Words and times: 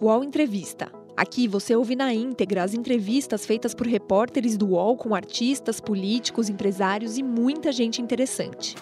UOL 0.00 0.22
Entrevista. 0.22 0.92
Aqui 1.16 1.48
você 1.48 1.74
ouve 1.74 1.96
na 1.96 2.14
íntegra 2.14 2.62
as 2.62 2.72
entrevistas 2.72 3.44
feitas 3.44 3.74
por 3.74 3.84
repórteres 3.84 4.56
do 4.56 4.68
UOL 4.68 4.96
com 4.96 5.12
artistas, 5.12 5.80
políticos, 5.80 6.48
empresários 6.48 7.18
e 7.18 7.22
muita 7.24 7.72
gente 7.72 8.00
interessante. 8.00 8.76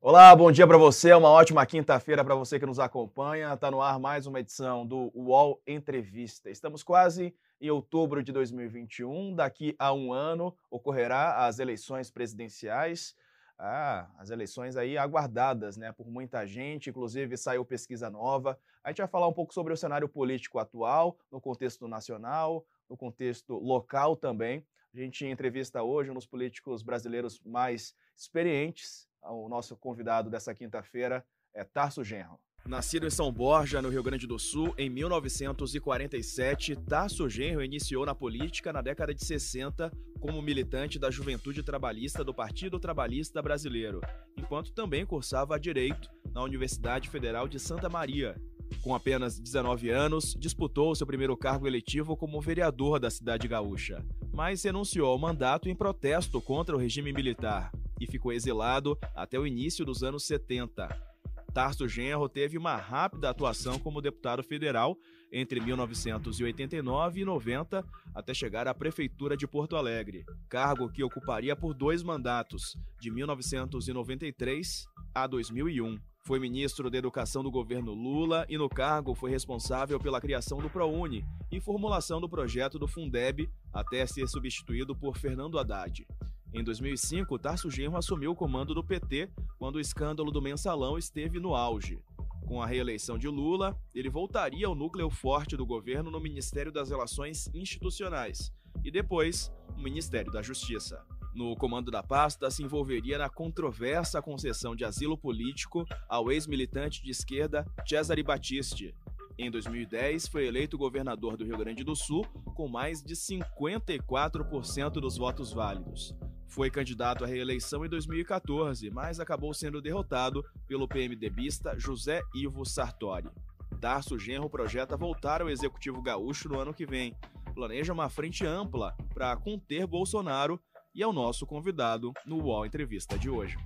Olá, 0.00 0.34
bom 0.34 0.50
dia 0.50 0.66
para 0.66 0.78
você. 0.78 1.10
É 1.10 1.16
uma 1.16 1.28
ótima 1.28 1.66
quinta-feira 1.66 2.24
para 2.24 2.34
você 2.34 2.58
que 2.58 2.64
nos 2.64 2.78
acompanha. 2.78 3.52
Está 3.52 3.70
no 3.70 3.82
ar 3.82 4.00
mais 4.00 4.26
uma 4.26 4.40
edição 4.40 4.86
do 4.86 5.12
UOL 5.14 5.60
Entrevista. 5.66 6.48
Estamos 6.48 6.82
quase 6.82 7.34
em 7.60 7.70
outubro 7.70 8.22
de 8.22 8.32
2021. 8.32 9.34
Daqui 9.34 9.76
a 9.78 9.92
um 9.92 10.14
ano 10.14 10.56
ocorrerá 10.70 11.46
as 11.46 11.58
eleições 11.58 12.10
presidenciais. 12.10 13.14
Ah, 13.62 14.08
as 14.16 14.30
eleições 14.30 14.74
aí 14.74 14.96
aguardadas, 14.96 15.76
né, 15.76 15.92
por 15.92 16.08
muita 16.08 16.46
gente, 16.46 16.88
inclusive 16.88 17.36
saiu 17.36 17.62
pesquisa 17.62 18.08
nova. 18.08 18.58
A 18.82 18.88
gente 18.88 19.02
vai 19.02 19.06
falar 19.06 19.28
um 19.28 19.34
pouco 19.34 19.52
sobre 19.52 19.70
o 19.74 19.76
cenário 19.76 20.08
político 20.08 20.58
atual, 20.58 21.18
no 21.30 21.42
contexto 21.42 21.86
nacional, 21.86 22.64
no 22.88 22.96
contexto 22.96 23.52
local 23.58 24.16
também. 24.16 24.66
A 24.94 24.96
gente 24.98 25.26
entrevista 25.26 25.82
hoje 25.82 26.10
um 26.10 26.14
dos 26.14 26.26
políticos 26.26 26.82
brasileiros 26.82 27.38
mais 27.44 27.94
experientes. 28.16 29.06
O 29.22 29.46
nosso 29.46 29.76
convidado 29.76 30.30
dessa 30.30 30.54
quinta-feira 30.54 31.22
é 31.52 31.62
Tarso 31.62 32.02
Genro. 32.02 32.40
Nascido 32.66 33.06
em 33.06 33.10
São 33.10 33.32
Borja, 33.32 33.82
no 33.82 33.88
Rio 33.88 34.02
Grande 34.02 34.26
do 34.26 34.38
Sul, 34.38 34.74
em 34.76 34.88
1947, 34.88 36.76
Tarso 36.76 37.28
Genro 37.28 37.64
iniciou 37.64 38.06
na 38.06 38.14
política 38.14 38.72
na 38.72 38.82
década 38.82 39.14
de 39.14 39.24
60 39.24 39.90
como 40.20 40.42
militante 40.42 40.98
da 40.98 41.10
Juventude 41.10 41.62
Trabalhista 41.62 42.22
do 42.22 42.34
Partido 42.34 42.78
Trabalhista 42.78 43.40
Brasileiro, 43.40 44.00
enquanto 44.36 44.72
também 44.72 45.06
cursava 45.06 45.58
Direito 45.58 46.08
na 46.32 46.42
Universidade 46.42 47.08
Federal 47.08 47.48
de 47.48 47.58
Santa 47.58 47.88
Maria. 47.88 48.36
Com 48.82 48.94
apenas 48.94 49.38
19 49.40 49.90
anos, 49.90 50.36
disputou 50.38 50.94
seu 50.94 51.06
primeiro 51.06 51.36
cargo 51.36 51.66
eletivo 51.66 52.16
como 52.16 52.40
vereador 52.40 53.00
da 53.00 53.10
cidade 53.10 53.48
gaúcha, 53.48 54.04
mas 54.32 54.62
renunciou 54.62 55.08
ao 55.08 55.18
mandato 55.18 55.68
em 55.68 55.74
protesto 55.74 56.40
contra 56.40 56.76
o 56.76 56.78
regime 56.78 57.12
militar 57.12 57.72
e 58.00 58.06
ficou 58.06 58.32
exilado 58.32 58.96
até 59.14 59.38
o 59.38 59.46
início 59.46 59.84
dos 59.84 60.02
anos 60.02 60.24
70. 60.24 61.09
Tarso 61.50 61.88
Genro 61.88 62.28
teve 62.28 62.56
uma 62.56 62.76
rápida 62.76 63.28
atuação 63.28 63.78
como 63.78 64.00
deputado 64.00 64.42
federal 64.42 64.96
entre 65.32 65.60
1989 65.60 67.20
e 67.20 67.24
90, 67.24 67.84
até 68.14 68.34
chegar 68.34 68.66
à 68.66 68.74
Prefeitura 68.74 69.36
de 69.36 69.46
Porto 69.46 69.76
Alegre, 69.76 70.24
cargo 70.48 70.90
que 70.90 71.02
ocuparia 71.02 71.54
por 71.54 71.74
dois 71.74 72.02
mandatos, 72.02 72.76
de 73.00 73.10
1993 73.10 74.86
a 75.14 75.26
2001. 75.26 75.98
Foi 76.22 76.38
ministro 76.38 76.90
da 76.90 76.98
Educação 76.98 77.42
do 77.42 77.50
governo 77.50 77.92
Lula 77.92 78.44
e, 78.48 78.58
no 78.58 78.68
cargo, 78.68 79.14
foi 79.14 79.30
responsável 79.30 79.98
pela 79.98 80.20
criação 80.20 80.58
do 80.58 80.68
ProUni 80.68 81.24
e 81.50 81.60
formulação 81.60 82.20
do 82.20 82.28
projeto 82.28 82.78
do 82.78 82.86
Fundeb, 82.86 83.48
até 83.72 84.06
ser 84.06 84.28
substituído 84.28 84.94
por 84.94 85.16
Fernando 85.16 85.58
Haddad. 85.58 86.06
Em 86.52 86.64
2005, 86.64 87.38
Tarso 87.38 87.70
Genro 87.70 87.96
assumiu 87.96 88.32
o 88.32 88.36
comando 88.36 88.74
do 88.74 88.82
PT 88.82 89.30
quando 89.56 89.76
o 89.76 89.80
escândalo 89.80 90.32
do 90.32 90.42
mensalão 90.42 90.98
esteve 90.98 91.38
no 91.38 91.54
auge. 91.54 92.02
Com 92.44 92.60
a 92.60 92.66
reeleição 92.66 93.16
de 93.16 93.28
Lula, 93.28 93.78
ele 93.94 94.10
voltaria 94.10 94.66
ao 94.66 94.74
núcleo 94.74 95.08
forte 95.08 95.56
do 95.56 95.64
governo 95.64 96.10
no 96.10 96.18
Ministério 96.18 96.72
das 96.72 96.90
Relações 96.90 97.48
Institucionais 97.54 98.52
e 98.82 98.90
depois 98.90 99.52
no 99.76 99.84
Ministério 99.84 100.32
da 100.32 100.42
Justiça. 100.42 101.00
No 101.32 101.54
comando 101.54 101.88
da 101.92 102.02
pasta, 102.02 102.50
se 102.50 102.64
envolveria 102.64 103.16
na 103.16 103.28
controversa 103.28 104.20
concessão 104.20 104.74
de 104.74 104.84
asilo 104.84 105.16
político 105.16 105.86
ao 106.08 106.32
ex-militante 106.32 107.00
de 107.00 107.12
esquerda 107.12 107.64
Cesare 107.86 108.24
Battisti. 108.24 108.92
Em 109.38 109.48
2010, 109.48 110.26
foi 110.26 110.48
eleito 110.48 110.76
governador 110.76 111.36
do 111.36 111.44
Rio 111.44 111.56
Grande 111.56 111.84
do 111.84 111.94
Sul 111.94 112.26
com 112.56 112.66
mais 112.66 113.00
de 113.00 113.14
54% 113.14 114.90
dos 114.94 115.16
votos 115.16 115.52
válidos. 115.52 116.12
Foi 116.50 116.68
candidato 116.68 117.22
à 117.22 117.28
reeleição 117.28 117.86
em 117.86 117.88
2014, 117.88 118.90
mas 118.90 119.20
acabou 119.20 119.54
sendo 119.54 119.80
derrotado 119.80 120.44
pelo 120.66 120.88
PMDBista 120.88 121.78
José 121.78 122.22
Ivo 122.34 122.66
Sartori. 122.66 123.30
Darcio 123.78 124.18
Genro 124.18 124.50
projeta 124.50 124.96
voltar 124.96 125.40
ao 125.40 125.48
Executivo 125.48 126.02
Gaúcho 126.02 126.48
no 126.48 126.58
ano 126.58 126.74
que 126.74 126.84
vem. 126.84 127.14
Planeja 127.54 127.92
uma 127.92 128.08
frente 128.08 128.44
ampla 128.44 128.96
para 129.14 129.36
conter 129.36 129.86
Bolsonaro 129.86 130.60
e 130.92 131.04
é 131.04 131.06
o 131.06 131.12
nosso 131.12 131.46
convidado 131.46 132.12
no 132.26 132.42
UOL 132.42 132.66
Entrevista 132.66 133.16
de 133.16 133.30
hoje. 133.30 133.56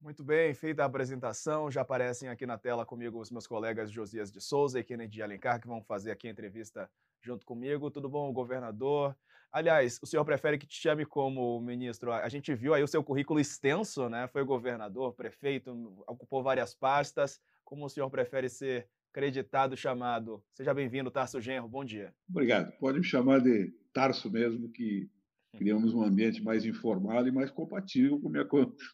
Muito 0.00 0.22
bem, 0.22 0.54
feita 0.54 0.84
a 0.84 0.86
apresentação, 0.86 1.68
já 1.68 1.80
aparecem 1.80 2.28
aqui 2.28 2.46
na 2.46 2.56
tela 2.56 2.86
comigo 2.86 3.20
os 3.20 3.32
meus 3.32 3.48
colegas 3.48 3.90
Josias 3.90 4.30
de 4.30 4.40
Souza 4.40 4.78
e 4.78 4.84
Kennedy 4.84 5.20
Alencar, 5.20 5.60
que 5.60 5.66
vão 5.66 5.82
fazer 5.82 6.12
aqui 6.12 6.28
a 6.28 6.30
entrevista 6.30 6.88
junto 7.20 7.44
comigo. 7.44 7.90
Tudo 7.90 8.08
bom, 8.08 8.32
governador? 8.32 9.16
Aliás, 9.50 9.98
o 10.02 10.06
senhor 10.06 10.24
prefere 10.24 10.58
que 10.58 10.66
te 10.66 10.76
chame 10.78 11.06
como 11.06 11.60
ministro? 11.60 12.12
A 12.12 12.28
gente 12.28 12.54
viu 12.54 12.74
aí 12.74 12.82
o 12.82 12.88
seu 12.88 13.02
currículo 13.02 13.40
extenso, 13.40 14.08
né? 14.08 14.28
Foi 14.28 14.44
governador, 14.44 15.14
prefeito, 15.14 15.72
ocupou 16.06 16.42
várias 16.42 16.74
pastas. 16.74 17.40
Como 17.64 17.86
o 17.86 17.88
senhor 17.88 18.10
prefere 18.10 18.48
ser 18.48 18.88
creditado, 19.12 19.76
chamado? 19.76 20.44
Seja 20.52 20.74
bem-vindo, 20.74 21.10
Tarso 21.10 21.40
Genro. 21.40 21.66
Bom 21.66 21.84
dia. 21.84 22.14
Obrigado. 22.28 22.72
Pode 22.78 22.98
me 22.98 23.04
chamar 23.04 23.40
de 23.40 23.72
Tarso 23.92 24.30
mesmo, 24.30 24.70
que 24.70 25.10
criamos 25.56 25.94
um 25.94 26.02
ambiente 26.02 26.42
mais 26.42 26.64
informal 26.66 27.26
e 27.26 27.32
mais 27.32 27.50
compatível 27.50 28.20
com 28.20 28.28
a 28.28 28.30
minha 28.30 28.46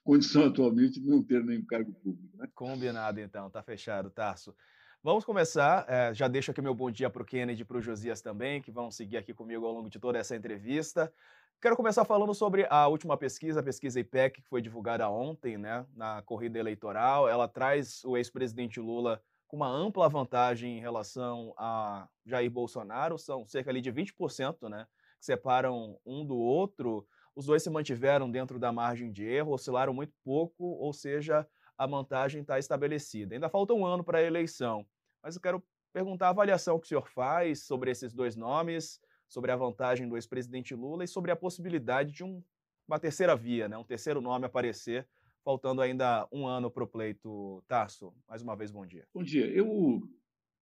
condição 0.04 0.46
atualmente 0.46 1.00
de 1.00 1.06
não 1.06 1.22
ter 1.22 1.44
nenhum 1.44 1.64
cargo 1.66 1.92
público. 1.94 2.36
Né? 2.36 2.48
Combinado, 2.54 3.20
então. 3.20 3.50
Tá 3.50 3.62
fechado, 3.62 4.08
Tarso. 4.08 4.54
Vamos 5.04 5.22
começar. 5.22 5.84
É, 5.86 6.14
já 6.14 6.26
deixo 6.26 6.50
aqui 6.50 6.62
meu 6.62 6.74
bom 6.74 6.90
dia 6.90 7.10
para 7.10 7.20
o 7.20 7.26
Kennedy 7.26 7.60
e 7.60 7.64
para 7.66 7.76
o 7.76 7.82
Josias 7.82 8.22
também, 8.22 8.62
que 8.62 8.70
vão 8.70 8.90
seguir 8.90 9.18
aqui 9.18 9.34
comigo 9.34 9.66
ao 9.66 9.72
longo 9.74 9.90
de 9.90 9.98
toda 9.98 10.18
essa 10.18 10.34
entrevista. 10.34 11.12
Quero 11.60 11.76
começar 11.76 12.06
falando 12.06 12.32
sobre 12.32 12.66
a 12.70 12.88
última 12.88 13.14
pesquisa, 13.14 13.60
a 13.60 13.62
pesquisa 13.62 14.00
IPEC, 14.00 14.40
que 14.40 14.48
foi 14.48 14.62
divulgada 14.62 15.06
ontem, 15.10 15.58
né, 15.58 15.84
na 15.94 16.22
corrida 16.22 16.58
eleitoral. 16.58 17.28
Ela 17.28 17.46
traz 17.46 18.02
o 18.06 18.16
ex-presidente 18.16 18.80
Lula 18.80 19.22
com 19.46 19.58
uma 19.58 19.68
ampla 19.68 20.08
vantagem 20.08 20.78
em 20.78 20.80
relação 20.80 21.52
a 21.58 22.08
Jair 22.24 22.50
Bolsonaro, 22.50 23.18
são 23.18 23.46
cerca 23.46 23.70
ali 23.70 23.82
de 23.82 23.92
20%, 23.92 24.70
né, 24.70 24.86
que 25.20 25.26
separam 25.26 26.00
um 26.06 26.24
do 26.24 26.38
outro. 26.38 27.06
Os 27.36 27.44
dois 27.44 27.62
se 27.62 27.68
mantiveram 27.68 28.30
dentro 28.30 28.58
da 28.58 28.72
margem 28.72 29.12
de 29.12 29.22
erro, 29.22 29.52
oscilaram 29.52 29.92
muito 29.92 30.14
pouco, 30.24 30.64
ou 30.64 30.94
seja, 30.94 31.46
a 31.76 31.86
vantagem 31.86 32.40
está 32.40 32.58
estabelecida. 32.58 33.34
Ainda 33.34 33.50
falta 33.50 33.74
um 33.74 33.84
ano 33.84 34.02
para 34.02 34.16
a 34.16 34.22
eleição 34.22 34.86
mas 35.24 35.36
eu 35.36 35.40
quero 35.40 35.64
perguntar 35.90 36.26
a 36.26 36.30
avaliação 36.30 36.78
que 36.78 36.84
o 36.84 36.88
senhor 36.88 37.08
faz 37.08 37.60
sobre 37.60 37.90
esses 37.90 38.12
dois 38.12 38.36
nomes, 38.36 39.00
sobre 39.26 39.50
a 39.50 39.56
vantagem 39.56 40.06
do 40.06 40.16
ex-presidente 40.16 40.74
Lula 40.74 41.02
e 41.02 41.08
sobre 41.08 41.30
a 41.30 41.36
possibilidade 41.36 42.12
de 42.12 42.22
um, 42.22 42.42
uma 42.86 43.00
terceira 43.00 43.34
via, 43.34 43.66
né, 43.66 43.78
um 43.78 43.84
terceiro 43.84 44.20
nome 44.20 44.44
aparecer, 44.44 45.08
faltando 45.42 45.80
ainda 45.80 46.28
um 46.30 46.46
ano 46.46 46.70
para 46.70 46.84
o 46.84 46.86
pleito. 46.86 47.64
Tarso, 47.66 48.12
mais 48.28 48.42
uma 48.42 48.54
vez, 48.54 48.70
bom 48.70 48.84
dia. 48.84 49.06
Bom 49.14 49.22
dia. 49.22 49.46
Eu, 49.46 50.02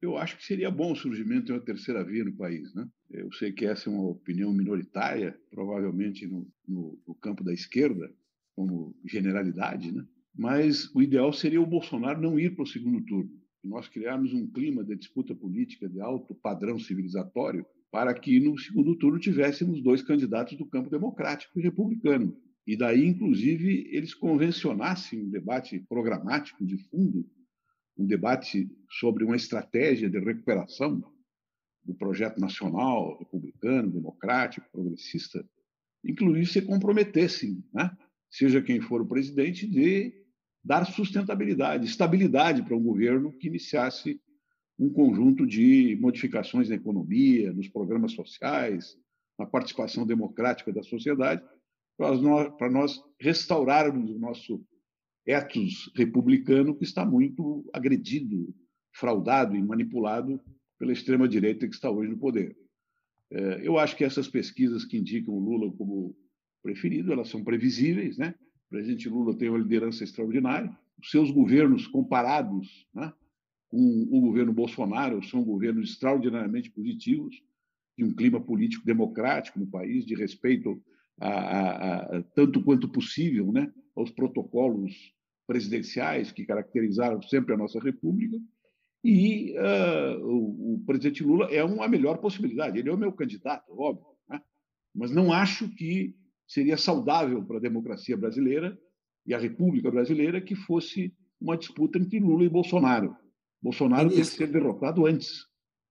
eu 0.01 0.17
acho 0.17 0.37
que 0.37 0.45
seria 0.45 0.71
bom 0.71 0.93
o 0.93 0.97
surgimento 0.97 1.47
de 1.47 1.53
uma 1.53 1.61
terceira 1.61 2.05
via 2.05 2.25
no 2.25 2.37
país. 2.37 2.72
Né? 2.72 2.87
Eu 3.11 3.33
sei 3.33 3.53
que 3.53 3.67
essa 3.67 3.91
é 3.91 3.93
uma 3.93 4.11
opinião 4.11 4.53
minoritária, 4.53 5.37
provavelmente 5.51 6.25
no, 6.27 6.47
no, 6.69 7.01
no 7.06 7.15
campo 7.17 7.43
da 7.43 7.53
esquerda, 7.53 8.12
como 8.55 8.95
generalidade, 9.05 9.91
né? 9.91 10.06
mas 10.33 10.95
o 10.95 11.03
ideal 11.03 11.33
seria 11.33 11.61
o 11.61 11.67
Bolsonaro 11.67 12.21
não 12.21 12.39
ir 12.39 12.55
para 12.55 12.62
o 12.62 12.67
segundo 12.67 13.05
turno 13.05 13.41
nós 13.65 13.89
criarmos 13.89 14.33
um 14.33 14.47
clima 14.47 14.84
de 14.84 14.97
disputa 14.97 15.34
política 15.34 15.89
de 15.89 16.00
alto 16.00 16.34
padrão 16.34 16.78
civilizatório 16.78 17.65
para 17.91 18.15
que 18.15 18.41
no 18.41 18.59
segundo 18.59 18.97
turno 18.97 19.19
tivéssemos 19.19 19.83
dois 19.83 20.03
candidatos 20.03 20.56
do 20.56 20.67
campo 20.67 20.91
democrático 20.91 21.59
e 21.59 21.62
republicano. 21.62 22.36
E 22.66 22.77
daí, 22.77 23.07
inclusive, 23.07 23.89
eles 23.92 24.15
convencionassem 24.15 25.22
um 25.22 25.31
debate 25.31 25.78
programático 25.89 26.65
de 26.65 26.78
fundo, 26.89 27.28
um 27.97 28.07
debate 28.07 28.71
sobre 28.89 29.25
uma 29.25 29.36
estratégia 29.36 30.09
de 30.09 30.19
recuperação 30.19 31.03
do 31.84 31.95
projeto 31.95 32.41
nacional, 32.41 33.19
republicano, 33.19 33.91
democrático, 33.91 34.71
progressista, 34.71 35.45
inclusive 36.04 36.47
se 36.47 36.63
comprometessem, 36.63 37.63
né? 37.75 37.91
seja 38.31 38.63
quem 38.63 38.81
for 38.81 39.03
o 39.03 39.07
presidente, 39.07 39.66
de 39.66 40.22
dar 40.64 40.86
sustentabilidade, 40.86 41.86
estabilidade 41.86 42.62
para 42.62 42.76
um 42.76 42.82
governo 42.82 43.32
que 43.32 43.48
iniciasse 43.48 44.20
um 44.78 44.91
conjunto 44.91 45.47
de 45.47 45.97
modificações 46.00 46.68
na 46.68 46.76
economia, 46.76 47.53
nos 47.53 47.68
programas 47.68 48.12
sociais, 48.12 48.97
na 49.38 49.47
participação 49.47 50.06
democrática 50.06 50.72
da 50.72 50.82
sociedade, 50.82 51.42
para 51.97 52.70
nós, 52.70 53.00
restaurarmos 53.20 54.10
o 54.10 54.18
nosso 54.18 54.64
ethos 55.26 55.91
republicano 55.94 56.76
que 56.76 56.84
está 56.84 57.04
muito 57.04 57.68
agredido, 57.72 58.54
fraudado 58.92 59.54
e 59.54 59.62
manipulado 59.62 60.41
pela 60.78 60.92
extrema-direita 60.92 61.68
que 61.68 61.74
está 61.74 61.91
hoje 61.91 62.10
no 62.10 62.18
poder. 62.18 62.56
É, 63.30 63.66
eu 63.66 63.78
acho 63.78 63.97
que 63.97 64.04
essas 64.04 64.28
pesquisas 64.28 64.84
que 64.84 64.98
indicam 64.98 65.34
o 65.34 65.38
Lula 65.38 65.72
como 65.76 66.16
preferido, 66.62 67.12
elas 67.12 67.28
são 67.28 67.42
previsíveis, 67.42 68.18
né? 68.18 68.34
Presidente 68.72 69.07
Lula 69.07 69.36
tem 69.36 69.51
uma 69.51 69.59
liderança 69.59 70.03
extraordinária. 70.03 70.74
Os 70.98 71.10
seus 71.10 71.30
governos 71.30 71.86
comparados 71.86 72.86
né, 72.95 73.13
com 73.69 74.09
o 74.10 74.21
governo 74.22 74.53
Bolsonaro 74.53 75.22
são 75.22 75.45
governos 75.45 75.91
extraordinariamente 75.91 76.71
positivos, 76.71 77.36
de 77.97 78.03
um 78.03 78.15
clima 78.15 78.41
político 78.41 78.86
democrático 78.86 79.60
no 79.60 79.66
país, 79.66 80.07
de 80.07 80.15
respeito 80.15 80.83
a, 81.21 81.28
a, 81.28 82.19
a 82.19 82.22
tanto 82.34 82.63
quanto 82.63 82.89
possível 82.89 83.53
né, 83.53 83.71
aos 83.95 84.10
protocolos 84.10 85.13
presidenciais 85.47 86.33
que 86.33 86.47
caracterizaram 86.47 87.21
sempre 87.21 87.53
a 87.53 87.59
nossa 87.59 87.78
República. 87.78 88.39
E 89.04 89.54
uh, 89.59 90.24
o, 90.24 90.74
o, 90.74 90.84
presidente 90.86 91.22
Lula 91.22 91.48
é 91.53 91.63
uma 91.63 91.89
melhor 91.89 92.19
possibilidade. 92.19 92.78
Ele 92.78 92.89
é 92.89 92.92
o 92.92 92.98
meu 92.98 93.13
candidato, 93.13 93.71
óbvio, 93.78 94.07
né? 94.28 94.41
mas 94.95 95.10
não 95.10 95.30
acho 95.30 95.69
que 95.74 96.15
seria 96.53 96.77
saudável 96.77 97.43
para 97.43 97.57
a 97.57 97.60
democracia 97.60 98.15
brasileira 98.15 98.78
e 99.27 99.33
a 99.33 99.39
República 99.39 99.91
Brasileira 99.91 100.39
que 100.39 100.54
fosse 100.54 101.15
uma 101.41 101.57
disputa 101.57 101.99
entre 101.99 102.21
Lula 102.21 102.45
e 102.45 102.49
Bolsonaro. 102.49 103.16
Bolsonaro 103.63 104.10
tem 104.10 104.19
que 104.19 104.25
ser 104.25 104.49
derrotado 104.49 105.07
antes. 105.07 105.47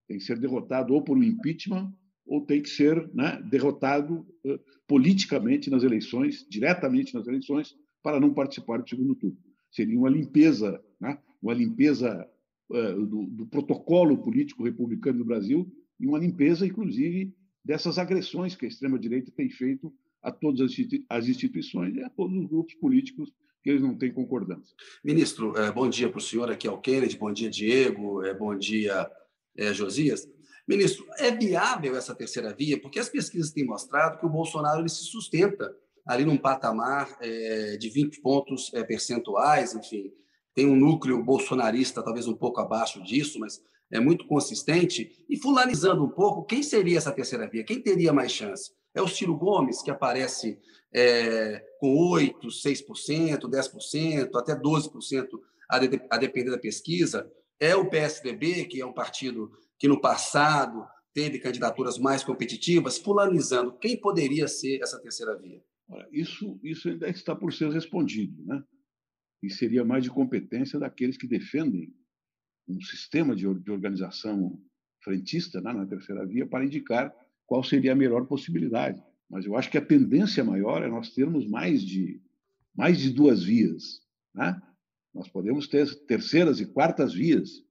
Tem 0.08 0.20
que 0.20 0.24
ser 0.24 0.38
derrotado 0.38 0.94
ou 0.94 1.04
por 1.04 1.18
um 1.18 1.24
impeachment 1.24 1.92
ou 2.28 2.46
tem 2.46 2.62
que 2.62 2.70
ser 2.70 3.10
né, 3.12 3.42
derrotado 3.50 4.20
uh, 4.46 4.60
politicamente 4.88 5.70
nas 5.72 5.82
eleições, 5.82 6.46
diretamente 6.48 7.16
nas 7.16 7.28
eleições, 7.28 7.74
para 8.04 8.20
não 8.20 8.32
participar 8.32 8.78
do 8.78 8.88
segundo 8.88 9.16
turno. 9.16 9.38
Seria 9.72 9.98
uma 9.98 10.10
limpeza, 10.10 10.80
né, 11.00 11.18
uma 11.42 11.56
limpeza 11.56 12.30
uh, 12.70 13.06
do, 13.06 13.26
do 13.26 13.48
protocolo 13.48 14.16
político 14.20 14.64
republicano 14.64 15.18
do 15.20 15.26
Brasil 15.26 15.68
e 16.00 16.06
uma 16.06 16.20
limpeza, 16.20 16.68
inclusive, 16.68 17.34
dessas 17.66 17.98
agressões 17.98 18.56
que 18.56 18.66
a 18.66 18.70
extrema-direita 18.70 19.32
tem 19.32 19.50
feito 19.50 19.92
a 20.22 20.32
todas 20.32 20.72
as 21.10 21.28
instituições 21.28 21.96
e 21.96 22.04
a 22.04 22.10
todos 22.10 22.38
os 22.38 22.48
grupos 22.48 22.74
políticos 22.76 23.34
que 23.64 23.70
eles 23.70 23.82
não 23.82 23.96
têm 23.98 24.12
concordância. 24.12 24.76
Ministro, 25.04 25.56
eh, 25.58 25.72
bom 25.72 25.88
dia 25.88 26.10
para 26.10 26.18
o 26.18 26.22
senhor, 26.22 26.50
aqui 26.52 26.68
é 26.68 26.72
o 26.72 26.80
Kennedy, 26.80 27.18
bom 27.18 27.32
dia, 27.32 27.50
Diego, 27.50 28.24
eh, 28.24 28.34
bom 28.34 28.58
dia, 28.58 29.10
eh, 29.56 29.74
Josias. 29.74 30.28
Ministro, 30.68 31.06
é 31.18 31.32
viável 31.32 31.96
essa 31.96 32.16
terceira 32.16 32.54
via? 32.54 32.80
Porque 32.80 33.00
as 33.00 33.10
pesquisas 33.10 33.52
têm 33.52 33.66
mostrado 33.66 34.20
que 34.20 34.26
o 34.26 34.30
Bolsonaro 34.30 34.82
ele 34.82 34.90
se 34.90 35.04
sustenta 35.04 35.76
ali 36.06 36.26
num 36.26 36.38
patamar 36.38 37.20
de 37.80 37.90
20 37.90 38.22
pontos 38.22 38.72
percentuais, 38.88 39.76
enfim, 39.76 40.12
tem 40.56 40.66
um 40.66 40.76
núcleo 40.76 41.24
bolsonarista 41.24 42.02
talvez 42.04 42.28
um 42.28 42.34
pouco 42.34 42.60
abaixo 42.60 43.02
disso, 43.04 43.40
mas 43.40 43.62
é 43.92 44.00
muito 44.00 44.26
consistente. 44.26 45.12
E 45.30 45.38
fulanizando 45.38 46.04
um 46.04 46.10
pouco, 46.10 46.44
quem 46.44 46.64
seria 46.64 46.98
essa 46.98 47.12
terceira 47.12 47.48
via? 47.48 47.64
Quem 47.64 47.82
teria 47.82 48.12
mais 48.14 48.32
chance? 48.32 48.72
É 48.94 49.02
o 49.02 49.08
Ciro 49.08 49.36
Gomes, 49.36 49.82
que 49.82 49.92
aparece 49.92 50.60
é, 50.94 51.60
com 51.80 51.96
8%, 51.96 52.48
6%, 52.48 53.40
10%, 53.42 54.36
até 54.36 54.56
12%, 54.56 55.28
a, 55.70 55.80
de, 55.80 56.02
a 56.10 56.18
depender 56.18 56.52
da 56.52 56.58
pesquisa. 56.58 57.32
É 57.60 57.76
o 57.76 57.90
PSDB, 57.90 58.66
que 58.66 58.82
é 58.82 58.86
um 58.86 58.94
partido 58.94 59.52
que 59.80 59.88
no 59.88 60.02
passado 60.02 60.86
teve 61.14 61.40
candidaturas 61.40 61.98
mais 61.98 62.24
competitivas, 62.24 62.98
fulanizando. 62.98 63.78
Quem 63.78 64.00
poderia 64.00 64.48
ser 64.48 64.82
essa 64.82 65.00
terceira 65.00 65.38
via? 65.38 65.62
Isso, 66.12 66.60
isso 66.64 66.90
ainda 66.90 67.10
está 67.10 67.36
por 67.36 67.52
ser 67.52 67.70
respondido, 67.72 68.44
né? 68.46 68.64
E 69.44 69.50
seria 69.50 69.84
mais 69.84 70.04
de 70.04 70.10
competência 70.10 70.80
daqueles 70.80 71.18
que 71.18 71.28
defendem 71.28 71.94
um 72.68 72.80
sistema 72.82 73.36
de, 73.36 73.42
de 73.60 73.72
organização 73.72 74.62
frentista 75.04 75.60
né, 75.60 75.74
na 75.74 75.86
terceira 75.86 76.26
via 76.26 76.46
para 76.46 76.64
indicar 76.64 77.14
qual 77.52 77.66
seria 77.66 77.92
a 77.92 77.96
melhor 77.96 78.26
possibilidade. 78.28 79.04
Mas 79.30 79.46
eu 79.46 79.58
acho 79.58 79.70
que 79.70 79.78
a 79.78 79.86
tendência 79.86 80.42
maior 80.42 80.82
é 80.84 80.88
nós 80.88 81.14
termos 81.14 81.46
mais 81.46 81.84
de, 81.84 82.22
mais 82.74 82.98
de 82.98 83.10
duas 83.10 83.44
vias. 83.44 84.02
Né? 84.34 84.58
Nós 85.14 85.28
podemos 85.28 85.68
ter 85.68 85.86
terceiras 86.06 86.62
e 86.62 86.66
quartas 86.66 87.14
vias, 87.14 87.62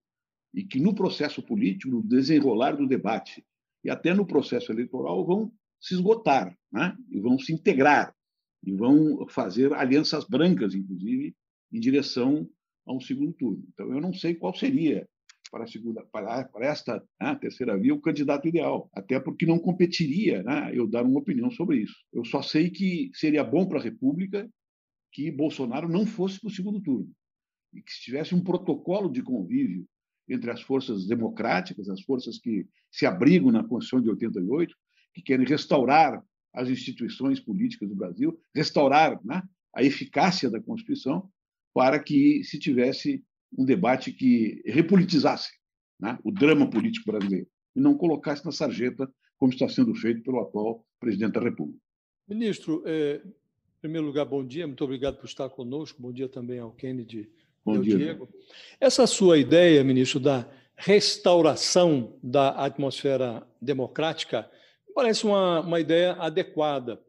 e 0.52 0.64
que 0.64 0.78
no 0.78 0.94
processo 0.94 1.42
político, 1.42 1.90
no 1.90 2.02
desenrolar 2.02 2.72
do 2.72 2.86
debate 2.86 3.42
e 3.82 3.88
até 3.88 4.12
no 4.12 4.26
processo 4.26 4.70
eleitoral 4.70 5.24
vão 5.24 5.50
se 5.80 5.94
esgotar, 5.94 6.54
né? 6.70 6.94
e 7.10 7.18
vão 7.18 7.38
se 7.38 7.50
integrar, 7.50 8.14
e 8.62 8.74
vão 8.74 9.26
fazer 9.30 9.72
alianças 9.72 10.26
brancas, 10.26 10.74
inclusive, 10.74 11.34
em 11.72 11.80
direção 11.80 12.46
a 12.86 12.92
um 12.92 13.00
segundo 13.00 13.32
turno. 13.32 13.64
Então, 13.72 13.90
eu 13.90 14.00
não 14.02 14.12
sei 14.12 14.34
qual 14.34 14.54
seria 14.54 15.08
para, 15.50 15.64
a 15.64 15.66
segunda, 15.66 16.04
para, 16.12 16.44
para 16.44 16.66
esta 16.66 17.02
né, 17.20 17.34
terceira 17.40 17.78
via 17.78 17.94
o 17.94 18.00
candidato 18.00 18.46
ideal, 18.46 18.88
até 18.92 19.18
porque 19.18 19.44
não 19.44 19.58
competiria 19.58 20.42
né, 20.42 20.70
eu 20.72 20.86
dar 20.86 21.04
uma 21.04 21.18
opinião 21.18 21.50
sobre 21.50 21.78
isso. 21.78 21.96
Eu 22.12 22.24
só 22.24 22.40
sei 22.40 22.70
que 22.70 23.10
seria 23.14 23.42
bom 23.42 23.66
para 23.66 23.78
a 23.78 23.82
República 23.82 24.48
que 25.12 25.30
Bolsonaro 25.30 25.88
não 25.88 26.06
fosse 26.06 26.40
para 26.40 26.48
o 26.48 26.52
segundo 26.52 26.80
turno 26.80 27.10
e 27.74 27.82
que 27.82 27.92
se 27.92 28.00
tivesse 28.02 28.34
um 28.34 28.42
protocolo 28.42 29.10
de 29.10 29.22
convívio 29.22 29.86
entre 30.28 30.50
as 30.50 30.62
forças 30.62 31.06
democráticas, 31.06 31.88
as 31.88 32.02
forças 32.02 32.38
que 32.38 32.66
se 32.90 33.06
abrigam 33.06 33.50
na 33.50 33.64
Constituição 33.64 34.00
de 34.00 34.10
88, 34.10 34.74
que 35.14 35.22
querem 35.22 35.46
restaurar 35.46 36.22
as 36.54 36.68
instituições 36.68 37.40
políticas 37.40 37.88
do 37.88 37.96
Brasil, 37.96 38.40
restaurar 38.54 39.20
né, 39.24 39.42
a 39.74 39.82
eficácia 39.82 40.50
da 40.50 40.60
Constituição, 40.60 41.28
para 41.72 41.98
que 42.02 42.42
se 42.44 42.58
tivesse 42.58 43.22
um 43.56 43.64
debate 43.64 44.12
que 44.12 44.62
repolitizasse 44.64 45.50
né, 45.98 46.18
o 46.24 46.30
drama 46.30 46.68
político 46.68 47.10
brasileiro 47.10 47.46
e 47.74 47.80
não 47.80 47.96
colocasse 47.96 48.44
na 48.44 48.52
sarjeta, 48.52 49.12
como 49.36 49.52
está 49.52 49.68
sendo 49.68 49.94
feito 49.94 50.22
pelo 50.22 50.40
atual 50.40 50.84
presidente 50.98 51.32
da 51.32 51.40
República. 51.40 51.80
Ministro, 52.28 52.82
é, 52.86 53.20
em 53.24 53.80
primeiro 53.80 54.06
lugar, 54.06 54.24
bom 54.24 54.44
dia, 54.44 54.66
muito 54.66 54.84
obrigado 54.84 55.16
por 55.16 55.26
estar 55.26 55.48
conosco, 55.48 56.00
bom 56.00 56.12
dia 56.12 56.28
também 56.28 56.58
ao 56.58 56.72
Kennedy 56.72 57.30
bom 57.64 57.74
e 57.74 57.76
ao 57.78 57.82
dia, 57.82 57.96
Diego. 57.96 58.28
Essa 58.78 59.06
sua 59.06 59.38
ideia, 59.38 59.82
ministro, 59.82 60.20
da 60.20 60.48
restauração 60.76 62.18
da 62.22 62.50
atmosfera 62.50 63.46
democrática, 63.60 64.50
parece 64.94 65.24
uma, 65.24 65.60
uma 65.60 65.80
ideia 65.80 66.12
adequada. 66.12 67.00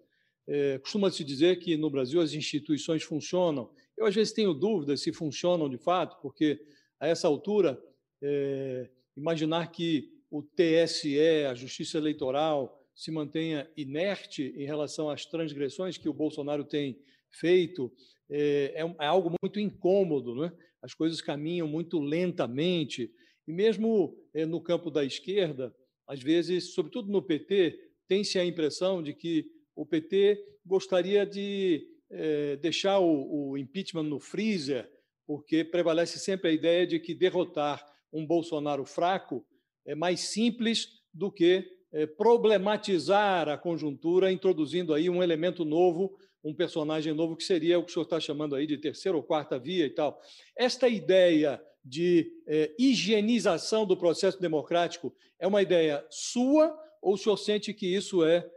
É, 0.47 0.77
Costuma-se 0.79 1.23
dizer 1.23 1.57
que 1.59 1.77
no 1.77 1.89
Brasil 1.89 2.19
as 2.19 2.33
instituições 2.33 3.03
funcionam 3.03 3.69
eu, 4.01 4.07
às 4.07 4.15
vezes, 4.15 4.33
tenho 4.33 4.53
dúvidas 4.53 5.01
se 5.01 5.13
funcionam 5.13 5.69
de 5.69 5.77
fato, 5.77 6.19
porque, 6.21 6.59
a 7.00 7.07
essa 7.07 7.27
altura, 7.27 7.81
é, 8.21 8.89
imaginar 9.15 9.71
que 9.71 10.12
o 10.30 10.42
TSE, 10.42 11.45
a 11.48 11.53
Justiça 11.53 11.98
Eleitoral, 11.98 12.80
se 12.95 13.12
mantenha 13.12 13.69
inerte 13.77 14.53
em 14.57 14.65
relação 14.65 15.09
às 15.09 15.25
transgressões 15.25 15.98
que 15.98 16.09
o 16.09 16.13
Bolsonaro 16.13 16.63
tem 16.63 17.00
feito 17.30 17.91
é, 18.29 18.74
é, 18.75 18.96
é 19.03 19.05
algo 19.05 19.36
muito 19.41 19.60
incômodo. 19.60 20.36
Né? 20.36 20.51
As 20.81 20.93
coisas 20.93 21.22
caminham 21.22 21.67
muito 21.67 22.00
lentamente. 22.00 23.12
E 23.48 23.53
mesmo 23.53 24.17
é, 24.34 24.46
no 24.46 24.62
campo 24.62 24.89
da 24.89 25.03
esquerda, 25.03 25.75
às 26.08 26.22
vezes, 26.22 26.74
sobretudo 26.74 27.12
no 27.12 27.22
PT, 27.22 27.77
tem-se 28.08 28.39
a 28.39 28.46
impressão 28.46 29.03
de 29.03 29.13
que 29.13 29.46
o 29.75 29.86
PT 29.86 30.43
gostaria 30.65 31.25
de 31.25 31.88
é, 32.12 32.56
deixar 32.58 33.00
o, 33.00 33.51
o 33.51 33.58
impeachment 33.58 34.03
no 34.03 34.20
freezer, 34.20 34.89
porque 35.25 35.63
prevalece 35.63 36.20
sempre 36.20 36.50
a 36.50 36.53
ideia 36.53 36.86
de 36.86 37.00
que 37.00 37.15
derrotar 37.15 37.86
um 38.12 38.25
Bolsonaro 38.25 38.86
fraco 38.86 39.46
é 39.86 39.96
mais 39.96 40.20
simples 40.20 41.01
do 41.13 41.32
que 41.32 41.65
é, 41.91 42.06
problematizar 42.06 43.50
a 43.50 43.58
conjuntura, 43.58 44.32
introduzindo 44.32 44.94
aí 44.94 45.10
um 45.10 45.24
elemento 45.24 45.65
novo, 45.65 46.18
um 46.44 46.53
personagem 46.53 47.13
novo, 47.13 47.36
que 47.36 47.44
seria 47.44 47.80
o 47.80 47.84
que 47.84 47.91
o 47.91 47.94
senhor 47.94 48.03
está 48.03 48.20
chamando 48.20 48.56
aí 48.56 48.65
de 48.65 48.77
terceira 48.77 49.18
ou 49.18 49.24
quarta 49.24 49.58
via 49.58 49.86
e 49.86 49.89
tal. 49.89 50.20
Esta 50.56 50.88
ideia 50.88 51.62
de 51.84 52.32
é, 52.48 52.74
higienização 52.77 53.86
do 53.86 53.98
processo 53.98 54.39
democrático 54.39 55.13
é 55.39 55.48
uma 55.48 55.62
ideia 55.62 56.06
sua 56.10 56.77
ou 57.01 57.13
o 57.13 57.18
senhor 57.18 57.38
sente 57.38 57.74
que 57.74 57.88
isso 57.88 58.24
é 58.24 58.48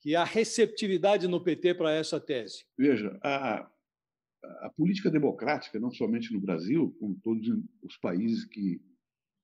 que 0.00 0.16
há 0.16 0.24
receptividade 0.24 1.28
no 1.28 1.42
PT 1.42 1.74
para 1.74 1.92
essa 1.92 2.18
tese? 2.18 2.64
Veja, 2.76 3.18
a, 3.22 3.70
a 4.62 4.70
política 4.76 5.10
democrática, 5.10 5.78
não 5.78 5.90
somente 5.90 6.32
no 6.32 6.40
Brasil, 6.40 6.96
como 6.98 7.18
todos 7.22 7.46
os 7.82 7.96
países 7.98 8.44
que 8.44 8.80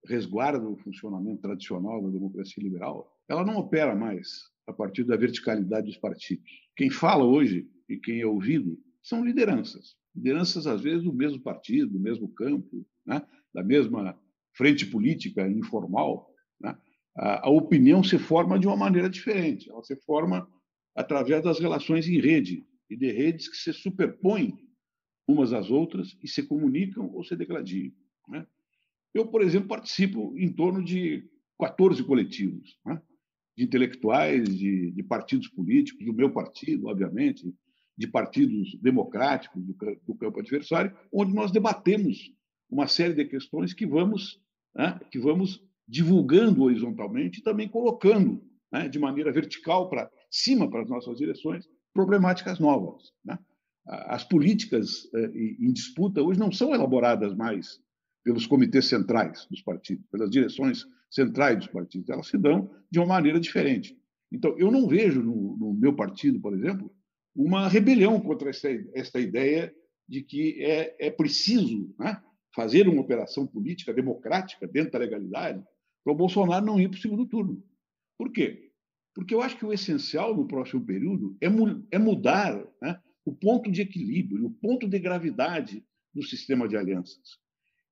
resguardam 0.07 0.73
o 0.73 0.79
funcionamento 0.79 1.43
tradicional 1.43 2.03
da 2.03 2.11
democracia 2.11 2.63
liberal, 2.63 3.13
ela 3.29 3.45
não 3.45 3.57
opera 3.57 3.95
mais 3.95 4.51
a 4.67 4.73
partir 4.73 5.05
da 5.05 5.17
verticalidade 5.17 5.87
dos 5.87 5.97
partidos. 5.97 6.45
Quem 6.77 6.91
fala 6.91 7.25
hoje 7.25 7.69
e 7.89 7.97
quem 7.97 8.21
é 8.21 8.27
ouvido 8.27 8.79
são 9.03 9.25
lideranças. 9.25 9.97
Lideranças, 10.15 10.67
às 10.67 10.81
vezes, 10.81 11.05
do 11.05 11.13
mesmo 11.13 11.41
partido, 11.41 11.93
do 11.93 12.01
mesmo 12.01 12.29
campo, 12.29 12.85
né? 13.05 13.23
da 13.53 13.63
mesma 13.63 14.19
frente 14.55 14.87
política 14.87 15.49
informal. 15.49 16.33
Né? 16.61 16.77
A, 17.17 17.47
a 17.47 17.51
opinião 17.51 18.05
se 18.05 18.19
forma 18.19 18.59
de 18.59 18.67
uma 18.67 18.77
maneira 18.77 19.09
diferente. 19.09 19.71
Ela 19.71 19.83
se 19.83 19.97
forma 19.97 20.49
através 20.95 21.43
das 21.43 21.59
relações 21.59 22.07
em 22.09 22.21
rede 22.21 22.65
e 22.89 22.97
de 22.97 23.11
redes 23.11 23.49
que 23.49 23.57
se 23.57 23.73
superpõem 23.73 24.59
umas 25.27 25.53
às 25.53 25.71
outras 25.71 26.17
e 26.23 26.29
se 26.29 26.43
comunicam 26.43 27.11
ou 27.13 27.25
se 27.25 27.35
degladiam. 27.35 27.93
Né? 28.29 28.47
Eu, 29.13 29.27
por 29.27 29.43
exemplo, 29.43 29.69
participo 29.69 30.35
em 30.37 30.53
torno 30.53 30.85
de 30.85 31.29
14 31.59 32.05
coletivos 32.05 32.79
né? 32.85 33.01
de 33.57 33.65
intelectuais, 33.65 34.57
de, 34.57 34.93
de, 34.93 35.03
partidos 35.03 35.49
políticos, 35.49 36.05
do 36.05 36.13
meu 36.13 36.31
partido, 36.31 36.87
obviamente, 36.87 37.53
de 37.97 38.07
partidos 38.07 38.79
democráticos 38.81 39.65
do, 39.65 39.75
do 40.07 40.15
campo 40.15 40.39
adversário, 40.39 40.95
onde 41.11 41.35
nós 41.35 41.51
debatemos 41.51 42.31
uma 42.71 42.87
série 42.87 43.15
de 43.15 43.25
questões 43.25 43.73
que 43.73 43.87
vamos, 43.87 44.41
né, 44.75 45.01
que 45.11 45.19
vamos 45.19 45.66
divulgando 45.87 46.63
horizontalmente 46.63 47.41
e 47.41 47.43
também 47.43 47.69
colocando 47.69 48.43
né, 48.73 48.89
de 48.89 48.99
maneira 48.99 49.33
vertical 49.33 49.89
para 49.89 50.11
cima 50.31 50.69
para 50.69 50.83
as 50.83 50.89
nossas 50.89 51.17
direções 51.17 51.69
problemáticas 51.93 52.59
novas. 52.59 53.13
Né? 53.25 53.39
As 53.87 54.25
políticas 54.25 55.09
eh, 55.15 55.31
em 55.61 55.73
disputa 55.73 56.23
hoje 56.23 56.41
não 56.41 56.51
são 56.51 56.75
elaboradas 56.75 57.35
mais 57.35 57.81
pelos 58.25 58.47
comitês 58.47 58.87
centrais 58.87 59.47
dos 59.49 59.63
partidos, 59.63 60.05
pelas 60.11 60.29
direções 60.29 60.85
centrais 61.09 61.59
dos 61.59 61.69
partidos, 61.69 62.11
elas 62.11 62.27
se 62.27 62.37
dão 62.37 62.69
de 62.91 62.99
uma 62.99 63.07
maneira 63.07 63.39
diferente. 63.39 63.97
Então, 64.33 64.59
eu 64.59 64.73
não 64.73 64.89
vejo 64.89 65.23
no, 65.23 65.57
no 65.57 65.73
meu 65.73 65.95
partido, 65.95 66.41
por 66.41 66.53
exemplo, 66.53 66.93
uma 67.35 67.69
rebelião 67.69 68.21
contra 68.21 68.51
essa, 68.51 68.69
esta 68.93 69.21
ideia 69.21 69.73
de 70.09 70.23
que 70.23 70.63
é, 70.65 70.97
é 71.07 71.11
preciso 71.11 71.95
né, 71.99 72.21
fazer 72.55 72.89
uma 72.89 73.01
operação 73.01 73.47
política 73.47 73.95
democrática 73.95 74.67
dentro 74.67 74.93
da 74.93 74.99
legalidade 74.99 75.65
para 76.07 76.13
o 76.13 76.17
Bolsonaro 76.17 76.65
não 76.65 76.81
ir 76.81 76.89
para 76.89 76.99
o 76.99 77.01
segundo 77.01 77.27
turno. 77.27 77.61
Por 78.17 78.31
quê? 78.31 78.71
Porque 79.13 79.35
eu 79.35 79.43
acho 79.43 79.57
que 79.57 79.67
o 79.67 79.73
essencial 79.73 80.37
no 80.37 80.47
próximo 80.47 80.87
período 80.87 81.37
é, 81.41 81.49
mu 81.49 81.85
é 81.91 81.99
mudar 81.99 82.65
né, 82.81 83.01
o 83.25 83.35
ponto 83.35 83.73
de 83.73 83.83
equilíbrio, 83.83 84.47
o 84.47 84.51
ponto 84.51 84.87
de 84.87 85.01
gravidade 85.01 85.85
do 86.15 86.23
sistema 86.23 86.69
de 86.69 86.77
alianças. 86.77 87.41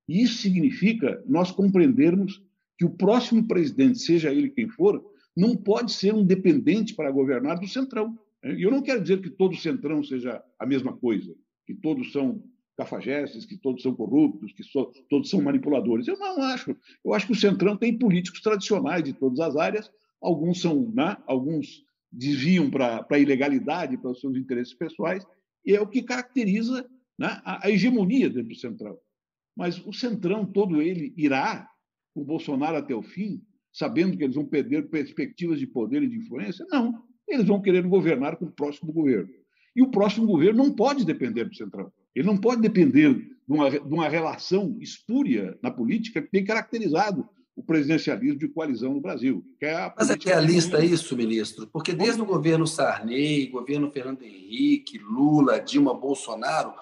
E 0.07 0.23
isso 0.23 0.41
significa 0.41 1.21
nós 1.27 1.51
compreendermos 1.51 2.41
que 2.77 2.85
o 2.85 2.95
próximo 2.95 3.45
presidente, 3.45 3.99
seja 3.99 4.31
ele 4.31 4.49
quem 4.49 4.69
for, 4.69 5.03
não 5.35 5.53
pode 5.57 5.91
ser 5.91 6.13
um 6.13 6.25
dependente 6.25 6.95
para 6.95 7.11
governar 7.11 7.59
do 7.59 7.67
Centrão. 7.67 8.17
E 8.41 8.63
eu 8.63 8.71
não 8.71 8.81
quero 8.81 9.01
dizer 9.01 9.21
que 9.21 9.29
todo 9.29 9.57
Centrão 9.57 10.01
seja 10.01 10.41
a 10.57 10.65
mesma 10.65 10.95
coisa, 10.95 11.35
que 11.65 11.73
todos 11.73 12.13
são 12.13 12.41
cafajestes, 12.77 13.45
que 13.45 13.57
todos 13.57 13.81
são 13.81 13.95
corruptos, 13.95 14.51
que 14.53 14.63
so, 14.63 14.91
todos 15.09 15.29
são 15.29 15.41
manipuladores. 15.41 16.07
Eu 16.07 16.17
não 16.17 16.41
acho. 16.41 16.75
Eu 17.03 17.13
acho 17.13 17.27
que 17.27 17.33
o 17.33 17.35
Centrão 17.35 17.77
tem 17.77 17.97
políticos 17.97 18.41
tradicionais 18.41 19.03
de 19.03 19.13
todas 19.13 19.39
as 19.39 19.55
áreas, 19.55 19.91
alguns 20.21 20.61
são, 20.61 20.91
né, 20.93 21.17
alguns 21.25 21.83
desviam 22.11 22.69
para 22.69 23.05
a 23.09 23.19
ilegalidade, 23.19 23.97
para 23.97 24.11
os 24.11 24.19
seus 24.19 24.35
interesses 24.35 24.73
pessoais, 24.73 25.25
e 25.65 25.75
é 25.75 25.81
o 25.81 25.87
que 25.87 26.03
caracteriza 26.03 26.87
né, 27.17 27.41
a, 27.43 27.65
a 27.65 27.71
hegemonia 27.71 28.29
dentro 28.29 28.49
do 28.49 28.55
Centrão. 28.55 28.97
Mas 29.55 29.79
o 29.85 29.93
Centrão 29.93 30.45
todo 30.45 30.81
ele 30.81 31.13
irá 31.15 31.69
com 32.13 32.21
o 32.21 32.25
Bolsonaro 32.25 32.77
até 32.77 32.93
o 32.93 33.01
fim, 33.01 33.41
sabendo 33.71 34.17
que 34.17 34.23
eles 34.23 34.35
vão 34.35 34.45
perder 34.45 34.89
perspectivas 34.89 35.59
de 35.59 35.67
poder 35.67 36.03
e 36.03 36.07
de 36.07 36.17
influência? 36.17 36.65
Não. 36.69 37.03
Eles 37.27 37.45
vão 37.45 37.61
querer 37.61 37.85
governar 37.87 38.37
com 38.37 38.45
o 38.45 38.51
próximo 38.51 38.93
governo. 38.93 39.29
E 39.75 39.81
o 39.81 39.91
próximo 39.91 40.25
governo 40.27 40.63
não 40.63 40.73
pode 40.73 41.05
depender 41.05 41.45
do 41.45 41.55
Centrão. 41.55 41.91
Ele 42.15 42.25
não 42.25 42.37
pode 42.37 42.61
depender 42.61 43.13
de 43.13 43.53
uma, 43.53 43.69
de 43.69 43.93
uma 43.93 44.07
relação 44.07 44.77
espúria 44.79 45.57
na 45.61 45.69
política 45.69 46.21
que 46.21 46.31
tem 46.31 46.45
caracterizado 46.45 47.27
o 47.55 47.63
presidencialismo 47.63 48.37
de 48.37 48.49
coalizão 48.49 48.93
no 48.93 49.01
Brasil. 49.01 49.45
É 49.61 49.91
Mas 49.97 50.09
é 50.09 50.17
realista 50.21 50.83
isso, 50.83 51.15
ministro? 51.15 51.67
Porque 51.67 51.93
desde 51.93 52.21
o 52.21 52.25
governo 52.25 52.67
Sarney, 52.67 53.47
governo 53.47 53.89
Fernando 53.91 54.23
Henrique, 54.23 54.97
Lula, 54.97 55.59
Dilma, 55.59 55.93
Bolsonaro, 55.93 56.73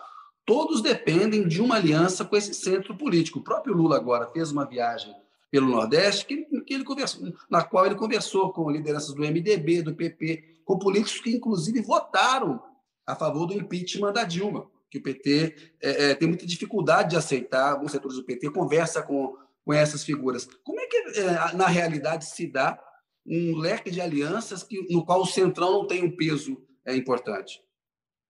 todos 0.46 0.82
dependem 0.82 1.48
de 1.48 1.62
uma 1.62 1.76
aliança 1.76 2.26
com 2.26 2.36
esse 2.36 2.54
centro 2.54 2.98
político. 2.98 3.40
O 3.40 3.44
próprio 3.44 3.76
Lula 3.76 3.98
agora 3.98 4.32
fez 4.32 4.52
uma 4.52 4.66
viagem 4.66 5.14
pelo 5.52 5.70
Nordeste 5.70 6.26
que, 6.26 6.38
que 6.62 6.74
ele 6.74 6.84
conversou, 6.84 7.32
na 7.48 7.64
qual 7.64 7.86
ele 7.86 7.94
conversou 7.94 8.52
com 8.52 8.72
lideranças 8.72 9.14
do 9.14 9.22
MDB, 9.22 9.84
do 9.84 9.94
PP, 9.94 10.62
com 10.66 10.80
políticos 10.80 11.22
que 11.22 11.36
inclusive 11.36 11.80
votaram 11.82 12.60
a 13.06 13.16
favor 13.16 13.46
do 13.46 13.54
impeachment 13.54 14.14
da 14.14 14.24
Dilma, 14.24 14.66
que 14.94 15.00
o 15.00 15.02
PT 15.02 15.56
é, 15.82 16.12
é, 16.12 16.16
tem 16.16 16.28
muita 16.28 16.46
dificuldade 16.46 17.12
de 17.12 17.16
aceitar. 17.16 17.72
Alguns 17.72 17.92
setores 17.92 18.16
do 18.16 18.24
PT 18.24 18.52
conversa 18.52 19.02
com, 19.02 19.36
com 19.66 19.74
essas 19.74 20.04
figuras. 20.04 20.48
Como 20.64 20.80
é 20.80 20.86
que 20.86 20.98
é, 21.20 21.56
na 21.56 21.68
realidade 21.68 22.26
se 22.26 22.46
dá 22.46 22.80
um 23.26 23.58
leque 23.58 23.90
de 23.90 24.00
alianças 24.00 24.62
que, 24.62 24.86
no 24.94 25.04
qual 25.04 25.22
o 25.22 25.26
centrão 25.26 25.72
não 25.72 25.88
tem 25.88 26.04
um 26.04 26.16
peso 26.16 26.62
é, 26.86 26.96
importante? 26.96 27.60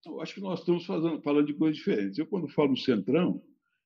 Eu 0.05 0.21
acho 0.21 0.35
que 0.35 0.41
nós 0.41 0.59
estamos 0.59 0.85
fazendo, 0.85 1.21
falando 1.21 1.47
de 1.47 1.53
coisas 1.53 1.75
diferentes. 1.75 2.17
Eu, 2.17 2.27
quando 2.27 2.47
falo 2.47 2.77
centrão, 2.77 3.43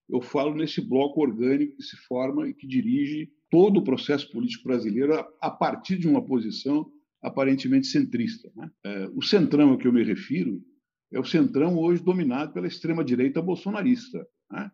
eu 0.08 0.22
falo 0.22 0.54
nesse 0.54 0.80
bloco 0.80 1.20
orgânico 1.20 1.78
que 1.78 1.84
se 1.84 1.98
forma 2.08 2.48
e 2.48 2.54
que 2.54 2.68
dirige 2.68 3.32
todo 3.50 3.80
o 3.80 3.84
processo 3.84 4.32
político 4.32 4.66
brasileiro 4.66 5.14
a, 5.42 5.50
partir 5.50 5.98
de 5.98 6.08
uma 6.08 6.24
posição 6.24 6.92
aparentemente 7.24 7.88
centrista. 7.88 8.52
Né? 8.56 8.70
É, 8.86 9.10
o 9.16 9.24
centrão 9.24 9.74
a 9.74 9.78
que 9.78 9.88
eu 9.88 9.94
me 9.94 10.04
refiro 10.04 10.62
é 11.12 11.20
o 11.20 11.26
centrão 11.26 11.78
hoje 11.78 12.04
dominado 12.04 12.54
pela 12.54 12.68
extrema-direita 12.68 13.42
bolsonarista, 13.42 14.28
né? 14.52 14.72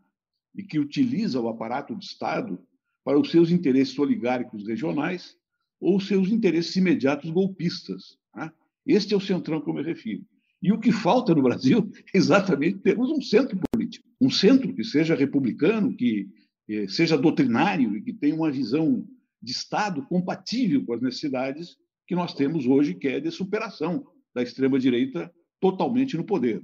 e 0.56 0.64
que 0.64 0.80
utiliza 0.80 1.40
o 1.40 1.48
aparato 1.48 1.94
do 1.94 2.02
Estado 2.02 2.60
para 3.04 3.20
os 3.20 3.32
seus 3.32 3.52
interesses 3.52 3.98
oligárquicos 3.98 4.68
regionais 4.68 5.36
ou 5.80 6.00
seus 6.00 6.30
interesses 6.30 6.76
imediatos 6.76 7.30
golpistas. 7.30 8.18
Né? 8.36 8.52
Este 8.86 9.14
é 9.14 9.18
o 9.18 9.22
centrão 9.22 9.62
que 9.62 9.70
eu 9.70 9.74
me 9.74 9.84
refiro. 9.84 10.24
E 10.62 10.72
o 10.72 10.80
que 10.80 10.92
falta 10.92 11.36
no 11.36 11.44
Brasil 11.44 11.92
é 12.14 12.18
exatamente 12.18 12.80
termos 12.80 13.10
um 13.10 13.22
centro 13.22 13.60
político, 13.72 14.08
um 14.22 14.30
centro 14.30 14.74
que 14.74 14.84
seja 14.84 15.16
republicano, 15.16 15.96
que 15.96 16.30
eh, 16.70 16.88
seja 16.88 17.18
doutrinário 17.18 17.98
e 17.98 18.02
que 18.02 18.14
tenha 18.14 18.36
uma 18.36 18.50
visão 18.50 19.06
de 19.42 19.52
Estado 19.52 20.06
compatível 20.08 20.86
com 20.86 20.94
as 20.94 21.02
necessidades 21.02 21.76
que 22.08 22.16
nós 22.16 22.34
temos 22.34 22.66
hoje, 22.66 22.94
que 22.94 23.10
é 23.10 23.20
de 23.20 23.30
superação 23.30 24.06
da 24.34 24.42
extrema-direita 24.42 25.30
totalmente 25.64 26.18
no 26.18 26.26
poder. 26.26 26.62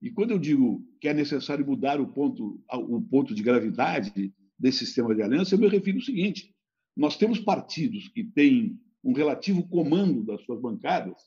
E 0.00 0.12
quando 0.12 0.30
eu 0.30 0.38
digo 0.38 0.80
que 1.00 1.08
é 1.08 1.12
necessário 1.12 1.66
mudar 1.66 2.00
o 2.00 2.06
ponto, 2.06 2.62
o 2.72 3.02
ponto 3.02 3.34
de 3.34 3.42
gravidade 3.42 4.32
desse 4.56 4.86
sistema 4.86 5.12
de 5.12 5.22
aliança, 5.22 5.56
eu 5.56 5.58
me 5.58 5.66
refiro 5.66 5.98
ao 5.98 6.04
seguinte: 6.04 6.54
nós 6.96 7.16
temos 7.16 7.40
partidos 7.40 8.06
que 8.06 8.22
têm 8.22 8.78
um 9.02 9.12
relativo 9.12 9.66
comando 9.68 10.22
das 10.22 10.40
suas 10.44 10.60
bancadas 10.60 11.20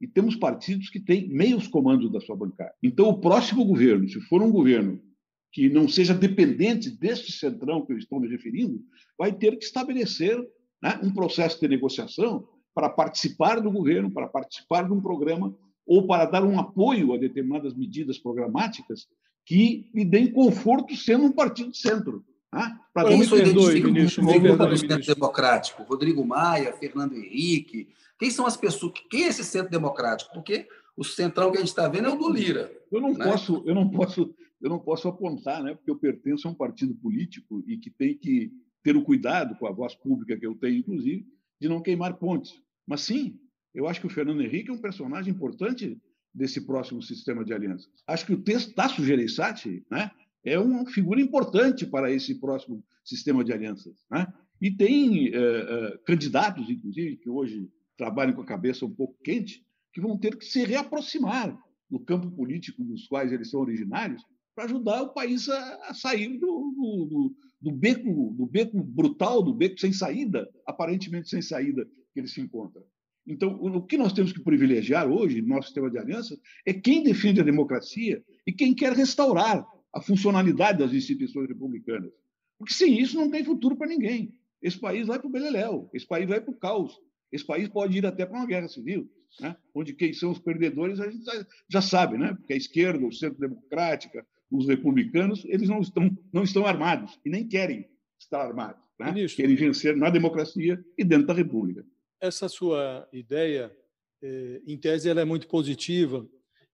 e 0.00 0.06
temos 0.06 0.36
partidos 0.36 0.88
que 0.88 1.00
têm 1.00 1.28
meios 1.28 1.66
comandos 1.66 2.12
da 2.12 2.20
sua 2.20 2.36
bancada. 2.36 2.72
Então, 2.80 3.08
o 3.08 3.20
próximo 3.20 3.64
governo, 3.64 4.08
se 4.08 4.20
for 4.20 4.40
um 4.40 4.52
governo 4.52 5.02
que 5.50 5.68
não 5.68 5.88
seja 5.88 6.14
dependente 6.14 6.90
deste 6.90 7.32
centrão 7.32 7.84
que 7.84 7.92
eu 7.92 7.98
estou 7.98 8.20
me 8.20 8.28
referindo, 8.28 8.80
vai 9.18 9.32
ter 9.32 9.58
que 9.58 9.64
estabelecer 9.64 10.38
né, 10.80 11.00
um 11.02 11.12
processo 11.12 11.60
de 11.60 11.66
negociação 11.66 12.48
para 12.72 12.88
participar 12.88 13.60
do 13.60 13.70
governo, 13.70 14.12
para 14.12 14.28
participar 14.28 14.84
de 14.84 14.92
um 14.92 15.00
programa 15.00 15.54
ou 15.86 16.06
para 16.06 16.26
dar 16.26 16.44
um 16.44 16.58
apoio 16.58 17.12
a 17.12 17.18
determinadas 17.18 17.74
medidas 17.74 18.18
programáticas 18.18 19.06
que 19.44 19.90
lhe 19.94 20.04
deem 20.04 20.32
conforto 20.32 20.94
sendo 20.96 21.24
um 21.24 21.32
partido 21.32 21.70
de 21.70 21.78
centro. 21.78 22.24
Né? 22.52 22.78
Para 22.92 23.12
isso 23.12 23.36
identifica 23.36 23.88
o 23.88 24.76
centro 24.76 25.14
democrático. 25.14 25.82
Rodrigo 25.82 26.24
Maia, 26.24 26.72
Fernando 26.74 27.14
Henrique, 27.14 27.88
quem 28.18 28.30
são 28.30 28.46
as 28.46 28.56
pessoas? 28.56 28.92
Quem 29.10 29.24
é 29.24 29.28
esse 29.28 29.42
centro 29.42 29.70
democrático? 29.70 30.32
Porque 30.32 30.68
o 30.96 31.02
centrão 31.02 31.50
que 31.50 31.56
a 31.56 31.60
gente 31.60 31.70
está 31.70 31.88
vendo 31.88 32.08
é 32.08 32.12
o 32.12 32.16
do 32.16 32.30
Lira. 32.30 32.70
Eu 32.90 33.00
não 33.00 33.14
né? 33.14 33.24
posso, 33.24 33.62
eu 33.66 33.74
não 33.74 33.88
posso, 33.90 34.34
eu 34.60 34.70
não 34.70 34.78
posso 34.78 35.08
apontar, 35.08 35.62
né? 35.62 35.74
Porque 35.74 35.90
eu 35.90 35.98
pertenço 35.98 36.46
a 36.46 36.50
um 36.50 36.54
partido 36.54 36.94
político 36.94 37.64
e 37.66 37.78
que 37.78 37.90
tem 37.90 38.16
que 38.16 38.52
ter 38.82 38.96
o 38.96 39.02
cuidado 39.02 39.56
com 39.56 39.66
a 39.66 39.72
voz 39.72 39.94
pública 39.94 40.36
que 40.36 40.46
eu 40.46 40.54
tenho, 40.54 40.76
inclusive, 40.76 41.26
de 41.60 41.68
não 41.68 41.80
queimar 41.80 42.18
pontes. 42.18 42.54
Mas 42.86 43.00
sim, 43.00 43.38
eu 43.74 43.86
acho 43.88 44.00
que 44.00 44.06
o 44.06 44.10
Fernando 44.10 44.42
Henrique 44.42 44.70
é 44.70 44.72
um 44.72 44.80
personagem 44.80 45.32
importante 45.32 46.00
desse 46.34 46.60
próximo 46.66 47.02
sistema 47.02 47.44
de 47.44 47.52
alianças. 47.52 47.90
Acho 48.06 48.26
que 48.26 48.32
o 48.32 48.42
texto 48.42 48.74
Tasso 48.74 49.04
Gereissati, 49.04 49.84
né, 49.90 50.10
é 50.44 50.58
uma 50.58 50.86
figura 50.90 51.20
importante 51.20 51.86
para 51.86 52.10
esse 52.10 52.40
próximo 52.40 52.84
sistema 53.04 53.44
de 53.44 53.52
alianças, 53.52 53.94
né? 54.10 54.26
E 54.60 54.70
tem 54.70 55.26
eh, 55.26 55.32
eh, 55.34 55.98
candidatos, 56.06 56.70
inclusive, 56.70 57.16
que 57.16 57.28
hoje 57.28 57.68
trabalhem 57.96 58.34
com 58.34 58.42
a 58.42 58.46
cabeça 58.46 58.86
um 58.86 58.94
pouco 58.94 59.18
quente, 59.24 59.66
que 59.92 60.00
vão 60.00 60.16
ter 60.16 60.36
que 60.36 60.44
se 60.44 60.64
reaproximar 60.64 61.58
do 61.90 61.98
campo 61.98 62.30
político 62.30 62.82
dos 62.84 63.08
quais 63.08 63.32
eles 63.32 63.50
são 63.50 63.60
originários 63.60 64.22
para 64.54 64.64
ajudar 64.64 65.02
o 65.02 65.12
país 65.12 65.48
a, 65.48 65.88
a 65.88 65.94
sair 65.94 66.38
do, 66.38 66.46
do, 66.46 67.06
do, 67.06 67.36
do, 67.60 67.72
beco, 67.72 68.34
do 68.36 68.46
beco 68.46 68.82
brutal, 68.82 69.42
do 69.42 69.52
beco 69.52 69.80
sem 69.80 69.92
saída, 69.92 70.48
aparentemente 70.66 71.28
sem 71.28 71.42
saída, 71.42 71.84
que 72.12 72.20
ele 72.20 72.28
se 72.28 72.40
encontra. 72.40 72.82
Então, 73.26 73.54
o 73.54 73.82
que 73.86 73.96
nós 73.96 74.12
temos 74.12 74.32
que 74.32 74.42
privilegiar 74.42 75.08
hoje 75.08 75.40
no 75.40 75.48
nosso 75.48 75.68
sistema 75.68 75.90
de 75.90 75.98
alianças 75.98 76.38
é 76.66 76.72
quem 76.72 77.02
defende 77.02 77.40
a 77.40 77.44
democracia 77.44 78.22
e 78.46 78.52
quem 78.52 78.74
quer 78.74 78.92
restaurar 78.92 79.64
a 79.94 80.00
funcionalidade 80.00 80.78
das 80.78 80.92
instituições 80.92 81.48
republicanas. 81.48 82.10
Porque 82.58 82.74
sem 82.74 82.98
isso 83.00 83.16
não 83.16 83.30
tem 83.30 83.44
futuro 83.44 83.76
para 83.76 83.86
ninguém. 83.86 84.34
Esse 84.60 84.78
país 84.78 85.06
vai 85.06 85.18
para 85.18 85.28
o 85.28 85.32
beleléu, 85.32 85.90
esse 85.92 86.06
país 86.06 86.28
vai 86.28 86.40
para 86.40 86.52
o 86.52 86.56
caos. 86.56 86.98
Esse 87.30 87.46
país 87.46 87.68
pode 87.68 87.96
ir 87.96 88.04
até 88.04 88.26
para 88.26 88.38
uma 88.38 88.46
guerra 88.46 88.68
civil, 88.68 89.10
né? 89.40 89.56
onde 89.74 89.94
quem 89.94 90.12
são 90.12 90.30
os 90.30 90.38
perdedores 90.38 91.00
a 91.00 91.10
gente 91.10 91.24
já 91.68 91.80
sabe, 91.80 92.18
né? 92.18 92.34
porque 92.34 92.52
a 92.52 92.56
esquerda, 92.56 93.06
o 93.06 93.12
centro 93.12 93.40
democrática, 93.40 94.26
os 94.50 94.68
republicanos, 94.68 95.44
eles 95.46 95.68
não 95.68 95.80
estão, 95.80 96.10
não 96.32 96.42
estão 96.42 96.66
armados 96.66 97.18
e 97.24 97.30
nem 97.30 97.48
querem 97.48 97.88
estar 98.20 98.42
armados. 98.42 98.82
Né? 99.00 99.26
Querem 99.34 99.56
vencer 99.56 99.96
na 99.96 100.10
democracia 100.10 100.78
e 100.98 101.02
dentro 101.02 101.26
da 101.26 101.32
República. 101.32 101.84
Essa 102.22 102.48
sua 102.48 103.08
ideia, 103.12 103.76
eh, 104.22 104.62
em 104.64 104.78
tese, 104.78 105.08
ela 105.08 105.20
é 105.20 105.24
muito 105.24 105.48
positiva 105.48 106.24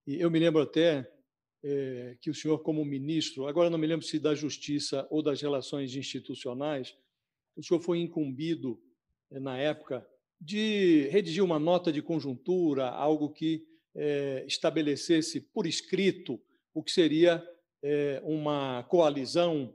E 0.06 0.20
eu 0.20 0.30
me 0.30 0.38
lembro 0.38 0.60
até 0.60 1.10
é, 1.62 2.18
que 2.20 2.28
o 2.28 2.34
senhor, 2.34 2.58
como 2.58 2.84
ministro, 2.84 3.46
agora 3.46 3.70
não 3.70 3.78
me 3.78 3.86
lembro 3.86 4.04
se 4.04 4.18
da 4.18 4.34
Justiça 4.34 5.06
ou 5.10 5.22
das 5.22 5.40
Relações 5.40 5.96
Institucionais, 5.96 6.94
o 7.56 7.62
senhor 7.62 7.80
foi 7.80 7.98
incumbido, 7.98 8.78
é, 9.30 9.40
na 9.40 9.56
época, 9.56 10.06
de 10.38 11.08
redigir 11.08 11.42
uma 11.42 11.58
nota 11.58 11.90
de 11.90 12.02
conjuntura, 12.02 12.90
algo 12.90 13.30
que 13.30 13.66
estabelecesse 14.46 15.40
por 15.40 15.66
escrito 15.66 16.40
o 16.72 16.84
que 16.84 16.92
seria 16.92 17.44
uma 18.22 18.84
coalizão 18.84 19.74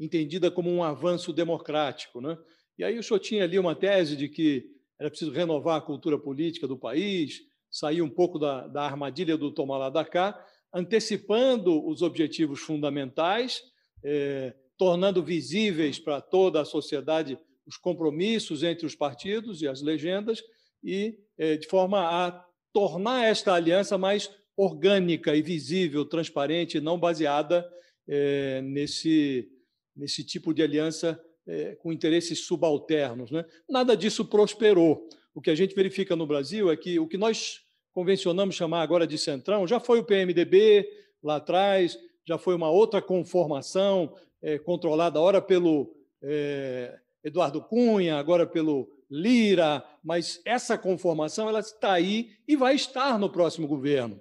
entendida 0.00 0.50
como 0.50 0.70
um 0.70 0.82
avanço 0.82 1.30
democrático. 1.30 2.22
Né? 2.22 2.38
E 2.78 2.84
aí 2.84 2.98
o 2.98 3.02
senhor 3.02 3.18
tinha 3.18 3.44
ali 3.44 3.58
uma 3.58 3.74
tese 3.74 4.16
de 4.16 4.28
que 4.28 4.70
era 4.98 5.10
preciso 5.10 5.32
renovar 5.32 5.78
a 5.78 5.84
cultura 5.84 6.18
política 6.18 6.66
do 6.66 6.78
país, 6.78 7.40
sair 7.70 8.02
um 8.02 8.08
pouco 8.08 8.38
da, 8.38 8.66
da 8.66 8.82
armadilha 8.82 9.36
do 9.36 9.52
tomar 9.52 9.78
lá 9.78 9.90
da 9.90 10.04
cá, 10.04 10.38
antecipando 10.72 11.86
os 11.86 12.02
objetivos 12.02 12.60
fundamentais, 12.60 13.62
é, 14.04 14.54
tornando 14.76 15.22
visíveis 15.22 15.98
para 15.98 16.20
toda 16.20 16.60
a 16.60 16.64
sociedade 16.64 17.38
os 17.66 17.76
compromissos 17.76 18.62
entre 18.62 18.86
os 18.86 18.94
partidos 18.94 19.60
e 19.60 19.68
as 19.68 19.82
legendas, 19.82 20.42
e 20.82 21.18
é, 21.36 21.56
de 21.56 21.66
forma 21.66 22.00
a 22.00 22.44
tornar 22.72 23.24
esta 23.26 23.52
aliança 23.52 23.98
mais 23.98 24.30
orgânica 24.56 25.36
e 25.36 25.42
visível, 25.42 26.04
transparente, 26.04 26.80
não 26.80 26.98
baseada 26.98 27.68
é, 28.08 28.62
nesse, 28.62 29.48
nesse 29.94 30.24
tipo 30.24 30.54
de 30.54 30.62
aliança 30.62 31.20
é, 31.48 31.74
com 31.76 31.92
interesses 31.92 32.44
subalternos. 32.44 33.30
Né? 33.30 33.44
Nada 33.68 33.96
disso 33.96 34.24
prosperou. 34.24 35.08
O 35.34 35.40
que 35.40 35.50
a 35.50 35.54
gente 35.54 35.74
verifica 35.74 36.14
no 36.14 36.26
Brasil 36.26 36.70
é 36.70 36.76
que 36.76 36.98
o 36.98 37.08
que 37.08 37.16
nós 37.16 37.62
convencionamos 37.92 38.54
chamar 38.54 38.82
agora 38.82 39.06
de 39.06 39.16
centrão 39.16 39.66
já 39.66 39.80
foi 39.80 39.98
o 39.98 40.04
PMDB 40.04 40.88
lá 41.22 41.36
atrás, 41.36 41.98
já 42.24 42.36
foi 42.36 42.54
uma 42.54 42.70
outra 42.70 43.00
conformação 43.00 44.14
é, 44.42 44.58
controlada 44.58 45.20
ora 45.20 45.40
pelo 45.40 45.96
é, 46.22 46.98
Eduardo 47.24 47.62
Cunha, 47.62 48.16
agora 48.16 48.46
pelo 48.46 48.88
Lira, 49.10 49.82
mas 50.04 50.40
essa 50.44 50.76
conformação 50.76 51.48
ela 51.48 51.60
está 51.60 51.92
aí 51.92 52.32
e 52.46 52.54
vai 52.54 52.74
estar 52.74 53.18
no 53.18 53.30
próximo 53.30 53.66
governo. 53.66 54.20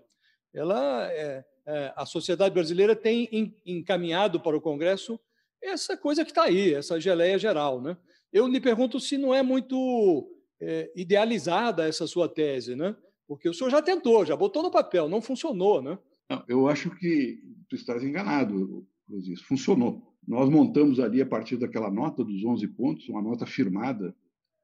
Ela, 0.53 1.12
é, 1.12 1.43
é, 1.65 1.93
a 1.96 2.05
sociedade 2.05 2.53
brasileira 2.53 2.96
tem 2.96 3.53
encaminhado 3.65 4.39
para 4.39 4.55
o 4.55 4.62
Congresso 4.62 5.19
essa 5.62 5.98
coisa 5.98 6.24
que 6.24 6.32
está 6.32 6.44
aí, 6.44 6.74
essa 6.74 7.00
geleia 7.00 7.38
geral. 7.38 7.82
Né? 7.82 7.98
Eu 8.32 8.48
lhe 8.48 8.60
pergunto 8.60 9.00
se 9.00 9.18
não 9.18 9.34
é 9.34 9.42
muito 9.42 10.30
é, 10.62 10.92
idealizada 10.96 11.88
essa 11.88 12.08
sua 12.08 12.28
tese, 12.28 12.76
né? 12.76 12.96
porque 13.28 13.50
o 13.50 13.54
senhor 13.54 13.70
já 13.70 13.82
tentou, 13.82 14.26
já 14.26 14.36
botou 14.36 14.64
no 14.64 14.72
papel, 14.72 15.10
não 15.10 15.22
funcionou. 15.22 15.82
Né? 15.82 15.98
Não, 16.30 16.44
eu 16.48 16.68
acho 16.68 16.90
que 16.92 17.40
tu 17.70 17.76
estás 17.76 18.04
enganado, 18.04 18.86
Luiz. 19.08 19.42
Funcionou. 19.42 20.02
Nós 20.28 20.50
montamos 20.50 21.00
ali, 21.00 21.22
a 21.22 21.26
partir 21.26 21.58
daquela 21.58 21.90
nota 21.90 22.24
dos 22.24 22.44
11 22.44 22.68
pontos, 22.70 23.08
uma 23.08 23.22
nota 23.22 23.46
firmada 23.46 24.14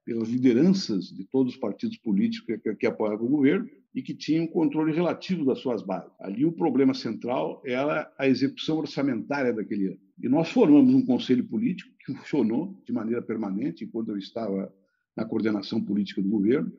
pelas 0.06 0.30
lideranças 0.30 1.06
de 1.06 1.24
todos 1.26 1.54
os 1.54 1.60
partidos 1.60 1.98
políticos 1.98 2.60
que, 2.62 2.76
que 2.76 2.88
apoiavam 2.88 3.26
o 3.26 3.30
governo 3.30 3.70
e 3.96 4.02
que 4.02 4.14
tinham 4.14 4.48
controle 4.48 4.94
relativo 4.94 5.46
das 5.46 5.60
suas 5.60 5.82
bases. 5.84 6.12
Ali 6.20 6.46
o 6.46 6.52
problema 6.52 6.94
central 6.94 7.62
era 7.66 8.12
a 8.18 8.28
execução 8.28 8.78
orçamentária 8.78 9.54
daquele 9.54 9.88
ano. 9.88 10.00
E 10.22 10.28
nós 10.28 10.50
formamos 10.50 10.94
um 10.94 11.06
conselho 11.06 11.44
político 11.44 11.92
que 12.04 12.14
funcionou 12.14 12.82
de 12.86 12.92
maneira 12.92 13.22
permanente 13.22 13.84
enquanto 13.84 14.10
eu 14.10 14.18
estava 14.18 14.74
na 15.16 15.26
coordenação 15.26 15.82
política 15.82 16.22
do 16.22 16.30
governo 16.30 16.72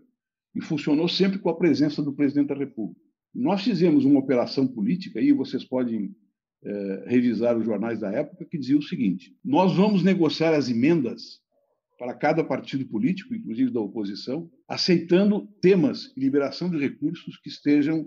e 0.55 0.61
funcionou 0.61 1.09
sempre 1.09 1.39
com 1.39 1.49
a 1.49 1.57
presença 1.57 2.03
do 2.03 2.13
presidente 2.13 2.49
da 2.49 2.55
República. 2.55 3.01
Nós 3.35 3.63
fizemos 3.63 4.05
uma 4.05 4.21
operação 4.21 4.67
política, 4.67 5.21
e 5.21 5.33
vocês 5.33 5.65
podem 5.65 6.15
é, 6.63 7.05
revisar 7.07 7.59
os 7.59 7.65
jornais 7.65 7.99
da 7.99 8.11
época, 8.11 8.45
que 8.45 8.57
dizia 8.57 8.79
o 8.79 8.83
seguinte: 8.83 9.37
nós 9.45 9.75
vamos 9.75 10.05
negociar 10.05 10.55
as 10.55 10.69
emendas 10.69 11.41
para 12.05 12.13
cada 12.13 12.45
partido 12.45 12.85
político, 12.85 13.35
inclusive 13.35 13.71
da 13.71 13.81
oposição, 13.81 14.51
aceitando 14.69 15.47
temas 15.63 16.13
e 16.15 16.21
liberação 16.21 16.69
de 16.69 16.77
recursos 16.77 17.39
que 17.39 17.49
estejam 17.49 18.07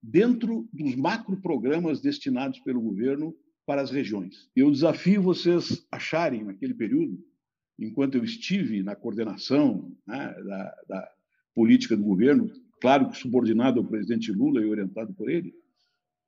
dentro 0.00 0.68
dos 0.72 0.94
macroprogramas 0.94 2.00
destinados 2.00 2.60
pelo 2.60 2.80
governo 2.80 3.34
para 3.66 3.82
as 3.82 3.90
regiões. 3.90 4.48
Eu 4.54 4.70
desafio 4.70 5.20
vocês 5.20 5.84
acharem, 5.90 6.44
naquele 6.44 6.72
período, 6.72 7.18
enquanto 7.76 8.14
eu 8.14 8.22
estive 8.22 8.80
na 8.80 8.94
coordenação 8.94 9.92
né, 10.06 10.32
da, 10.44 10.74
da 10.88 11.08
política 11.52 11.96
do 11.96 12.04
governo, 12.04 12.48
claro 12.80 13.10
que 13.10 13.18
subordinado 13.18 13.80
ao 13.80 13.86
presidente 13.86 14.30
Lula 14.30 14.60
e 14.60 14.66
orientado 14.66 15.12
por 15.14 15.28
ele, 15.28 15.52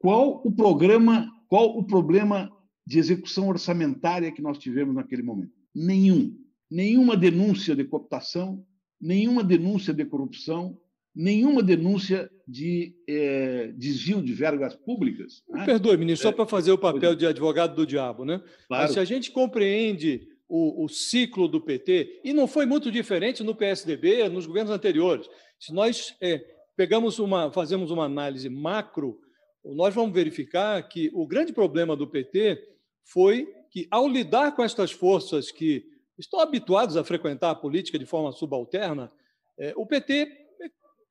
qual 0.00 0.42
o 0.44 0.50
programa, 0.50 1.30
qual 1.48 1.78
o 1.78 1.84
problema 1.84 2.50
de 2.84 2.98
execução 2.98 3.46
orçamentária 3.46 4.32
que 4.32 4.42
nós 4.42 4.58
tivemos 4.58 4.96
naquele 4.96 5.22
momento? 5.22 5.52
Nenhum 5.72 6.43
nenhuma 6.74 7.16
denúncia 7.16 7.76
de 7.76 7.84
cooptação, 7.84 8.66
nenhuma 9.00 9.44
denúncia 9.44 9.94
de 9.94 10.04
corrupção, 10.04 10.76
nenhuma 11.14 11.62
denúncia 11.62 12.28
de 12.48 12.96
é, 13.08 13.72
desvio 13.76 14.20
de 14.20 14.32
verbas 14.32 14.74
públicas. 14.74 15.44
Né? 15.48 15.64
Perdoe, 15.64 15.96
ministro, 15.96 16.28
só 16.28 16.32
para 16.34 16.46
fazer 16.46 16.72
o 16.72 16.78
papel 16.78 17.14
de 17.14 17.26
advogado 17.26 17.76
do 17.76 17.86
diabo, 17.86 18.24
né? 18.24 18.42
Claro. 18.66 18.82
Mas 18.82 18.90
se 18.90 18.98
a 18.98 19.04
gente 19.04 19.30
compreende 19.30 20.26
o, 20.48 20.84
o, 20.84 20.88
ciclo 20.88 21.46
do 21.46 21.60
PT, 21.60 22.22
e 22.24 22.32
não 22.32 22.48
foi 22.48 22.66
muito 22.66 22.90
diferente 22.90 23.44
no 23.44 23.54
PSDB, 23.54 24.28
nos 24.28 24.44
governos 24.44 24.72
anteriores. 24.72 25.28
Se 25.60 25.72
nós 25.72 26.16
é, 26.20 26.44
pegamos 26.76 27.20
uma, 27.20 27.52
fazemos 27.52 27.92
uma 27.92 28.04
análise 28.04 28.48
macro, 28.48 29.20
nós 29.64 29.94
vamos 29.94 30.12
verificar 30.12 30.82
que 30.88 31.08
o 31.14 31.24
grande 31.24 31.52
problema 31.52 31.96
do 31.96 32.08
PT 32.08 32.60
foi 33.04 33.46
que, 33.70 33.86
ao 33.92 34.08
lidar 34.08 34.56
com 34.56 34.64
estas 34.64 34.90
forças 34.90 35.52
que 35.52 35.93
estão 36.18 36.40
habituados 36.40 36.96
a 36.96 37.04
frequentar 37.04 37.50
a 37.50 37.54
política 37.54 37.98
de 37.98 38.06
forma 38.06 38.32
subalterna, 38.32 39.10
é, 39.58 39.72
o 39.76 39.86
PT 39.86 40.44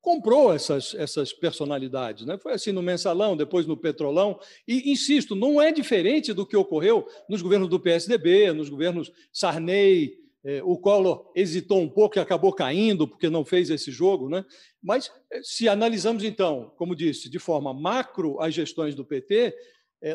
comprou 0.04 0.52
essas, 0.52 0.94
essas 0.94 1.32
personalidades. 1.32 2.26
Né? 2.26 2.36
Foi 2.36 2.52
assim 2.52 2.72
no 2.72 2.82
Mensalão, 2.82 3.34
depois 3.34 3.66
no 3.66 3.74
Petrolão. 3.74 4.38
E, 4.68 4.92
insisto, 4.92 5.34
não 5.34 5.60
é 5.60 5.72
diferente 5.72 6.34
do 6.34 6.46
que 6.46 6.56
ocorreu 6.56 7.08
nos 7.26 7.40
governos 7.40 7.70
do 7.70 7.80
PSDB, 7.80 8.52
nos 8.52 8.68
governos 8.68 9.10
Sarney. 9.32 10.22
É, 10.44 10.62
o 10.62 10.76
Collor 10.76 11.32
hesitou 11.34 11.80
um 11.80 11.88
pouco 11.88 12.18
e 12.18 12.20
acabou 12.20 12.52
caindo 12.52 13.08
porque 13.08 13.30
não 13.30 13.46
fez 13.46 13.70
esse 13.70 13.90
jogo. 13.90 14.28
Né? 14.28 14.44
Mas, 14.82 15.10
é, 15.32 15.40
se 15.42 15.70
analisamos, 15.70 16.22
então, 16.22 16.70
como 16.76 16.94
disse, 16.94 17.30
de 17.30 17.38
forma 17.38 17.72
macro 17.72 18.38
as 18.42 18.52
gestões 18.52 18.94
do 18.94 19.06
PT, 19.06 19.56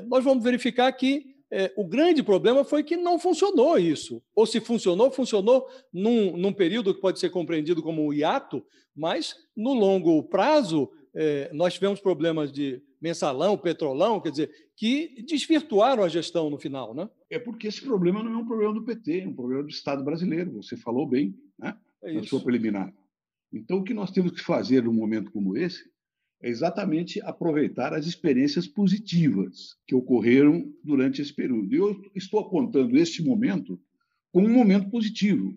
nós 0.08 0.24
vamos 0.24 0.44
verificar 0.44 0.92
que 0.92 1.39
é, 1.52 1.74
o 1.76 1.86
grande 1.86 2.22
problema 2.22 2.64
foi 2.64 2.84
que 2.84 2.96
não 2.96 3.18
funcionou 3.18 3.78
isso. 3.78 4.22
Ou 4.36 4.46
se 4.46 4.60
funcionou, 4.60 5.12
funcionou 5.12 5.68
num, 5.92 6.38
num 6.38 6.54
período 6.54 6.94
que 6.94 7.02
pode 7.02 7.20
ser 7.20 7.30
compreendido 7.30 7.82
como 7.82 8.06
um 8.06 8.14
hiato, 8.14 8.64
mas 8.96 9.36
no 9.56 9.74
longo 9.74 10.22
prazo 10.24 10.92
é, 11.14 11.50
nós 11.54 11.74
tivemos 11.74 12.00
problemas 12.00 12.52
de 12.52 12.82
mensalão, 13.02 13.58
petrolão, 13.58 14.20
quer 14.20 14.32
dizer, 14.32 14.52
que 14.76 15.24
desvirtuaram 15.28 16.04
a 16.04 16.10
gestão 16.10 16.50
no 16.50 16.60
final. 16.60 16.94
Né? 16.94 17.10
É 17.30 17.40
porque 17.40 17.68
esse 17.68 17.82
problema 17.82 18.22
não 18.22 18.34
é 18.34 18.38
um 18.38 18.46
problema 18.46 18.74
do 18.74 18.84
PT, 18.84 19.22
é 19.22 19.28
um 19.28 19.34
problema 19.34 19.64
do 19.64 19.70
Estado 19.70 20.04
brasileiro. 20.04 20.52
Você 20.62 20.76
falou 20.78 21.08
bem 21.08 21.36
né? 21.58 21.78
É 22.02 22.14
na 22.14 22.24
sua 22.24 22.42
preliminar. 22.42 22.94
Então, 23.52 23.80
o 23.80 23.84
que 23.84 23.94
nós 23.94 24.12
temos 24.12 24.32
que 24.32 24.42
fazer 24.42 24.84
num 24.84 24.94
momento 24.94 25.32
como 25.32 25.58
esse 25.58 25.90
é 26.42 26.50
exatamente 26.50 27.22
aproveitar 27.22 27.94
as 27.94 28.06
experiências 28.06 28.66
positivas 28.68 29.76
que 29.86 29.94
ocorreram 29.94 30.72
durante 30.84 31.22
esse 31.22 31.34
período. 31.34 31.74
Eu 31.74 32.02
estou 32.16 32.40
apontando 32.40 32.98
este 32.98 33.22
momento 33.22 33.80
como 34.32 34.48
um 34.48 34.54
momento 34.54 34.90
positivo. 34.90 35.54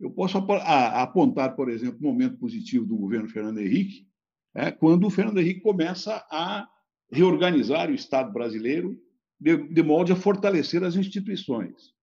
Eu 0.00 0.10
posso 0.10 0.38
apontar, 0.38 1.54
por 1.54 1.68
exemplo, 1.68 1.98
um 2.00 2.12
momento 2.12 2.38
positivo 2.38 2.86
do 2.86 2.96
governo 2.96 3.28
Fernando 3.28 3.58
Henrique, 3.58 4.06
é, 4.54 4.70
quando 4.70 5.06
o 5.06 5.10
Fernando 5.10 5.38
Henrique 5.38 5.60
começa 5.60 6.24
a 6.30 6.66
reorganizar 7.10 7.90
o 7.90 7.94
Estado 7.94 8.32
brasileiro 8.32 8.98
de, 9.38 9.56
de 9.68 9.82
modo 9.82 10.12
a 10.12 10.16
fortalecer 10.16 10.82
as 10.82 10.96
instituições 10.96 11.94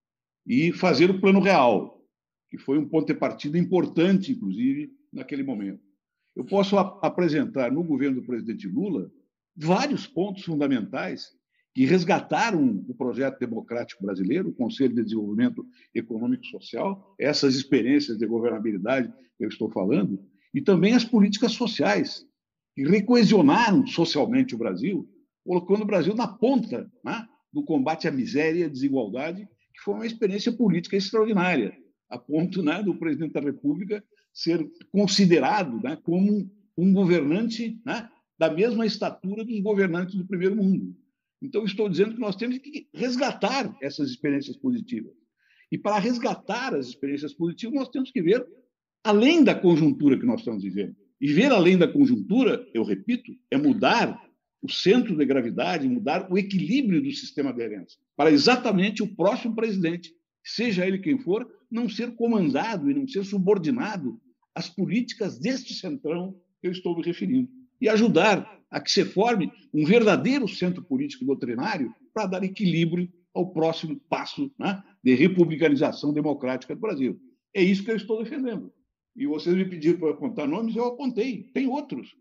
e 0.46 0.72
fazer 0.72 1.10
o 1.10 1.20
Plano 1.20 1.40
Real, 1.40 2.00
que 2.50 2.58
foi 2.58 2.78
um 2.78 2.88
ponto 2.88 3.08
de 3.08 3.20
partida 3.20 3.58
importante, 3.58 4.32
inclusive, 4.32 4.92
naquele 5.12 5.42
momento. 5.42 5.93
Eu 6.36 6.46
posso 6.46 6.78
apresentar 6.78 7.72
no 7.72 7.84
governo 7.84 8.22
do 8.22 8.26
presidente 8.26 8.68
Lula 8.68 9.12
vários 9.56 10.08
pontos 10.08 10.44
fundamentais 10.44 11.28
que 11.74 11.86
resgataram 11.86 12.84
o 12.88 12.94
projeto 12.94 13.40
democrático 13.40 14.04
brasileiro, 14.04 14.50
o 14.50 14.54
Conselho 14.54 14.94
de 14.94 15.04
Desenvolvimento 15.04 15.66
Econômico 15.94 16.44
e 16.46 16.50
Social, 16.50 17.16
essas 17.20 17.56
experiências 17.56 18.18
de 18.18 18.28
governabilidade 18.28 19.12
que 19.38 19.44
eu 19.44 19.50
estou 19.50 19.72
falando, 19.72 20.20
e 20.54 20.62
também 20.62 20.94
as 20.94 21.04
políticas 21.04 21.54
sociais, 21.54 22.26
que 22.76 22.84
recoesionaram 22.84 23.86
socialmente 23.88 24.54
o 24.54 24.58
Brasil, 24.58 25.10
colocando 25.44 25.82
o 25.82 25.88
Brasil 25.88 26.16
na 26.16 26.28
ponta 26.28 26.92
né, 27.04 27.28
do 27.52 27.64
combate 27.64 28.08
à 28.08 28.12
miséria 28.12 28.62
e 28.62 28.64
à 28.64 28.70
desigualdade, 28.70 29.48
que 29.74 29.82
foi 29.82 29.96
uma 29.96 30.06
experiência 30.06 30.52
política 30.52 30.96
extraordinária, 30.96 31.76
a 32.10 32.20
ponto 32.20 32.62
né, 32.62 32.84
do 32.84 32.96
presidente 32.96 33.34
da 33.34 33.42
República 33.42 34.04
ser 34.34 34.68
considerado 34.92 35.80
né, 35.82 35.98
como 36.04 36.50
um 36.78 36.94
governante 36.94 37.80
né, 37.86 38.10
da 38.38 38.52
mesma 38.52 38.86
estatura 38.86 39.46
dos 39.46 39.60
governantes 39.62 40.16
do 40.16 40.26
primeiro 40.26 40.56
mundo. 40.56 40.96
Então, 41.42 41.64
estou 41.66 41.88
dizendo 41.88 42.16
que 42.16 42.20
nós 42.20 42.36
temos 42.36 42.58
que 42.58 42.88
resgatar 42.94 43.76
essas 43.82 44.10
experiências 44.10 44.58
positivas. 44.58 45.14
E 45.72 45.78
para 45.78 46.00
resgatar 46.00 46.74
as 46.74 46.88
experiências 46.88 47.34
positivas, 47.34 47.76
nós 47.76 47.90
temos 47.90 48.12
que 48.12 48.22
ver 48.22 48.46
além 49.04 49.44
da 49.44 49.54
conjuntura 49.54 50.18
que 50.18 50.26
nós 50.26 50.40
estamos 50.40 50.64
vivendo. 50.64 50.96
E 51.20 51.32
ver 51.32 51.52
além 51.52 51.78
da 51.78 51.88
conjuntura, 51.88 52.66
eu 52.74 52.84
repito, 52.84 53.32
é 53.52 53.58
mudar 53.58 54.20
o 54.62 54.72
centro 54.72 55.16
de 55.16 55.26
gravidade, 55.26 55.88
mudar 55.88 56.32
o 56.32 56.38
equilíbrio 56.38 57.02
do 57.02 57.12
sistema 57.12 57.52
de 57.52 57.62
herança, 57.62 57.98
para 58.16 58.32
exatamente 58.32 59.04
o 59.04 59.14
próximo 59.14 59.54
presidente, 59.54 60.14
seja 60.44 60.86
ele 60.86 61.00
quem 61.00 61.18
for, 61.20 61.48
não 61.70 61.90
ser 61.90 62.16
comandado 62.16 62.90
e 62.90 62.94
não 62.94 63.08
ser 63.08 63.24
subordinado 63.24 64.20
às 64.54 64.70
políticas 64.70 65.40
deste 65.40 65.74
centrão 65.74 66.40
que 66.62 66.68
eu 66.68 66.72
estou 66.72 66.96
me 66.96 67.04
referindo. 67.04 67.50
E 67.82 67.90
ajudar 67.90 68.62
a 68.70 68.80
que 68.80 68.92
se 68.92 69.06
forme 69.06 69.52
um 69.74 69.86
verdadeiro 69.86 70.48
centro 70.48 70.84
político 70.84 71.26
doutrinário 71.26 71.94
para 72.14 72.28
dar 72.28 72.44
equilíbrio 72.44 73.12
ao 73.34 73.52
próximo 73.52 74.00
passo 74.10 74.52
né, 74.60 74.84
de 75.04 75.16
republicanização 75.16 76.14
democrática 76.14 76.76
do 76.76 76.82
Brasil. 76.82 77.20
É 77.54 77.62
isso 77.62 77.84
que 77.84 77.92
eu 77.92 77.96
estou 77.96 78.24
defendendo. 78.24 78.72
E 79.16 79.28
vocês 79.28 79.56
me 79.56 79.66
pediram 79.66 80.00
para 80.00 80.12
apontar 80.12 80.48
nomes, 80.48 80.76
eu 80.76 80.86
apontei. 80.86 81.44
Tem 81.54 81.68
outros. 81.68 82.16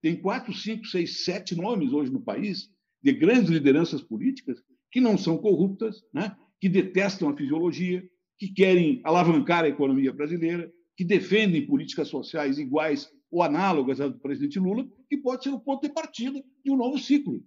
Tem 0.00 0.16
quatro, 0.16 0.52
cinco, 0.54 0.86
seis, 0.86 1.24
sete 1.24 1.54
nomes 1.54 1.92
hoje 1.92 2.10
no 2.10 2.20
país 2.20 2.70
de 3.02 3.12
grandes 3.12 3.50
lideranças 3.50 4.02
políticas 4.02 4.58
que 4.90 5.00
não 5.00 5.18
são 5.18 5.36
corruptas, 5.36 6.02
né? 6.12 6.36
Que 6.60 6.68
detestam 6.68 7.28
a 7.28 7.36
fisiologia, 7.36 8.02
que 8.38 8.48
querem 8.48 9.00
alavancar 9.04 9.64
a 9.64 9.68
economia 9.68 10.12
brasileira, 10.12 10.70
que 10.96 11.04
defendem 11.04 11.66
políticas 11.66 12.08
sociais 12.08 12.58
iguais 12.58 13.10
ou 13.30 13.42
análogas 13.42 14.00
às 14.00 14.12
do 14.12 14.18
presidente 14.18 14.58
Lula, 14.58 14.86
que 15.08 15.16
pode 15.16 15.44
ser 15.44 15.50
o 15.50 15.60
ponto 15.60 15.86
de 15.86 15.92
partida 15.92 16.42
de 16.64 16.70
um 16.70 16.76
novo 16.76 16.98
ciclo. 16.98 17.42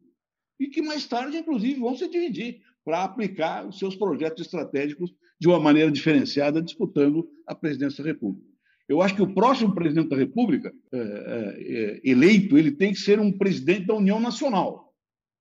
E 0.59 0.67
que 0.67 0.81
mais 0.81 1.05
tarde, 1.07 1.37
inclusive, 1.37 1.79
vão 1.79 1.95
se 1.95 2.07
dividir 2.07 2.61
para 2.85 3.03
aplicar 3.03 3.67
os 3.67 3.79
seus 3.79 3.95
projetos 3.95 4.45
estratégicos 4.45 5.13
de 5.39 5.47
uma 5.47 5.59
maneira 5.59 5.91
diferenciada, 5.91 6.61
disputando 6.61 7.27
a 7.47 7.55
presidência 7.55 8.03
da 8.03 8.11
República. 8.11 8.47
Eu 8.87 9.01
acho 9.01 9.15
que 9.15 9.21
o 9.21 9.33
próximo 9.33 9.73
presidente 9.73 10.09
da 10.09 10.17
República 10.17 10.71
é, 10.93 10.97
é, 10.97 12.01
eleito 12.03 12.57
ele 12.57 12.71
tem 12.71 12.91
que 12.91 12.99
ser 12.99 13.19
um 13.19 13.31
presidente 13.31 13.87
da 13.87 13.95
União 13.95 14.19
Nacional, 14.19 14.90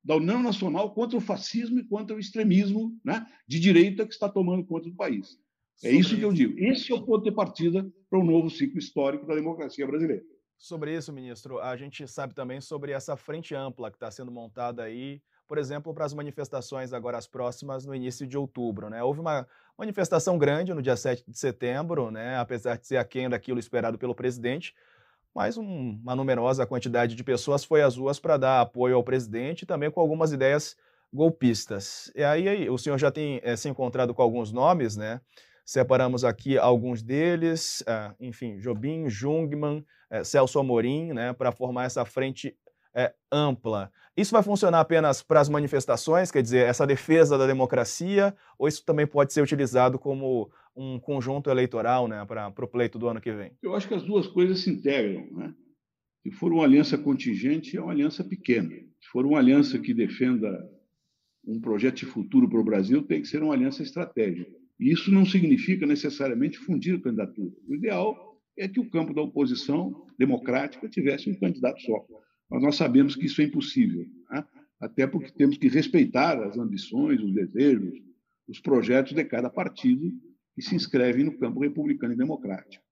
da 0.02 0.16
União 0.16 0.42
Nacional 0.42 0.92
contra 0.94 1.16
o 1.16 1.20
fascismo 1.20 1.78
e 1.78 1.84
contra 1.84 2.16
o 2.16 2.18
extremismo 2.18 2.98
né, 3.04 3.26
de 3.46 3.60
direita 3.60 4.06
que 4.06 4.12
está 4.12 4.28
tomando 4.28 4.64
conta 4.64 4.88
do 4.88 4.96
país. 4.96 5.38
É 5.82 5.90
isso 5.90 6.16
que 6.16 6.22
eu 6.22 6.32
digo. 6.32 6.58
Esse 6.58 6.92
é 6.92 6.94
o 6.94 7.02
ponto 7.02 7.24
de 7.24 7.32
partida 7.32 7.90
para 8.08 8.18
um 8.18 8.24
novo 8.24 8.50
ciclo 8.50 8.78
histórico 8.78 9.26
da 9.26 9.34
democracia 9.34 9.86
brasileira. 9.86 10.22
Sobre 10.58 10.94
isso, 10.94 11.12
ministro, 11.12 11.58
a 11.58 11.74
gente 11.76 12.06
sabe 12.06 12.34
também 12.34 12.60
sobre 12.60 12.92
essa 12.92 13.16
frente 13.16 13.54
ampla 13.54 13.90
que 13.90 13.96
está 13.96 14.10
sendo 14.10 14.30
montada 14.30 14.82
aí 14.82 15.22
por 15.50 15.58
exemplo, 15.58 15.92
para 15.92 16.04
as 16.04 16.14
manifestações 16.14 16.92
agora 16.92 17.18
as 17.18 17.26
próximas 17.26 17.84
no 17.84 17.92
início 17.92 18.24
de 18.24 18.38
outubro. 18.38 18.88
Né? 18.88 19.02
Houve 19.02 19.18
uma 19.18 19.44
manifestação 19.76 20.38
grande 20.38 20.72
no 20.72 20.80
dia 20.80 20.94
7 20.94 21.24
de 21.28 21.36
setembro, 21.36 22.08
né? 22.08 22.38
apesar 22.38 22.78
de 22.78 22.86
ser 22.86 22.98
aquém 22.98 23.28
daquilo 23.28 23.58
esperado 23.58 23.98
pelo 23.98 24.14
presidente, 24.14 24.72
mas 25.34 25.56
um, 25.56 25.98
uma 26.02 26.14
numerosa 26.14 26.66
quantidade 26.66 27.14
de 27.14 27.24
pessoas 27.24 27.64
foi 27.64 27.82
às 27.82 27.96
ruas 27.96 28.18
para 28.18 28.36
dar 28.36 28.60
apoio 28.60 28.96
ao 28.96 29.04
presidente, 29.04 29.66
também 29.66 29.90
com 29.90 30.00
algumas 30.00 30.32
ideias 30.32 30.76
golpistas. 31.12 32.10
E 32.14 32.22
aí 32.22 32.68
o 32.68 32.78
senhor 32.78 32.98
já 32.98 33.10
tem 33.10 33.40
é, 33.42 33.56
se 33.56 33.68
encontrado 33.68 34.14
com 34.14 34.22
alguns 34.22 34.52
nomes, 34.52 34.96
né? 34.96 35.20
Separamos 35.64 36.24
aqui 36.24 36.58
alguns 36.58 37.02
deles, 37.02 37.82
é, 37.86 38.12
enfim, 38.20 38.58
Jobim, 38.58 39.08
Jungmann, 39.08 39.84
é, 40.10 40.24
Celso 40.24 40.58
Amorim, 40.58 41.12
né, 41.12 41.32
para 41.32 41.52
formar 41.52 41.84
essa 41.84 42.04
frente 42.04 42.56
é, 42.92 43.14
ampla. 43.30 43.90
Isso 44.16 44.32
vai 44.32 44.42
funcionar 44.42 44.80
apenas 44.80 45.22
para 45.22 45.40
as 45.40 45.48
manifestações, 45.48 46.30
quer 46.30 46.42
dizer, 46.42 46.66
essa 46.66 46.86
defesa 46.86 47.38
da 47.38 47.46
democracia, 47.46 48.34
ou 48.58 48.66
isso 48.66 48.84
também 48.84 49.06
pode 49.06 49.32
ser 49.32 49.42
utilizado 49.42 49.98
como 49.98 50.50
um 50.76 50.98
conjunto 50.98 51.50
eleitoral 51.50 52.08
né, 52.08 52.24
para 52.24 52.48
o 52.48 52.68
pleito 52.68 52.98
do 52.98 53.08
ano 53.08 53.20
que 53.20 53.32
vem? 53.32 53.52
Eu 53.62 53.74
acho 53.74 53.88
que 53.88 53.94
as 53.94 54.02
duas 54.02 54.26
coisas 54.26 54.60
se 54.60 54.70
integram. 54.70 55.26
Né? 55.32 55.54
Se 56.22 56.30
for 56.30 56.52
uma 56.52 56.64
aliança 56.64 56.96
contingente, 56.98 57.76
é 57.76 57.80
uma 57.80 57.92
aliança 57.92 58.22
pequena. 58.22 58.70
Se 58.70 59.08
for 59.10 59.26
uma 59.26 59.38
aliança 59.38 59.78
que 59.78 59.94
defenda 59.94 60.48
um 61.44 61.60
projeto 61.60 61.96
de 61.96 62.06
futuro 62.06 62.48
para 62.48 62.60
o 62.60 62.64
Brasil, 62.64 63.02
tem 63.02 63.22
que 63.22 63.28
ser 63.28 63.42
uma 63.42 63.54
aliança 63.54 63.82
estratégica. 63.82 64.50
E 64.78 64.90
isso 64.90 65.10
não 65.10 65.24
significa 65.26 65.86
necessariamente 65.86 66.58
fundir 66.58 66.96
a 66.96 67.00
candidatura. 67.00 67.52
O 67.66 67.74
ideal 67.74 68.40
é 68.56 68.68
que 68.68 68.80
o 68.80 68.88
campo 68.90 69.14
da 69.14 69.22
oposição 69.22 70.06
democrática 70.18 70.88
tivesse 70.88 71.30
um 71.30 71.38
candidato 71.38 71.80
só. 71.82 72.04
Mas 72.50 72.62
nós 72.62 72.76
sabemos 72.76 73.16
que 73.16 73.26
isso 73.26 73.40
é 73.40 73.44
impossível, 73.44 74.04
né? 74.30 74.44
até 74.80 75.06
porque 75.06 75.30
temos 75.32 75.56
que 75.56 75.68
respeitar 75.68 76.42
as 76.42 76.58
ambições, 76.58 77.20
os 77.22 77.32
desejos, 77.32 77.94
os 78.48 78.60
projetos 78.60 79.14
de 79.14 79.24
cada 79.24 79.48
partido 79.48 80.10
que 80.60 80.66
se 80.66 80.74
inscreve 80.74 81.24
no 81.24 81.38
campo 81.38 81.60
republicano 81.60 82.12
e 82.12 82.16
democrático. 82.16 82.84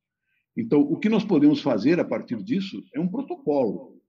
Então, 0.57 0.81
o 0.81 0.99
que 0.99 1.11
nós 1.11 1.23
podemos 1.23 1.61
fazer 1.61 2.01
a 2.01 2.05
partir 2.05 2.43
disso 2.43 2.83
é 2.95 2.99
um 2.99 3.07
protocolo. 3.07 4.01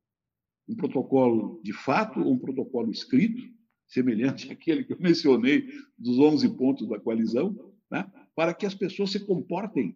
Um 0.68 0.76
protocolo 0.76 1.60
de 1.62 1.74
fato 1.74 2.22
ou 2.22 2.34
um 2.34 2.40
protocolo 2.40 2.90
escrito, 2.90 3.44
semelhante 3.86 4.50
àquele 4.54 4.86
que 4.86 4.94
eu 4.94 5.00
mencionei 5.00 5.68
dos 5.98 6.18
11 6.18 6.56
pontos 6.56 6.88
da 6.88 6.98
coalizão, 6.98 7.54
né? 7.92 8.10
para 8.34 8.54
que 8.54 8.66
as 8.66 8.74
pessoas 8.74 9.12
se 9.12 9.20
comportem, 9.26 9.94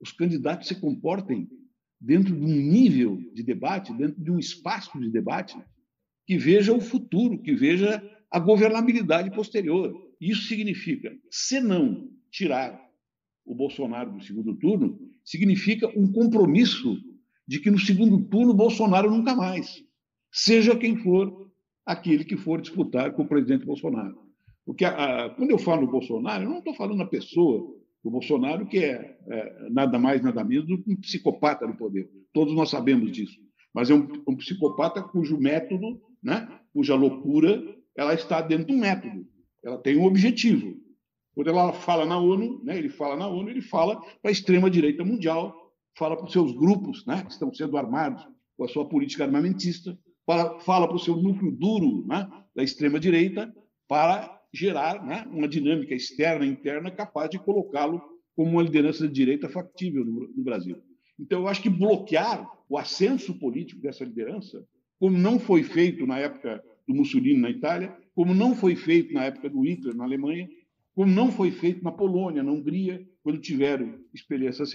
os 0.00 0.12
candidatos 0.12 0.68
se 0.68 0.80
comportem 0.80 1.48
dentro 2.00 2.34
de 2.34 2.44
um 2.44 2.46
nível 2.46 3.16
de 3.34 3.42
debate, 3.42 3.92
dentro 3.92 4.22
de 4.22 4.30
um 4.30 4.38
espaço 4.38 4.98
de 5.00 5.10
debate, 5.10 5.58
que 6.26 6.38
veja 6.38 6.72
o 6.72 6.80
futuro, 6.80 7.42
que 7.42 7.54
veja 7.56 8.00
a 8.30 8.38
governabilidade 8.38 9.32
posterior. 9.32 9.92
Isso 10.20 10.46
significa, 10.46 11.12
se 11.28 11.60
não 11.60 12.08
tirar 12.30 12.89
o 13.50 13.54
Bolsonaro 13.54 14.12
do 14.12 14.22
segundo 14.22 14.54
turno, 14.54 14.96
significa 15.24 15.88
um 15.98 16.10
compromisso 16.12 16.96
de 17.48 17.58
que 17.58 17.68
no 17.68 17.80
segundo 17.80 18.22
turno 18.28 18.54
Bolsonaro 18.54 19.10
nunca 19.10 19.34
mais, 19.34 19.84
seja 20.30 20.76
quem 20.76 20.96
for 20.96 21.50
aquele 21.84 22.24
que 22.24 22.36
for 22.36 22.60
disputar 22.60 23.12
com 23.12 23.22
o 23.22 23.28
presidente 23.28 23.66
Bolsonaro. 23.66 24.16
Porque 24.64 24.84
a, 24.84 25.24
a, 25.24 25.30
quando 25.30 25.50
eu 25.50 25.58
falo 25.58 25.90
Bolsonaro, 25.90 26.44
eu 26.44 26.48
não 26.48 26.58
estou 26.58 26.74
falando 26.74 27.02
a 27.02 27.06
pessoa 27.06 27.76
o 28.04 28.10
Bolsonaro, 28.10 28.66
que 28.66 28.78
é, 28.78 29.18
é, 29.28 29.68
nada 29.68 29.98
mais, 29.98 30.22
nada 30.22 30.44
menos 30.44 30.66
do 30.66 30.80
que 30.80 30.92
um 30.92 30.96
psicopata 30.96 31.66
no 31.66 31.76
poder. 31.76 32.08
Todos 32.32 32.54
nós 32.54 32.70
sabemos 32.70 33.10
disso. 33.10 33.38
Mas 33.74 33.90
é 33.90 33.94
um, 33.94 34.08
um 34.26 34.36
psicopata 34.36 35.02
cujo 35.02 35.36
método, 35.38 36.00
né, 36.22 36.48
cuja 36.72 36.94
loucura, 36.94 37.62
ela 37.96 38.14
está 38.14 38.40
dentro 38.40 38.66
de 38.68 38.72
um 38.74 38.78
método. 38.78 39.26
Ela 39.62 39.76
tem 39.76 39.98
um 39.98 40.04
objetivo. 40.04 40.78
Quando 41.34 41.48
ela 41.48 41.72
fala 41.72 42.04
na 42.04 42.18
ONU, 42.18 42.62
né, 42.64 42.76
ele 42.76 42.88
fala 42.88 43.16
na 43.16 43.28
ONU, 43.28 43.48
ele 43.48 43.62
fala 43.62 44.00
para 44.00 44.30
a 44.30 44.32
extrema-direita 44.32 45.04
mundial, 45.04 45.54
fala 45.96 46.16
para 46.16 46.26
os 46.26 46.32
seus 46.32 46.52
grupos 46.52 47.04
né, 47.06 47.22
que 47.24 47.32
estão 47.32 47.52
sendo 47.52 47.76
armados 47.76 48.26
com 48.56 48.64
a 48.64 48.68
sua 48.68 48.88
política 48.88 49.24
armamentista, 49.24 49.96
fala, 50.26 50.60
fala 50.60 50.86
para 50.86 50.96
o 50.96 51.00
seu 51.00 51.16
núcleo 51.16 51.52
duro 51.52 52.06
né, 52.06 52.28
da 52.54 52.62
extrema-direita 52.62 53.52
para 53.88 54.40
gerar 54.52 55.04
né, 55.04 55.26
uma 55.30 55.48
dinâmica 55.48 55.94
externa 55.94 56.44
e 56.44 56.48
interna 56.48 56.90
capaz 56.90 57.30
de 57.30 57.38
colocá-lo 57.38 58.02
como 58.34 58.52
uma 58.52 58.62
liderança 58.62 59.06
de 59.06 59.14
direita 59.14 59.48
factível 59.48 60.04
no, 60.04 60.28
no 60.28 60.44
Brasil. 60.44 60.76
Então, 61.18 61.40
eu 61.40 61.48
acho 61.48 61.62
que 61.62 61.68
bloquear 61.68 62.48
o 62.68 62.78
ascenso 62.78 63.38
político 63.38 63.80
dessa 63.80 64.04
liderança, 64.04 64.64
como 64.98 65.16
não 65.16 65.38
foi 65.38 65.62
feito 65.62 66.06
na 66.06 66.18
época 66.18 66.62
do 66.88 66.94
Mussolini 66.94 67.40
na 67.40 67.50
Itália, 67.50 67.94
como 68.14 68.34
não 68.34 68.54
foi 68.54 68.74
feito 68.74 69.12
na 69.12 69.24
época 69.24 69.48
do 69.48 69.60
Hitler 69.60 69.94
na 69.94 70.04
Alemanha, 70.04 70.48
como 70.94 71.10
não 71.10 71.30
foi 71.30 71.50
feito 71.50 71.82
na 71.82 71.92
Polônia, 71.92 72.42
na 72.42 72.52
Hungria, 72.52 73.06
quando 73.22 73.40
tiveram 73.40 73.98
experiências, 74.12 74.70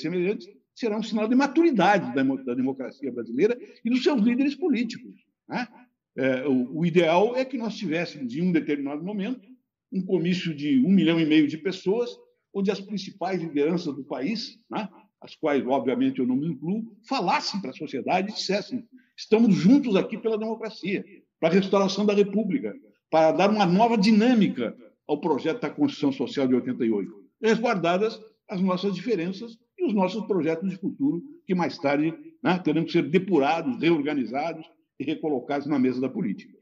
semelhantes, 0.00 0.48
será 0.74 0.96
um 0.98 1.02
sinal 1.02 1.28
de 1.28 1.34
maturidade 1.34 2.14
da, 2.14 2.22
da 2.22 2.54
democracia 2.54 3.12
brasileira 3.12 3.58
e 3.84 3.90
dos 3.90 4.02
seus 4.02 4.20
líderes 4.22 4.54
políticos. 4.54 5.14
Né? 5.48 5.68
É, 6.16 6.46
o, 6.46 6.78
o, 6.78 6.86
ideal 6.86 7.36
é 7.36 7.44
que 7.44 7.58
nós 7.58 7.76
tivéssemos, 7.76 8.34
em 8.34 8.42
um 8.42 8.52
determinado 8.52 9.02
momento, 9.02 9.48
um 9.92 10.04
comício 10.04 10.54
de 10.54 10.78
um 10.84 10.90
milhão 10.90 11.20
e 11.20 11.26
meio 11.26 11.46
de 11.46 11.58
pessoas, 11.58 12.10
onde 12.54 12.70
as 12.70 12.80
principais 12.80 13.40
lideranças 13.40 13.94
do 13.94 14.04
país, 14.04 14.58
né, 14.70 14.88
as 15.20 15.34
quais, 15.34 15.64
obviamente, 15.66 16.18
eu 16.18 16.26
não 16.26 16.36
me 16.36 16.48
incluo, 16.48 16.96
falassem 17.06 17.60
para 17.60 17.70
a 17.70 17.74
sociedade 17.74 18.30
e 18.30 18.34
dissessem: 18.34 18.84
estamos 19.16 19.54
juntos 19.54 19.96
aqui 19.96 20.16
pela 20.16 20.38
democracia, 20.38 21.04
para 21.38 21.50
a 21.50 21.52
restauração 21.52 22.06
da 22.06 22.14
República, 22.14 22.74
para 23.10 23.32
dar 23.32 23.50
uma 23.50 23.66
nova 23.66 23.98
dinâmica 23.98 24.74
ao 25.10 25.20
projeto 25.20 25.62
da 25.62 25.68
Constituição 25.68 26.12
Social 26.12 26.46
de 26.46 26.54
88, 26.54 27.12
resguardadas 27.42 28.16
as 28.48 28.60
nossas 28.60 28.94
diferenças 28.94 29.58
e 29.76 29.84
os 29.84 29.92
nossos 29.92 30.24
projetos 30.24 30.70
de 30.70 30.76
futuro, 30.76 31.20
que 31.44 31.52
mais 31.52 31.76
tarde 31.76 32.14
né, 32.40 32.56
terão 32.60 32.84
que 32.84 32.92
ser 32.92 33.02
depurados, 33.02 33.76
reorganizados 33.80 34.64
e 35.00 35.04
recolocados 35.04 35.66
na 35.66 35.80
mesa 35.80 36.00
da 36.00 36.08
política. 36.08 36.56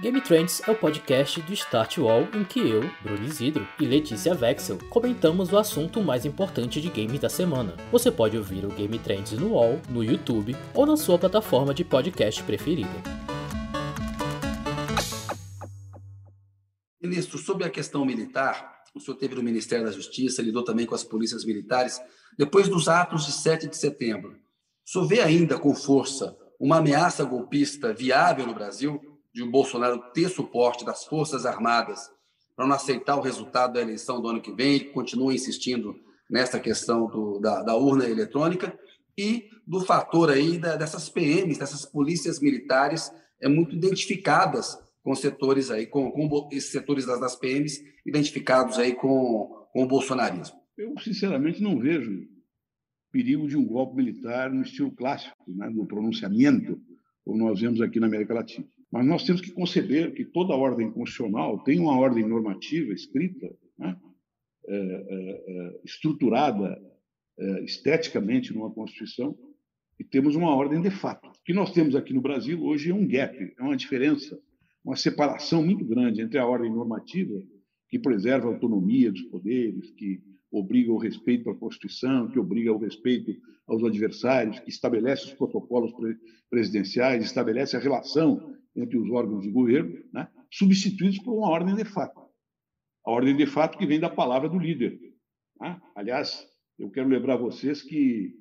Game 0.00 0.20
Trends 0.22 0.60
é 0.66 0.72
o 0.72 0.74
podcast 0.74 1.40
do 1.42 1.52
Start 1.52 1.98
Wall 1.98 2.26
em 2.34 2.42
que 2.42 2.58
eu, 2.58 2.80
Bruno 3.00 3.24
Isidro 3.24 3.68
e 3.78 3.84
Letícia 3.84 4.34
Vexel 4.34 4.78
comentamos 4.88 5.52
o 5.52 5.58
assunto 5.58 6.02
mais 6.02 6.24
importante 6.26 6.80
de 6.80 6.88
games 6.88 7.20
da 7.20 7.28
semana. 7.28 7.76
Você 7.92 8.10
pode 8.10 8.36
ouvir 8.36 8.64
o 8.64 8.70
Game 8.70 8.98
Trends 8.98 9.32
no 9.32 9.52
Wall, 9.52 9.78
no 9.88 10.02
YouTube 10.02 10.56
ou 10.74 10.84
na 10.84 10.96
sua 10.96 11.16
plataforma 11.16 11.72
de 11.72 11.84
podcast 11.84 12.42
preferida. 12.42 13.29
Ministro, 17.02 17.38
sobre 17.38 17.64
a 17.64 17.70
questão 17.70 18.04
militar, 18.04 18.82
o 18.94 19.00
senhor 19.00 19.16
teve 19.16 19.34
no 19.34 19.42
Ministério 19.42 19.86
da 19.86 19.92
Justiça, 19.92 20.42
lidou 20.42 20.64
também 20.64 20.86
com 20.86 20.94
as 20.94 21.04
polícias 21.04 21.44
militares. 21.44 22.00
Depois 22.36 22.68
dos 22.68 22.88
atos 22.88 23.26
de 23.26 23.32
7 23.32 23.68
de 23.68 23.76
setembro, 23.76 24.32
o 24.32 24.90
senhor 24.90 25.06
vê 25.06 25.20
ainda 25.20 25.58
com 25.58 25.74
força 25.74 26.36
uma 26.58 26.78
ameaça 26.78 27.24
golpista 27.24 27.94
viável 27.94 28.46
no 28.46 28.54
Brasil? 28.54 29.00
de 29.32 29.42
o 29.42 29.50
Bolsonaro 29.50 29.98
ter 30.12 30.28
suporte 30.28 30.84
das 30.84 31.04
Forças 31.04 31.46
Armadas 31.46 32.10
para 32.56 32.66
não 32.66 32.74
aceitar 32.74 33.16
o 33.16 33.22
resultado 33.22 33.74
da 33.74 33.80
eleição 33.80 34.20
do 34.20 34.28
ano 34.28 34.40
que 34.40 34.52
vem, 34.52 34.74
ele 34.74 34.84
continua 34.86 35.32
insistindo 35.32 35.94
nessa 36.28 36.58
questão 36.58 37.06
do, 37.06 37.38
da, 37.38 37.62
da, 37.62 37.76
urna 37.76 38.08
eletrônica 38.08 38.76
e 39.16 39.48
do 39.66 39.80
fator 39.80 40.30
aí 40.30 40.58
da, 40.58 40.76
dessas 40.76 41.08
PMs, 41.08 41.58
dessas 41.58 41.84
polícias 41.84 42.40
militares 42.40 43.10
é 43.40 43.48
muito 43.48 43.74
identificadas 43.74 44.78
com 45.02 45.14
setores 45.14 45.70
aí, 45.70 45.86
com, 45.86 46.10
com 46.10 46.48
esses 46.52 46.70
setores 46.70 47.06
das, 47.06 47.20
das 47.20 47.36
PMs 47.36 47.82
identificados 48.04 48.78
aí 48.78 48.94
com, 48.94 49.66
com 49.72 49.82
o 49.82 49.86
bolsonarismo. 49.86 50.58
Eu, 50.76 50.98
sinceramente, 50.98 51.62
não 51.62 51.78
vejo 51.78 52.26
perigo 53.10 53.48
de 53.48 53.56
um 53.56 53.66
golpe 53.66 53.96
militar 53.96 54.50
no 54.50 54.62
estilo 54.62 54.92
clássico, 54.92 55.36
né, 55.48 55.68
no 55.68 55.86
pronunciamento, 55.86 56.80
como 57.24 57.38
nós 57.38 57.60
vemos 57.60 57.80
aqui 57.80 57.98
na 57.98 58.06
América 58.06 58.34
Latina. 58.34 58.66
Mas 58.90 59.06
nós 59.06 59.24
temos 59.24 59.40
que 59.40 59.52
conceber 59.52 60.12
que 60.14 60.24
toda 60.24 60.54
ordem 60.54 60.90
constitucional 60.90 61.62
tem 61.62 61.78
uma 61.78 61.96
ordem 61.96 62.26
normativa 62.26 62.92
escrita, 62.92 63.54
né? 63.78 63.96
é, 64.66 64.76
é, 64.76 65.44
é, 65.46 65.80
estruturada 65.84 66.80
é, 67.38 67.64
esteticamente 67.64 68.52
numa 68.52 68.70
Constituição, 68.70 69.36
e 69.98 70.04
temos 70.04 70.34
uma 70.34 70.54
ordem 70.54 70.80
de 70.80 70.90
fato. 70.90 71.28
O 71.28 71.44
que 71.44 71.52
nós 71.52 71.72
temos 71.72 71.94
aqui 71.94 72.12
no 72.12 72.20
Brasil 72.20 72.62
hoje 72.64 72.90
é 72.90 72.94
um 72.94 73.06
gap, 73.06 73.54
é 73.58 73.62
uma 73.62 73.76
diferença, 73.76 74.38
uma 74.84 74.96
separação 74.96 75.64
muito 75.64 75.84
grande 75.84 76.22
entre 76.22 76.38
a 76.38 76.46
ordem 76.46 76.72
normativa, 76.72 77.40
que 77.88 77.98
preserva 77.98 78.48
a 78.48 78.52
autonomia 78.52 79.10
dos 79.10 79.22
poderes, 79.22 79.90
que 79.92 80.22
obriga 80.50 80.92
o 80.92 80.98
respeito 80.98 81.50
à 81.50 81.54
Constituição, 81.54 82.28
que 82.28 82.38
obriga 82.38 82.72
o 82.72 82.78
respeito 82.78 83.32
aos 83.66 83.84
adversários, 83.84 84.58
que 84.60 84.70
estabelece 84.70 85.26
os 85.26 85.34
protocolos 85.34 85.92
presidenciais, 86.48 87.24
estabelece 87.24 87.76
a 87.76 87.80
relação 87.80 88.56
entre 88.74 88.98
os 88.98 89.10
órgãos 89.10 89.42
de 89.42 89.50
governo, 89.50 89.98
né, 90.12 90.28
substituídos 90.50 91.18
por 91.18 91.36
uma 91.36 91.48
ordem 91.48 91.74
de 91.74 91.84
fato. 91.84 92.20
A 93.04 93.10
ordem 93.10 93.36
de 93.36 93.46
fato 93.46 93.78
que 93.78 93.86
vem 93.86 94.00
da 94.00 94.10
palavra 94.10 94.48
do 94.48 94.58
líder. 94.58 94.98
Né? 95.60 95.80
Aliás, 95.94 96.46
eu 96.78 96.90
quero 96.90 97.08
lembrar 97.08 97.36
vocês 97.36 97.82
que 97.82 98.34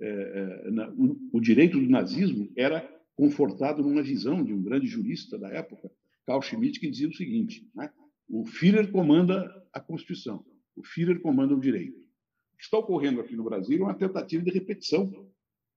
é, 0.00 0.08
é, 0.08 0.70
na, 0.70 0.90
o, 0.90 1.16
o, 1.32 1.40
direito 1.40 1.78
do 1.78 1.88
nazismo 1.88 2.50
era 2.56 2.86
confortado 3.16 3.82
numa 3.82 4.02
visão 4.02 4.42
de 4.42 4.52
um 4.52 4.62
grande 4.62 4.86
jurista 4.86 5.38
da 5.38 5.48
época, 5.48 5.90
Carl 6.26 6.42
Schmitt, 6.42 6.80
que 6.80 6.90
dizia 6.90 7.08
o 7.08 7.14
seguinte: 7.14 7.68
né? 7.74 7.90
o 8.28 8.44
Führer 8.44 8.90
comanda 8.90 9.50
a 9.72 9.80
Constituição, 9.80 10.44
o 10.76 10.82
Führer 10.82 11.20
comanda 11.20 11.54
o 11.54 11.60
direito. 11.60 11.98
O 11.98 12.56
que 12.56 12.64
está 12.64 12.78
ocorrendo 12.78 13.20
aqui 13.20 13.36
no 13.36 13.44
Brasil 13.44 13.78
é 13.78 13.82
uma 13.82 13.94
tentativa 13.94 14.42
de 14.42 14.50
repetição 14.50 15.28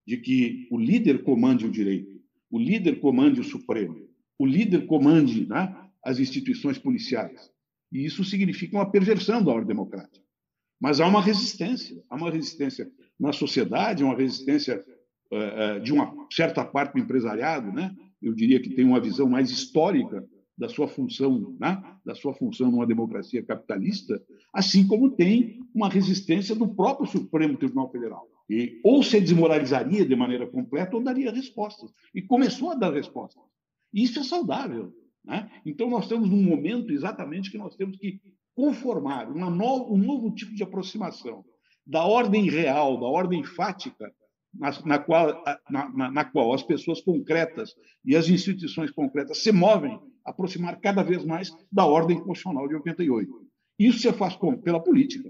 de 0.06 0.18
que 0.18 0.68
o 0.72 0.80
líder 0.80 1.24
comande 1.24 1.66
o 1.66 1.72
direito, 1.72 2.22
o 2.50 2.58
líder 2.58 3.00
comande 3.00 3.42
o 3.42 3.44
Supremo, 3.44 4.08
o 4.40 4.46
líder 4.46 4.86
comande 4.86 5.46
né, 5.48 5.76
as 6.04 6.20
instituições 6.20 6.78
policiais. 6.78 7.52
E 7.92 8.06
isso 8.06 8.24
significa 8.24 8.78
uma 8.78 8.90
perversão 8.90 9.44
da 9.44 9.52
ordem 9.52 9.68
democrática. 9.68 10.26
Mas 10.80 11.00
há 11.00 11.08
uma 11.08 11.22
resistência, 11.22 12.04
há 12.10 12.16
uma 12.16 12.30
resistência 12.30 12.90
na 13.20 13.34
sociedade, 13.34 14.04
uma 14.04 14.16
resistência 14.16 14.84
de 15.84 15.94
uma 15.94 16.14
certa 16.32 16.64
parte 16.64 16.94
do 16.94 17.00
empresariado, 17.00 17.72
né? 17.72 17.96
Eu 18.22 18.34
diria 18.34 18.62
que 18.62 18.70
tem 18.70 18.86
uma 18.86 19.00
visão 19.00 19.28
mais 19.30 19.50
histórica 19.50 20.26
da 20.58 20.68
sua 20.68 20.88
função, 20.88 21.56
né? 21.60 21.84
da 22.04 22.16
sua 22.16 22.34
função 22.34 22.72
numa 22.72 22.88
democracia 22.88 23.46
capitalista, 23.46 24.20
assim 24.52 24.88
como 24.88 25.12
tem 25.12 25.60
uma 25.74 25.88
resistência 25.88 26.56
do 26.56 26.68
próprio 26.68 27.06
Supremo 27.06 27.58
Tribunal 27.58 27.92
Federal. 27.92 28.28
E 28.50 28.80
ou 28.84 29.04
se 29.04 29.20
desmoralizaria 29.20 30.06
de 30.06 30.16
maneira 30.16 30.48
completa 30.48 30.96
ou 30.96 31.04
daria 31.04 31.32
respostas. 31.32 31.92
E 32.16 32.22
começou 32.22 32.72
a 32.72 32.76
dar 32.76 32.94
respostas. 32.94 33.44
Isso 33.94 34.20
é 34.20 34.24
saudável. 34.24 34.92
Né? 35.24 35.52
Então, 35.66 35.90
nós 35.90 36.06
estamos 36.06 36.30
num 36.30 36.42
momento 36.42 36.92
exatamente 36.92 37.52
que 37.52 37.58
nós 37.58 37.76
temos 37.76 37.98
que 37.98 38.20
conformar 38.56 39.30
no, 39.30 39.94
um 39.94 39.98
novo 39.98 40.34
tipo 40.34 40.56
de 40.56 40.64
aproximação 40.64 41.46
da 41.86 42.04
ordem 42.04 42.50
real, 42.50 43.00
da 43.00 43.06
ordem 43.06 43.44
fática, 43.44 44.12
na, 44.54 44.72
na, 44.86 45.00
qual, 45.00 45.44
na, 45.70 46.12
na, 46.12 46.26
qual 46.26 46.54
as 46.54 46.64
pessoas 46.64 47.02
concretas 47.02 47.76
e 48.04 48.16
as 48.16 48.30
instituições 48.30 48.92
concretas 48.92 49.40
se 49.40 49.52
movem, 49.52 50.00
aproximar 50.26 50.80
cada 50.80 51.04
vez 51.04 51.24
mais 51.24 51.52
da 51.72 51.86
ordem 51.86 52.18
constitucional 52.18 52.68
de 52.68 52.76
88. 52.76 53.32
Isso 53.80 54.00
se 54.00 54.12
faz 54.14 54.36
como? 54.36 54.62
Pela 54.62 54.84
política, 54.84 55.30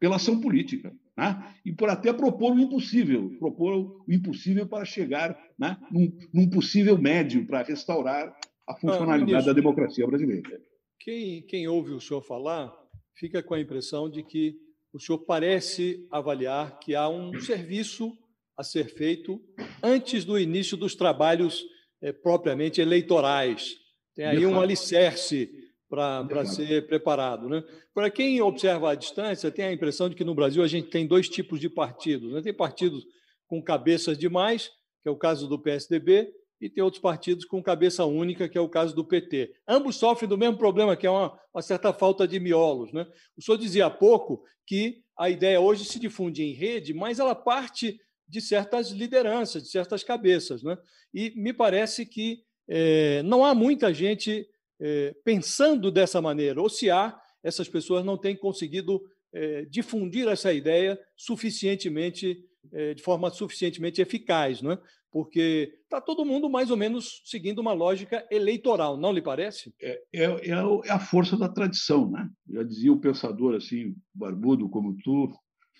pela 0.00 0.16
ação 0.16 0.40
política 0.40 0.92
né? 1.16 1.54
e 1.64 1.72
por 1.72 1.88
até 1.88 2.12
propor 2.12 2.54
o 2.54 2.58
impossível, 2.58 3.30
propor 3.38 4.02
o 4.06 4.12
impossível 4.12 4.66
para 4.66 4.84
chegar 4.84 5.38
né, 5.58 5.76
num, 5.90 6.12
num 6.32 6.50
possível 6.50 6.98
médio 6.98 7.46
para 7.46 7.62
restaurar 7.62 8.34
a 8.66 8.74
funcionalidade 8.74 9.44
ah, 9.44 9.46
da 9.46 9.52
democracia 9.52 10.06
brasileira. 10.06 10.60
Quem, 10.98 11.42
quem 11.42 11.68
ouve 11.68 11.92
o 11.92 12.00
senhor 12.00 12.22
falar 12.22 12.72
fica 13.14 13.42
com 13.42 13.54
a 13.54 13.60
impressão 13.60 14.10
de 14.10 14.22
que 14.22 14.56
o 14.92 14.98
senhor 14.98 15.18
parece 15.18 16.06
avaliar 16.10 16.78
que 16.80 16.94
há 16.94 17.08
um 17.08 17.38
serviço 17.40 18.16
a 18.56 18.62
ser 18.62 18.88
feito 18.94 19.40
antes 19.82 20.24
do 20.24 20.38
início 20.38 20.76
dos 20.76 20.94
trabalhos 20.94 21.64
é, 22.02 22.12
propriamente 22.12 22.80
eleitorais. 22.80 23.74
Tem 24.14 24.24
aí 24.24 24.46
um 24.46 24.60
alicerce 24.60 25.50
para 25.88 26.44
ser 26.46 26.86
preparado. 26.86 27.48
Né? 27.48 27.62
Para 27.94 28.10
quem 28.10 28.40
observa 28.40 28.92
à 28.92 28.94
distância, 28.94 29.50
tem 29.50 29.66
a 29.66 29.72
impressão 29.72 30.08
de 30.08 30.16
que 30.16 30.24
no 30.24 30.34
Brasil 30.34 30.62
a 30.62 30.66
gente 30.66 30.88
tem 30.88 31.06
dois 31.06 31.28
tipos 31.28 31.60
de 31.60 31.68
partidos. 31.68 32.32
Né? 32.32 32.42
Tem 32.42 32.54
partidos 32.54 33.04
com 33.46 33.62
cabeças 33.62 34.18
demais, 34.18 34.70
que 35.02 35.08
é 35.08 35.10
o 35.10 35.16
caso 35.16 35.46
do 35.46 35.58
PSDB, 35.58 36.32
e 36.60 36.70
tem 36.70 36.82
outros 36.82 37.02
partidos 37.02 37.44
com 37.44 37.62
cabeça 37.62 38.04
única, 38.06 38.48
que 38.48 38.56
é 38.56 38.60
o 38.60 38.68
caso 38.68 38.94
do 38.94 39.04
PT. 39.04 39.52
Ambos 39.68 39.96
sofrem 39.96 40.28
do 40.28 40.38
mesmo 40.38 40.56
problema, 40.56 40.96
que 40.96 41.06
é 41.06 41.10
uma, 41.10 41.38
uma 41.54 41.62
certa 41.62 41.92
falta 41.92 42.26
de 42.26 42.40
miolos. 42.40 42.92
Né? 42.92 43.06
O 43.36 43.42
senhor 43.42 43.58
dizia 43.58 43.86
há 43.86 43.90
pouco 43.90 44.42
que 44.66 45.02
a 45.18 45.30
ideia 45.30 45.60
hoje 45.60 45.84
se 45.84 46.00
difunde 46.00 46.42
em 46.42 46.52
rede, 46.52 46.94
mas 46.94 47.18
ela 47.18 47.34
parte 47.34 47.98
de 48.28 48.40
certas 48.40 48.90
lideranças, 48.90 49.62
de 49.62 49.68
certas 49.68 50.02
cabeças. 50.02 50.62
Né? 50.62 50.76
E 51.12 51.32
me 51.36 51.52
parece 51.52 52.04
que 52.04 52.42
é, 52.68 53.22
não 53.22 53.44
há 53.44 53.54
muita 53.54 53.92
gente 53.94 54.46
é, 54.80 55.14
pensando 55.24 55.90
dessa 55.90 56.20
maneira, 56.20 56.60
ou 56.60 56.68
se 56.68 56.90
há, 56.90 57.18
essas 57.42 57.68
pessoas 57.68 58.04
não 58.04 58.16
têm 58.16 58.36
conseguido 58.36 59.00
é, 59.32 59.64
difundir 59.66 60.26
essa 60.28 60.52
ideia 60.52 60.98
suficientemente, 61.16 62.44
é, 62.72 62.94
de 62.94 63.02
forma 63.02 63.30
suficientemente 63.30 64.00
eficaz, 64.00 64.60
não 64.60 64.72
é? 64.72 64.78
porque 65.16 65.72
está 65.84 65.98
todo 65.98 66.26
mundo 66.26 66.46
mais 66.46 66.70
ou 66.70 66.76
menos 66.76 67.22
seguindo 67.24 67.58
uma 67.60 67.72
lógica 67.72 68.26
eleitoral, 68.30 68.98
não 68.98 69.12
lhe 69.12 69.22
parece? 69.22 69.72
É, 69.80 70.02
é, 70.12 70.24
é, 70.24 70.50
é 70.50 70.90
a 70.90 70.98
força 71.00 71.38
da 71.38 71.48
tradição, 71.48 72.10
né? 72.10 72.28
Já 72.50 72.62
dizia 72.62 72.92
o 72.92 73.00
pensador 73.00 73.54
assim, 73.54 73.94
barbudo 74.14 74.68
como 74.68 74.94
tu, 75.02 75.32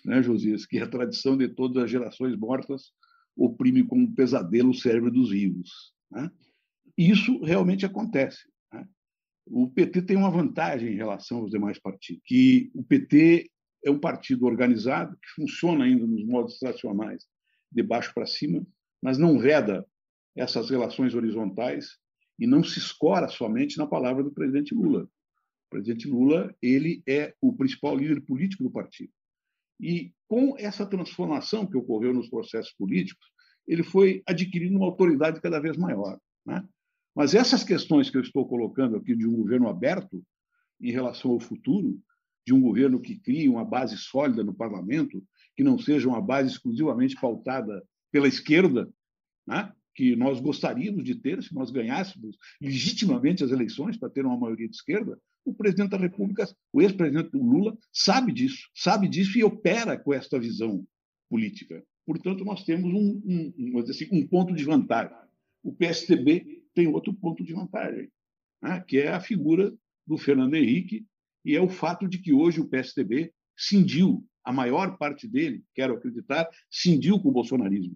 né, 0.05 0.21
Josias, 0.21 0.65
que 0.65 0.79
a 0.79 0.87
tradição 0.87 1.37
de 1.37 1.47
todas 1.47 1.83
as 1.83 1.91
gerações 1.91 2.35
mortas 2.37 2.91
oprime 3.35 3.83
como 3.83 4.03
um 4.03 4.13
pesadelo 4.13 4.71
o 4.71 4.73
cérebro 4.73 5.11
dos 5.11 5.29
vivos. 5.29 5.93
Né? 6.11 6.31
Isso 6.97 7.41
realmente 7.43 7.85
acontece. 7.85 8.39
Né? 8.73 8.87
O 9.45 9.69
PT 9.69 10.01
tem 10.03 10.17
uma 10.17 10.31
vantagem 10.31 10.93
em 10.93 10.97
relação 10.97 11.39
aos 11.39 11.51
demais 11.51 11.79
partidos, 11.79 12.23
que 12.25 12.71
o 12.73 12.83
PT 12.83 13.49
é 13.85 13.91
um 13.91 13.99
partido 13.99 14.45
organizado 14.45 15.15
que 15.17 15.29
funciona 15.35 15.85
ainda 15.85 16.05
nos 16.05 16.25
modos 16.25 16.57
tradicionais, 16.57 17.25
de 17.71 17.83
baixo 17.83 18.13
para 18.13 18.25
cima, 18.25 18.65
mas 19.01 19.17
não 19.17 19.37
veda 19.37 19.85
essas 20.35 20.69
relações 20.69 21.13
horizontais 21.13 21.97
e 22.39 22.47
não 22.47 22.63
se 22.63 22.79
escora 22.79 23.27
somente 23.27 23.77
na 23.77 23.85
palavra 23.85 24.23
do 24.23 24.31
presidente 24.31 24.73
Lula. 24.73 25.03
O 25.03 25.69
presidente 25.69 26.07
Lula 26.07 26.55
ele 26.61 27.03
é 27.07 27.35
o 27.41 27.53
principal 27.53 27.95
líder 27.95 28.21
político 28.21 28.63
do 28.63 28.71
partido. 28.71 29.11
E 29.79 30.11
com 30.27 30.55
essa 30.57 30.85
transformação 30.85 31.65
que 31.65 31.77
ocorreu 31.77 32.13
nos 32.13 32.29
processos 32.29 32.73
políticos, 32.73 33.25
ele 33.67 33.83
foi 33.83 34.23
adquirindo 34.25 34.77
uma 34.77 34.87
autoridade 34.87 35.41
cada 35.41 35.59
vez 35.59 35.77
maior. 35.77 36.19
Né? 36.45 36.67
Mas 37.15 37.35
essas 37.35 37.63
questões 37.63 38.09
que 38.09 38.17
eu 38.17 38.21
estou 38.21 38.47
colocando 38.47 38.95
aqui 38.95 39.15
de 39.15 39.27
um 39.27 39.35
governo 39.35 39.67
aberto 39.67 40.23
em 40.79 40.91
relação 40.91 41.31
ao 41.31 41.39
futuro, 41.39 41.99
de 42.45 42.53
um 42.53 42.61
governo 42.61 42.99
que 42.99 43.19
crie 43.19 43.49
uma 43.49 43.65
base 43.65 43.97
sólida 43.97 44.43
no 44.43 44.53
parlamento, 44.53 45.23
que 45.55 45.63
não 45.63 45.77
seja 45.77 46.07
uma 46.07 46.21
base 46.21 46.51
exclusivamente 46.51 47.19
pautada 47.19 47.83
pela 48.11 48.27
esquerda, 48.27 48.89
né? 49.45 49.71
que 49.93 50.15
nós 50.15 50.39
gostaríamos 50.39 51.03
de 51.03 51.15
ter 51.15 51.41
se 51.41 51.53
nós 51.53 51.71
ganhássemos 51.71 52.37
legitimamente 52.61 53.43
as 53.43 53.51
eleições 53.51 53.97
para 53.97 54.09
ter 54.09 54.25
uma 54.25 54.37
maioria 54.37 54.69
de 54.69 54.75
esquerda, 54.75 55.19
o 55.47 55.53
presidente 55.53 55.91
da 55.91 55.97
República, 55.97 56.45
o 56.73 56.81
ex-presidente 56.81 57.29
Lula, 57.33 57.77
sabe 57.91 58.33
disso, 58.33 58.69
sabe 58.75 59.07
disso 59.07 59.37
e 59.37 59.43
opera 59.43 59.97
com 59.97 60.13
esta 60.13 60.37
visão 60.37 60.85
política. 61.29 61.83
Portanto, 62.05 62.43
nós 62.43 62.63
temos 62.63 62.93
um, 62.93 63.21
um, 63.25 63.53
um, 63.57 63.79
assim, 63.79 64.07
um 64.11 64.27
ponto 64.27 64.53
de 64.53 64.63
vantagem. 64.63 65.15
O 65.63 65.73
PSDB 65.73 66.63
tem 66.73 66.87
outro 66.87 67.13
ponto 67.13 67.43
de 67.43 67.53
vantagem, 67.53 68.09
né? 68.61 68.83
que 68.87 68.97
é 68.97 69.09
a 69.09 69.19
figura 69.19 69.73
do 70.05 70.17
Fernando 70.17 70.55
Henrique, 70.55 71.05
e 71.45 71.55
é 71.55 71.61
o 71.61 71.69
fato 71.69 72.07
de 72.07 72.17
que 72.19 72.33
hoje 72.33 72.59
o 72.59 72.67
PSDB 72.67 73.33
cindiu, 73.57 74.25
a 74.43 74.51
maior 74.51 74.97
parte 74.97 75.27
dele, 75.27 75.63
quero 75.73 75.95
acreditar, 75.95 76.47
cindiu 76.69 77.19
com 77.19 77.29
o 77.29 77.33
bolsonarismo. 77.33 77.95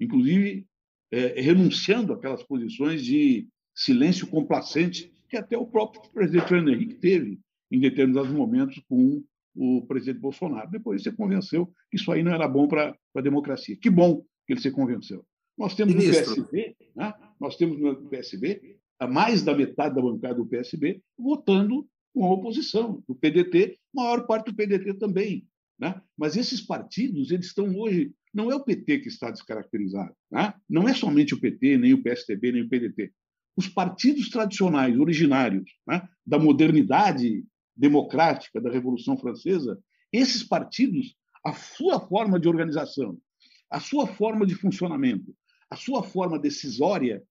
Inclusive, 0.00 0.66
é, 1.10 1.40
renunciando 1.40 2.12
àquelas 2.12 2.42
posições 2.42 3.04
de 3.04 3.48
silêncio 3.74 4.26
complacente 4.28 5.12
que 5.34 5.38
até 5.38 5.58
o 5.58 5.66
próprio 5.66 6.00
presidente 6.12 6.48
Fernando 6.48 6.70
Henrique 6.72 6.94
teve 6.94 7.40
em 7.68 7.80
determinados 7.80 8.30
momentos 8.30 8.80
com 8.88 9.20
o 9.56 9.84
presidente 9.84 10.20
Bolsonaro. 10.20 10.70
Depois 10.70 11.02
você 11.02 11.10
convenceu 11.10 11.66
que 11.90 11.96
isso 11.96 12.12
aí 12.12 12.22
não 12.22 12.32
era 12.32 12.46
bom 12.46 12.68
para 12.68 12.96
a 13.16 13.20
democracia. 13.20 13.76
Que 13.76 13.90
bom 13.90 14.24
que 14.46 14.52
ele 14.52 14.60
se 14.60 14.70
convenceu. 14.70 15.26
Nós 15.58 15.74
temos 15.74 15.94
Ministro. 15.94 16.36
no 16.36 16.46
PSB, 16.46 16.76
né? 16.94 17.14
nós 17.40 17.56
temos 17.56 17.80
no 17.80 18.08
PSB 18.08 18.78
a 19.00 19.08
mais 19.08 19.42
da 19.42 19.56
metade 19.56 19.96
da 19.96 20.02
bancada 20.02 20.36
do 20.36 20.46
PSB 20.46 21.02
votando 21.18 21.84
com 22.12 22.24
a 22.24 22.32
oposição, 22.32 23.02
do 23.08 23.14
PDT, 23.16 23.76
maior 23.92 24.28
parte 24.28 24.52
do 24.52 24.54
PDT 24.54 24.94
também. 24.94 25.48
Né? 25.80 26.00
Mas 26.16 26.36
esses 26.36 26.60
partidos 26.60 27.32
eles 27.32 27.46
estão 27.46 27.76
hoje. 27.76 28.12
Não 28.32 28.52
é 28.52 28.54
o 28.54 28.62
PT 28.62 29.00
que 29.00 29.08
está 29.08 29.32
descaracterizado. 29.32 30.14
Né? 30.30 30.54
Não 30.68 30.88
é 30.88 30.94
somente 30.94 31.34
o 31.34 31.40
PT, 31.40 31.76
nem 31.76 31.92
o 31.92 32.02
PSDB, 32.02 32.52
nem 32.52 32.62
o 32.62 32.68
PDT. 32.68 33.12
Os 33.56 33.68
partidos 33.68 34.28
tradicionais, 34.28 34.98
originários, 34.98 35.70
né? 35.86 36.06
da 36.26 36.38
modernidade 36.38 37.44
democrática 37.76 38.60
da 38.60 38.70
Revolução 38.70 39.16
Francesa, 39.16 39.78
esses 40.12 40.42
partidos, 40.42 41.16
a 41.44 41.52
sua 41.52 42.00
forma 42.00 42.38
de 42.38 42.48
organização, 42.48 43.18
a 43.70 43.80
sua 43.80 44.06
forma 44.06 44.46
de 44.46 44.54
funcionamento, 44.54 45.34
a 45.70 45.76
sua 45.76 46.02
forma 46.02 46.38
decisória, 46.38 47.22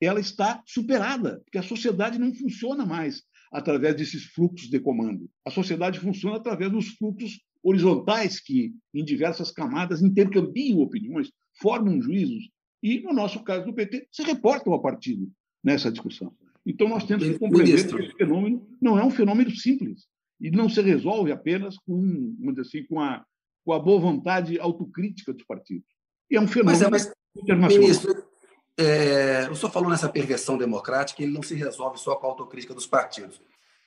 ela 0.00 0.18
está 0.18 0.62
superada, 0.66 1.40
porque 1.44 1.58
a 1.58 1.62
sociedade 1.62 2.18
não 2.18 2.34
funciona 2.34 2.84
mais 2.84 3.22
através 3.52 3.94
desses 3.94 4.24
fluxos 4.24 4.68
de 4.68 4.80
comando. 4.80 5.30
A 5.44 5.50
sociedade 5.50 6.00
funciona 6.00 6.36
através 6.36 6.70
dos 6.72 6.88
fluxos 6.96 7.40
horizontais 7.62 8.40
que, 8.40 8.74
em 8.92 9.04
diversas 9.04 9.52
camadas, 9.52 10.02
intercambiam 10.02 10.80
opiniões, 10.80 11.30
formam 11.60 12.02
juízos 12.02 12.50
e, 12.82 13.00
no 13.02 13.12
nosso 13.12 13.44
caso 13.44 13.66
do 13.66 13.74
PT, 13.74 14.08
se 14.10 14.22
reportam 14.22 14.72
ao 14.72 14.82
partido 14.82 15.30
nessa 15.62 15.90
discussão. 15.90 16.34
Então, 16.64 16.88
nós 16.88 17.04
temos 17.04 17.24
que 17.24 17.38
compreender 17.38 17.72
Ministro. 17.72 17.98
que 17.98 18.04
esse 18.04 18.14
fenômeno 18.14 18.66
não 18.80 18.98
é 18.98 19.04
um 19.04 19.10
fenômeno 19.10 19.50
simples 19.50 20.06
e 20.40 20.50
não 20.50 20.68
se 20.68 20.80
resolve 20.80 21.32
apenas 21.32 21.76
com, 21.78 22.34
vamos 22.38 22.54
dizer 22.54 22.78
assim, 22.78 22.86
com 22.86 23.00
a, 23.00 23.24
com 23.64 23.72
a 23.72 23.78
boa 23.78 24.00
vontade 24.00 24.58
autocrítica 24.58 25.32
dos 25.32 25.44
partidos. 25.44 25.88
E 26.30 26.36
é 26.36 26.40
um 26.40 26.48
fenômeno 26.48 26.78
mas 26.78 26.82
é, 26.82 26.90
mas, 26.90 27.12
internacional. 27.36 27.80
Ministro, 27.80 28.24
é, 28.78 29.48
o 29.50 29.54
senhor 29.54 29.70
falou 29.70 29.90
nessa 29.90 30.08
perversão 30.08 30.56
democrática, 30.56 31.22
ele 31.22 31.32
não 31.32 31.42
se 31.42 31.54
resolve 31.54 31.98
só 31.98 32.16
com 32.16 32.26
a 32.26 32.30
autocrítica 32.30 32.74
dos 32.74 32.86
partidos. 32.86 33.40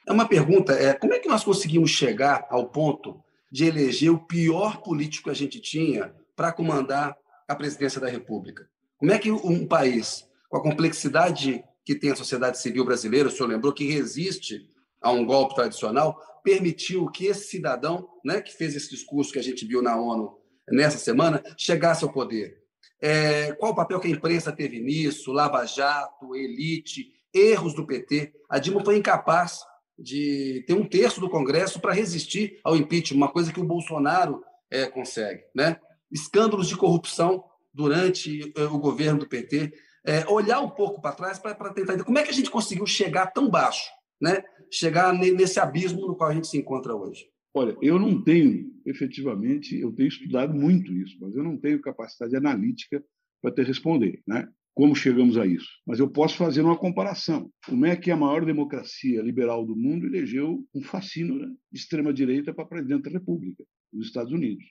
É 0.08 0.12
uma 0.12 0.28
pergunta, 0.28 0.74
é, 0.74 0.94
como 0.94 1.14
é 1.14 1.20
que 1.20 1.28
nós 1.28 1.44
conseguimos 1.44 1.90
chegar 1.90 2.46
ao 2.50 2.68
ponto 2.68 3.20
de 3.52 3.66
eleger 3.66 4.12
o 4.12 4.20
pior 4.20 4.82
político 4.82 5.26
que 5.26 5.30
a 5.32 5.36
gente 5.36 5.60
tinha 5.60 6.14
para 6.36 6.52
comandar 6.52 7.18
a 7.48 7.56
presidência 7.56 8.00
da 8.00 8.08
República? 8.08 8.70
Como 8.98 9.12
é 9.12 9.18
que 9.18 9.32
um 9.32 9.66
país 9.66 10.28
com 10.56 10.60
a 10.60 10.62
complexidade 10.62 11.64
que 11.84 11.96
tem 11.96 12.12
a 12.12 12.16
sociedade 12.16 12.60
civil 12.60 12.86
brasileira, 12.86 13.28
o 13.28 13.32
senhor 13.32 13.50
lembrou, 13.50 13.74
que 13.74 13.92
resiste 13.92 14.70
a 15.02 15.12
um 15.12 15.26
golpe 15.26 15.54
tradicional, 15.54 16.20
permitiu 16.44 17.08
que 17.08 17.26
esse 17.26 17.48
cidadão, 17.48 18.08
né, 18.24 18.42
que 18.42 18.56
fez 18.56 18.76
esse 18.76 18.90
discurso 18.90 19.34
que 19.34 19.40
a 19.40 19.44
gente 19.44 19.66
viu 19.66 19.82
na 19.82 20.00
ONU 20.00 20.38
nessa 20.70 20.98
semana, 20.98 21.44
chegasse 21.58 22.04
ao 22.04 22.12
poder? 22.12 22.64
É, 23.02 23.52
qual 23.54 23.74
o 23.74 23.76
papel 23.76 24.00
que 24.00 24.08
a 24.08 24.12
imprensa 24.12 24.52
teve 24.52 24.80
nisso? 24.80 25.34
Lava 25.34 25.66
Jato, 25.66 26.36
elite, 26.36 27.12
erros 27.34 27.76
do 27.76 27.86
PT. 27.86 28.34
A 28.50 28.58
Dilma 28.58 28.84
foi 28.84 28.98
incapaz 28.98 29.60
de 30.00 30.64
ter 30.66 30.74
um 30.74 30.86
terço 30.86 31.20
do 31.20 31.30
Congresso 31.30 31.82
para 31.82 31.94
resistir 31.94 32.60
ao 32.64 32.78
impeachment, 32.78 33.18
uma 33.18 33.32
coisa 33.32 33.52
que 33.52 33.60
o 33.60 33.66
Bolsonaro 33.66 34.42
é, 34.72 34.86
consegue. 34.86 35.44
Né? 35.54 35.78
Escândalos 36.12 36.70
de 36.70 36.78
corrupção 36.78 37.44
durante 37.74 38.54
é, 38.56 38.64
o 38.64 38.80
governo 38.80 39.20
do 39.20 39.28
PT. 39.28 39.74
É, 40.06 40.26
olhar 40.28 40.62
um 40.62 40.70
pouco 40.70 41.02
para 41.02 41.16
trás 41.16 41.40
para 41.40 41.74
tentar 41.74 42.04
como 42.04 42.18
é 42.20 42.24
que 42.24 42.30
a 42.30 42.34
gente 42.34 42.52
conseguiu 42.52 42.86
chegar 42.86 43.28
tão 43.28 43.50
baixo, 43.50 43.90
né? 44.22 44.44
chegar 44.72 45.14
nesse 45.14 45.60
abismo 45.60 46.08
no 46.08 46.16
qual 46.16 46.30
a 46.30 46.34
gente 46.34 46.48
se 46.48 46.58
encontra 46.58 46.96
hoje. 46.96 47.26
Olha, 47.54 47.76
eu 47.82 47.98
não 47.98 48.22
tenho, 48.22 48.70
efetivamente, 48.86 49.80
eu 49.80 49.92
tenho 49.94 50.10
estudado 50.10 50.54
muito 50.54 50.94
isso, 50.94 51.18
mas 51.22 51.36
eu 51.36 51.44
não 51.44 51.58
tenho 51.58 51.82
capacidade 51.82 52.36
analítica 52.36 53.04
para 53.42 53.52
te 53.52 53.64
responder, 53.64 54.22
né? 54.28 54.48
Como 54.74 54.94
chegamos 54.94 55.38
a 55.38 55.46
isso? 55.46 55.70
Mas 55.88 56.00
eu 56.00 56.10
posso 56.10 56.36
fazer 56.36 56.62
uma 56.62 56.78
comparação. 56.78 57.50
Como 57.66 57.86
é 57.86 57.96
que 57.96 58.12
a 58.12 58.18
maior 58.18 58.44
democracia 58.44 59.22
liberal 59.22 59.66
do 59.66 59.74
mundo 59.74 60.06
elegeu 60.06 60.66
um 60.76 60.82
fascínio 60.82 61.36
né, 61.36 61.48
de 61.72 61.80
extrema 61.80 62.14
direita 62.14 62.54
para 62.54 62.66
presidente 62.66 63.04
da 63.04 63.12
República, 63.12 63.64
dos 63.94 64.08
Estados 64.08 64.34
Unidos? 64.34 64.66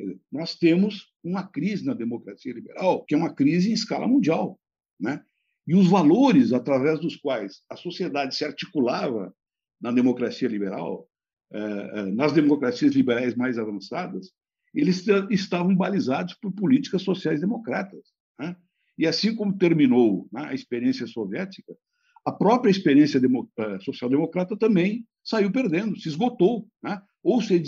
Dizer, 0.00 0.20
nós 0.32 0.54
temos 0.54 1.12
uma 1.22 1.46
crise 1.46 1.84
na 1.84 1.94
democracia 1.94 2.52
liberal, 2.52 3.04
que 3.04 3.14
é 3.14 3.18
uma 3.18 3.34
crise 3.34 3.70
em 3.70 3.74
escala 3.74 4.08
mundial, 4.08 4.58
né? 4.98 5.22
E 5.66 5.74
os 5.74 5.88
valores 5.88 6.52
através 6.52 6.98
dos 6.98 7.16
quais 7.16 7.62
a 7.68 7.76
sociedade 7.76 8.34
se 8.34 8.44
articulava 8.44 9.34
na 9.80 9.92
democracia 9.92 10.48
liberal 10.48 11.08
eh, 11.52 11.90
eh, 11.94 12.06
nas 12.12 12.32
democracias 12.32 12.94
liberais 12.94 13.34
mais 13.34 13.58
avançadas, 13.58 14.30
eles 14.72 15.04
estavam 15.30 15.74
balizados 15.74 16.34
por 16.34 16.52
políticas 16.52 17.02
sociais 17.02 17.40
democratas. 17.40 18.00
Né? 18.38 18.54
E 18.96 19.04
assim 19.04 19.34
como 19.34 19.58
terminou 19.58 20.28
né, 20.32 20.44
a 20.46 20.54
experiência 20.54 21.08
soviética, 21.08 21.74
a 22.24 22.30
própria 22.30 22.70
experiência 22.70 23.20
eh, 23.20 23.78
social-democrata 23.80 24.56
também 24.56 25.04
saiu 25.24 25.50
perdendo, 25.50 25.98
se 25.98 26.08
esgotou, 26.08 26.68
né? 26.82 27.02
ou 27.22 27.42
se 27.42 27.58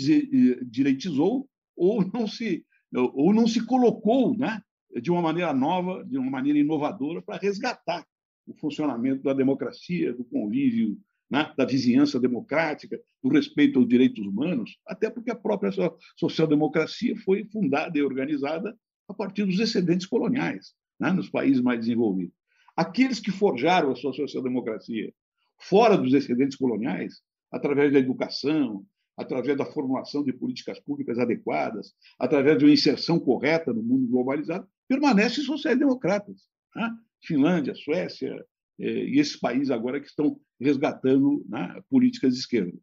direitizou 0.65 1.47
ou 1.75 2.05
não 2.13 2.27
se 2.27 2.65
ou 2.95 3.33
não 3.33 3.47
se 3.47 3.65
colocou, 3.65 4.37
né, 4.37 4.61
de 5.01 5.09
uma 5.09 5.21
maneira 5.21 5.51
nova, 5.51 6.05
de 6.05 6.15
uma 6.15 6.29
maneira 6.29 6.59
inovadora 6.59 7.23
para 7.23 7.39
resgatar 7.39 8.05
o 8.45 8.53
funcionamento 8.53 9.23
da 9.23 9.33
democracia, 9.33 10.13
do 10.13 10.23
convívio 10.23 10.95
né, 11.29 11.51
da 11.57 11.65
vizinhança 11.65 12.19
democrática, 12.19 12.99
do 13.23 13.29
respeito 13.29 13.79
aos 13.79 13.87
direitos 13.87 14.23
humanos, 14.23 14.77
até 14.85 15.09
porque 15.09 15.31
a 15.31 15.35
própria 15.35 15.71
social-democracia 16.15 17.15
foi 17.17 17.45
fundada 17.45 17.97
e 17.97 18.03
organizada 18.03 18.77
a 19.07 19.13
partir 19.13 19.45
dos 19.45 19.59
excedentes 19.59 20.05
coloniais, 20.05 20.75
né, 20.99 21.11
nos 21.11 21.29
países 21.29 21.61
mais 21.61 21.79
desenvolvidos. 21.79 22.35
Aqueles 22.75 23.19
que 23.19 23.31
forjaram 23.31 23.91
a 23.91 23.95
sua 23.95 24.13
social-democracia 24.13 25.11
fora 25.57 25.97
dos 25.97 26.13
excedentes 26.13 26.57
coloniais, 26.57 27.21
através 27.51 27.91
da 27.91 27.99
educação, 27.99 28.85
através 29.17 29.57
da 29.57 29.65
formulação 29.65 30.23
de 30.23 30.33
políticas 30.33 30.79
públicas 30.79 31.19
adequadas, 31.19 31.93
através 32.19 32.57
de 32.57 32.65
uma 32.65 32.73
inserção 32.73 33.19
correta 33.19 33.73
no 33.73 33.83
mundo 33.83 34.07
globalizado, 34.07 34.67
permanecem 34.87 35.43
sociais-democratas. 35.43 36.47
Né? 36.75 36.91
Finlândia, 37.21 37.75
Suécia, 37.75 38.33
é, 38.79 38.85
e 38.85 39.19
esses 39.19 39.35
países 39.35 39.71
agora 39.71 39.99
que 39.99 40.07
estão 40.07 40.39
resgatando 40.59 41.45
né, 41.47 41.81
políticas 41.89 42.33
de 42.33 42.39
esquerda. 42.39 42.77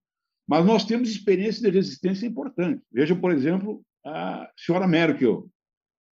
Mas 0.46 0.64
nós 0.64 0.84
temos 0.84 1.10
experiência 1.10 1.62
de 1.62 1.76
resistência 1.76 2.26
importante. 2.26 2.82
Veja, 2.90 3.14
por 3.14 3.32
exemplo, 3.32 3.84
a 4.04 4.50
senhora 4.56 4.86
Merkel, 4.86 5.48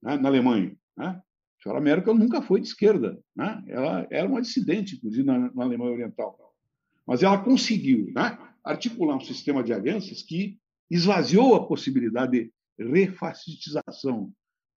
né, 0.03 0.17
na 0.17 0.29
Alemanha. 0.29 0.77
Né? 0.97 1.07
A 1.07 1.63
senhora 1.63 1.81
Merkel 1.81 2.15
nunca 2.15 2.43
foi 2.43 2.61
de 2.61 2.67
esquerda. 2.67 3.19
Né? 3.35 3.63
Ela 3.69 4.07
era 4.11 4.29
uma 4.29 4.41
dissidente, 4.41 4.97
inclusive, 4.97 5.25
na, 5.25 5.53
na 5.53 5.65
Alemanha 5.65 5.93
Oriental. 5.93 6.39
Mas 7.07 7.23
ela 7.23 7.43
conseguiu 7.43 8.11
né, 8.15 8.39
articular 8.65 9.17
um 9.17 9.21
sistema 9.21 9.63
de 9.63 9.73
alianças 9.73 10.23
que 10.23 10.59
esvaziou 10.91 11.55
a 11.55 11.67
possibilidade 11.67 12.51
de 12.79 12.85
refascistização 12.85 14.33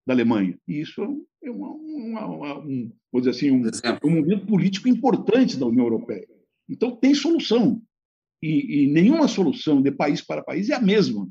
da 0.06 0.14
Alemanha. 0.14 0.58
E 0.66 0.80
isso 0.80 1.02
é 1.42 1.50
uma, 1.50 1.70
uma, 1.70 2.26
uma, 2.26 2.58
um, 2.60 2.92
vou 3.12 3.20
dizer 3.20 3.30
assim, 3.30 3.50
um, 3.50 3.62
um 4.04 4.10
movimento 4.10 4.46
político 4.46 4.88
importante 4.88 5.56
da 5.56 5.66
União 5.66 5.84
Europeia. 5.84 6.26
Então, 6.68 6.96
tem 6.96 7.14
solução. 7.14 7.82
E, 8.42 8.84
e, 8.84 8.86
nenhuma 8.86 9.28
solução 9.28 9.82
de 9.82 9.90
país 9.90 10.20
para 10.20 10.44
país 10.44 10.70
é 10.70 10.74
a 10.74 10.80
mesma. 10.80 11.28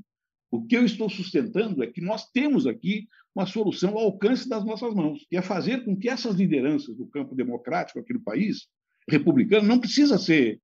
O 0.51 0.65
que 0.65 0.75
eu 0.75 0.85
estou 0.85 1.09
sustentando 1.09 1.83
é 1.83 1.87
que 1.87 2.01
nós 2.01 2.29
temos 2.31 2.65
aqui 2.65 3.07
uma 3.35 3.45
solução 3.45 3.91
ao 3.91 4.05
alcance 4.05 4.47
das 4.47 4.63
nossas 4.65 4.93
mãos, 4.93 5.25
que 5.29 5.35
é 5.35 5.41
fazer 5.41 5.83
com 5.83 5.95
que 5.95 6.09
essas 6.09 6.35
lideranças 6.35 6.95
do 6.95 7.05
campo 7.07 7.35
democrático 7.35 7.99
aqui 7.99 8.13
no 8.13 8.21
país, 8.21 8.67
republicano, 9.09 9.67
não 9.67 9.79
precisa 9.79 10.17
ser 10.17 10.53
é, 10.53 10.59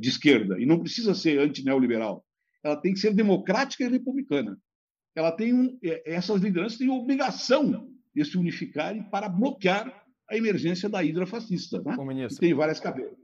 de 0.00 0.08
esquerda 0.08 0.60
e 0.60 0.66
não 0.66 0.78
precisa 0.78 1.14
ser 1.14 1.38
antineoliberal. 1.38 2.24
Ela 2.64 2.76
tem 2.76 2.92
que 2.92 3.00
ser 3.00 3.14
democrática 3.14 3.84
e 3.84 3.88
republicana 3.88 4.58
ela 5.14 5.30
tem 5.30 5.52
um, 5.52 5.78
é, 5.82 6.14
essas 6.14 6.40
lideranças 6.40 6.78
têm 6.78 6.88
obrigação 6.88 7.88
de 8.14 8.24
se 8.24 8.36
unificarem 8.36 9.02
para 9.02 9.28
bloquear 9.28 10.04
a 10.28 10.36
emergência 10.36 10.88
da 10.88 11.02
hidra 11.02 11.26
fascista, 11.26 11.82
né? 11.82 11.96
tem 12.40 12.54
várias 12.54 12.80
cabeças. 12.80 13.16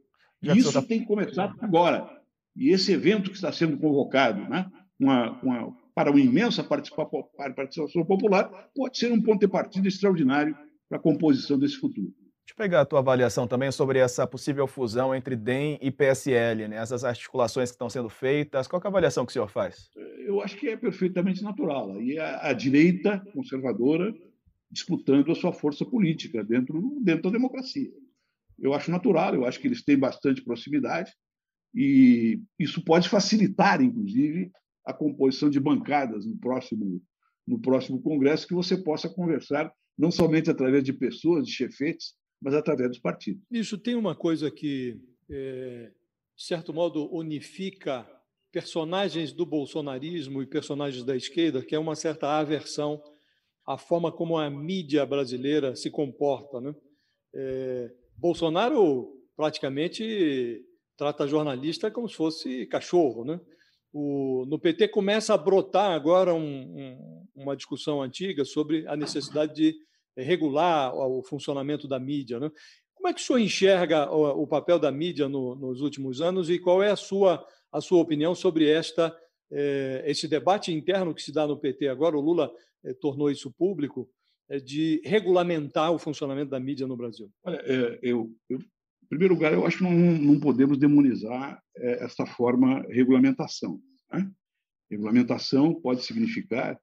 E 0.43 0.51
isso 0.57 0.73
tá... 0.73 0.83
tem 0.83 1.01
que 1.01 1.07
começar 1.07 1.55
agora. 1.61 2.09
E 2.55 2.71
esse 2.71 2.93
evento 2.93 3.31
que 3.31 3.37
está 3.37 3.53
sendo 3.53 3.79
convocado 3.79 4.49
né? 4.49 4.71
uma, 4.99 5.41
uma, 5.43 5.77
para 5.95 6.11
uma 6.11 6.21
imensa 6.21 6.63
participação 6.63 8.05
popular 8.05 8.51
pode 8.75 8.99
ser 8.99 9.13
um 9.13 9.23
ponto 9.23 9.41
de 9.41 9.49
partida 9.49 9.89
extraordinário 9.89 10.57
para 10.89 10.99
a 10.99 11.03
composição 11.03 11.59
desse 11.59 11.77
futuro. 11.77 12.13
Deixa 12.49 12.63
eu 12.63 12.65
pegar 12.65 12.81
a 12.81 12.87
tua 12.87 13.01
avaliação 13.01 13.47
também 13.47 13.71
sobre 13.71 13.99
essa 13.99 14.27
possível 14.27 14.67
fusão 14.67 15.15
entre 15.15 15.37
DEM 15.37 15.79
e 15.83 15.91
PSL, 15.91 16.67
né? 16.67 16.77
essas 16.77 17.05
articulações 17.05 17.69
que 17.69 17.75
estão 17.75 17.91
sendo 17.91 18.09
feitas. 18.09 18.67
Qual 18.67 18.81
é 18.83 18.87
a 18.87 18.89
avaliação 18.89 19.27
que 19.27 19.31
o 19.31 19.33
senhor 19.35 19.51
faz? 19.51 19.91
Eu 20.25 20.41
acho 20.41 20.57
que 20.57 20.67
é 20.67 20.75
perfeitamente 20.75 21.43
natural. 21.43 21.93
Aí 21.93 22.19
a, 22.19 22.49
a 22.49 22.53
direita 22.55 23.23
conservadora 23.35 24.15
disputando 24.71 25.31
a 25.31 25.35
sua 25.35 25.53
força 25.53 25.85
política 25.85 26.43
dentro, 26.43 26.99
dentro 27.03 27.25
da 27.25 27.31
democracia. 27.37 27.93
Eu 28.59 28.73
acho 28.73 28.91
natural, 28.91 29.35
eu 29.35 29.45
acho 29.45 29.61
que 29.61 29.69
eles 29.69 29.85
têm 29.85 29.99
bastante 29.99 30.43
proximidade 30.43 31.13
e 31.75 32.41
isso 32.59 32.83
pode 32.83 33.11
facilitar, 33.11 33.83
inclusive, 33.83 34.51
a 34.87 34.95
composição 34.95 35.51
de 35.51 35.61
bancadas 35.61 36.25
no 36.25 36.39
próximo, 36.39 37.03
no 37.47 37.59
próximo 37.61 38.01
Congresso, 38.01 38.49
que 38.49 38.55
você 38.55 38.75
possa 38.75 39.07
conversar 39.07 39.71
não 39.99 40.11
somente 40.11 40.51
através 40.51 40.83
de 40.83 40.95
pessoas, 40.95 41.45
de 41.45 41.53
chefetes, 41.53 42.17
mas 42.41 42.55
através 42.55 42.89
dos 42.91 42.99
partidos. 42.99 43.43
Isso 43.51 43.77
tem 43.79 43.95
uma 43.95 44.15
coisa 44.15 44.51
que, 44.51 45.01
é, 45.31 45.91
de 46.37 46.45
certo 46.45 46.73
modo, 46.73 47.13
unifica 47.13 48.09
personagens 48.53 49.33
do 49.33 49.45
bolsonarismo 49.45 50.43
e 50.43 50.47
personagens 50.47 51.05
da 51.05 51.17
esquerda, 51.17 51.65
que 51.65 51.75
é 51.75 51.79
uma 51.79 51.95
certa 51.95 52.39
aversão 52.39 53.03
à 53.67 53.77
forma 53.77 54.11
como 54.11 54.39
a 54.39 54.49
mídia 54.49 55.05
brasileira 55.05 55.77
se 55.77 55.91
comporta. 55.91 56.61
Né? 56.61 56.75
É, 57.35 57.91
Bolsonaro 58.17 59.15
praticamente 59.37 60.65
trata 60.97 61.29
jornalista 61.29 61.91
como 61.91 62.09
se 62.09 62.17
fosse 62.17 62.67
cachorro. 62.67 63.25
Né? 63.25 63.39
O, 63.93 64.45
no 64.49 64.59
PT 64.59 64.89
começa 64.89 65.35
a 65.35 65.39
brotar 65.39 65.93
agora 65.93 66.35
um, 66.35 66.41
um, 66.41 67.27
uma 67.37 67.57
discussão 67.57 68.03
antiga 68.03 68.45
sobre 68.45 68.87
a 68.89 68.97
necessidade 68.97 69.55
de 69.55 69.77
regular 70.23 70.95
o 70.95 71.23
funcionamento 71.23 71.87
da 71.87 71.99
mídia. 71.99 72.39
Né? 72.41 72.51
Como 72.95 73.09
é 73.09 73.15
que 73.15 73.21
o 73.21 73.25
senhor 73.25 73.39
enxerga 73.39 74.11
o, 74.11 74.47
papel 74.47 74.79
da 74.79 74.91
mídia 74.91 75.29
no, 75.29 75.55
nos 75.55 75.81
últimos 75.81 76.21
anos 76.21 76.51
e 76.51 76.59
qual 76.59 76.83
é 76.83 76.91
a 76.91 76.97
sua, 76.97 77.47
a 77.73 77.81
sua 77.81 78.01
opinião 78.01 78.35
sobre 78.35 78.69
esta, 78.69 79.17
eh, 79.51 80.03
esse 80.07 80.27
debate 80.27 80.73
interno 80.73 81.15
que 81.15 81.23
se 81.23 81.33
dá 81.33 81.47
no 81.47 81.57
PT 81.57 81.89
agora? 81.89 82.17
O 82.17 82.21
Lula 82.21 82.53
eh, 82.85 82.95
tornou 82.95 83.31
isso 83.31 83.53
público, 83.53 84.11
de 84.65 85.03
regulamentar 85.05 85.93
o 85.93 85.99
funcionamento 85.99 86.51
da 86.51 86.59
mídia 86.59 86.87
no 86.87 86.97
Brasil. 86.97 87.31
Olha, 87.45 87.63
eu, 88.01 88.33
eu 88.49 88.59
em 88.59 89.09
primeiro 89.09 89.35
lugar, 89.35 89.53
eu 89.53 89.67
acho 89.67 89.79
que 89.79 89.85
não, 89.85 89.93
não 89.93 90.41
podemos 90.41 90.79
demonizar 90.79 91.63
essa 91.77 92.25
forma 92.25 92.81
regulamentação. 92.89 93.79
Né? 94.11 94.31
Regulamentação 94.91 95.75
pode 95.75 96.03
significar 96.03 96.81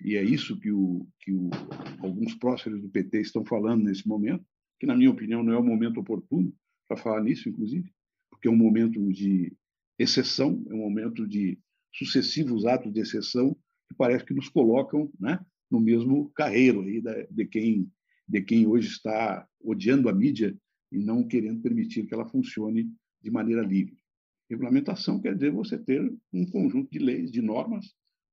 e 0.00 0.16
é 0.16 0.22
isso 0.22 0.58
que, 0.58 0.70
o, 0.70 1.06
que 1.20 1.32
o, 1.32 1.50
alguns 2.00 2.34
próceres 2.34 2.80
do 2.80 2.88
PT 2.88 3.20
estão 3.20 3.44
falando 3.44 3.84
nesse 3.84 4.06
momento, 4.06 4.44
que, 4.78 4.86
na 4.86 4.96
minha 4.96 5.10
opinião, 5.10 5.42
não 5.42 5.52
é 5.52 5.58
o 5.58 5.64
momento 5.64 6.00
oportuno 6.00 6.52
para 6.88 6.96
falar 6.96 7.22
nisso, 7.22 7.48
inclusive, 7.48 7.90
porque 8.30 8.48
é 8.48 8.50
um 8.50 8.56
momento 8.56 9.00
de 9.12 9.56
exceção, 9.98 10.62
é 10.68 10.74
um 10.74 10.78
momento 10.78 11.26
de 11.26 11.58
sucessivos 11.92 12.66
atos 12.66 12.92
de 12.92 13.00
exceção 13.00 13.54
que 13.88 13.94
parece 13.96 14.24
que 14.24 14.34
nos 14.34 14.48
colocam 14.48 15.10
né, 15.18 15.38
no 15.70 15.80
mesmo 15.80 16.30
carreiro 16.34 16.82
aí 16.82 17.00
da, 17.00 17.22
de, 17.30 17.46
quem, 17.46 17.90
de 18.28 18.42
quem 18.42 18.66
hoje 18.66 18.88
está 18.88 19.48
odiando 19.60 20.08
a 20.08 20.12
mídia 20.12 20.56
e 20.92 20.98
não 20.98 21.26
querendo 21.26 21.62
permitir 21.62 22.06
que 22.06 22.14
ela 22.14 22.28
funcione 22.28 22.90
de 23.22 23.30
maneira 23.30 23.62
livre. 23.62 23.96
Regulamentação 24.48 25.20
quer 25.20 25.34
dizer 25.34 25.50
você 25.50 25.78
ter 25.78 26.14
um 26.32 26.46
conjunto 26.46 26.90
de 26.90 26.98
leis, 26.98 27.32
de 27.32 27.40
normas 27.40 27.86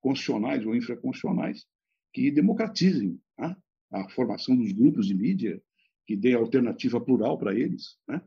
constitucionais 0.03 0.65
ou 0.65 0.75
infraconstitucionais 0.75 1.65
que 2.13 2.29
democratizem 2.29 3.19
né? 3.39 3.55
a 3.91 4.07
formação 4.09 4.55
dos 4.55 4.71
grupos 4.73 5.07
de 5.07 5.15
mídia, 5.15 5.59
que 6.05 6.15
dê 6.15 6.33
alternativa 6.33 6.99
plural 6.99 7.37
para 7.37 7.55
eles, 7.57 7.97
né? 8.07 8.21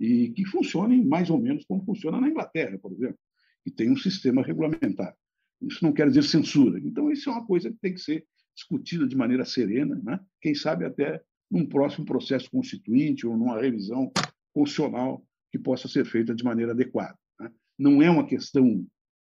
e 0.00 0.30
que 0.30 0.44
funcionem 0.46 1.04
mais 1.04 1.28
ou 1.28 1.38
menos 1.38 1.64
como 1.66 1.84
funciona 1.84 2.20
na 2.20 2.28
Inglaterra, 2.28 2.78
por 2.78 2.92
exemplo, 2.92 3.18
que 3.62 3.70
tem 3.70 3.90
um 3.90 3.96
sistema 3.96 4.42
regulamentar. 4.42 5.14
Isso 5.60 5.84
não 5.84 5.92
quer 5.92 6.08
dizer 6.08 6.22
censura. 6.22 6.78
Então, 6.78 7.10
isso 7.10 7.28
é 7.28 7.32
uma 7.32 7.46
coisa 7.46 7.70
que 7.70 7.78
tem 7.78 7.92
que 7.92 8.00
ser 8.00 8.24
discutida 8.54 9.06
de 9.06 9.16
maneira 9.16 9.44
serena, 9.44 10.00
né? 10.02 10.18
quem 10.40 10.54
sabe 10.54 10.84
até 10.84 11.20
num 11.50 11.66
próximo 11.66 12.06
processo 12.06 12.50
constituinte 12.50 13.26
ou 13.26 13.36
numa 13.36 13.60
revisão 13.60 14.10
constitucional 14.54 15.24
que 15.50 15.58
possa 15.58 15.88
ser 15.88 16.04
feita 16.06 16.34
de 16.34 16.44
maneira 16.44 16.72
adequada. 16.72 17.16
Né? 17.38 17.50
Não 17.78 18.02
é 18.02 18.10
uma 18.10 18.26
questão 18.26 18.86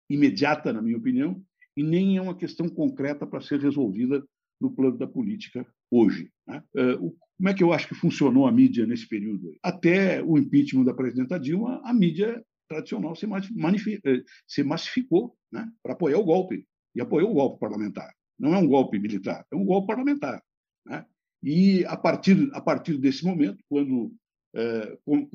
imediata, 0.09 0.73
na 0.73 0.81
minha 0.81 0.97
opinião, 0.97 1.41
e 1.75 1.83
nem 1.83 2.17
é 2.17 2.21
uma 2.21 2.35
questão 2.35 2.67
concreta 2.69 3.25
para 3.25 3.41
ser 3.41 3.59
resolvida 3.59 4.23
no 4.59 4.71
plano 4.71 4.97
da 4.97 5.07
política 5.07 5.65
hoje. 5.91 6.31
Né? 6.47 6.63
É, 6.75 6.95
como 6.95 7.49
é 7.49 7.53
que 7.53 7.63
eu 7.63 7.73
acho 7.73 7.87
que 7.87 7.95
funcionou 7.95 8.47
a 8.47 8.51
mídia 8.51 8.85
nesse 8.85 9.07
período? 9.07 9.53
Até 9.61 10.23
o 10.23 10.37
impeachment 10.37 10.85
da 10.85 10.93
presidenta 10.93 11.39
Dilma, 11.39 11.81
a 11.83 11.93
mídia 11.93 12.43
tradicional 12.67 13.15
se, 13.15 13.25
é, 13.25 14.23
se 14.47 14.63
massificou 14.63 15.35
né? 15.51 15.69
para 15.83 15.93
apoiar 15.93 16.17
o 16.17 16.25
golpe, 16.25 16.65
e 16.95 17.01
apoiou 17.01 17.31
o 17.31 17.33
golpe 17.33 17.59
parlamentar. 17.59 18.13
Não 18.39 18.53
é 18.53 18.57
um 18.57 18.67
golpe 18.67 18.97
militar, 18.97 19.45
é 19.51 19.55
um 19.55 19.65
golpe 19.65 19.87
parlamentar. 19.87 20.41
Né? 20.85 21.05
E 21.43 21.85
a 21.85 21.97
partir, 21.97 22.49
a 22.53 22.61
partir 22.61 22.97
desse 22.97 23.23
momento, 23.23 23.63
quando 23.67 24.13
é, 24.55 24.97
com, 25.05 25.27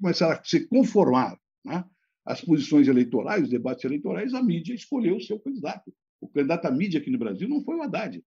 começaram 0.00 0.40
a 0.40 0.44
se 0.44 0.66
conformar 0.66 1.38
né? 1.64 1.84
As 2.28 2.42
posições 2.42 2.86
eleitorais, 2.88 3.44
os 3.44 3.48
debates 3.48 3.84
eleitorais, 3.84 4.34
a 4.34 4.42
mídia 4.42 4.74
escolheu 4.74 5.16
o 5.16 5.20
seu 5.20 5.40
candidato. 5.40 5.90
O 6.20 6.28
candidato 6.28 6.66
à 6.66 6.70
mídia 6.70 7.00
aqui 7.00 7.10
no 7.10 7.18
Brasil 7.18 7.48
não 7.48 7.64
foi 7.64 7.76
o 7.76 7.82
Haddad. 7.82 8.22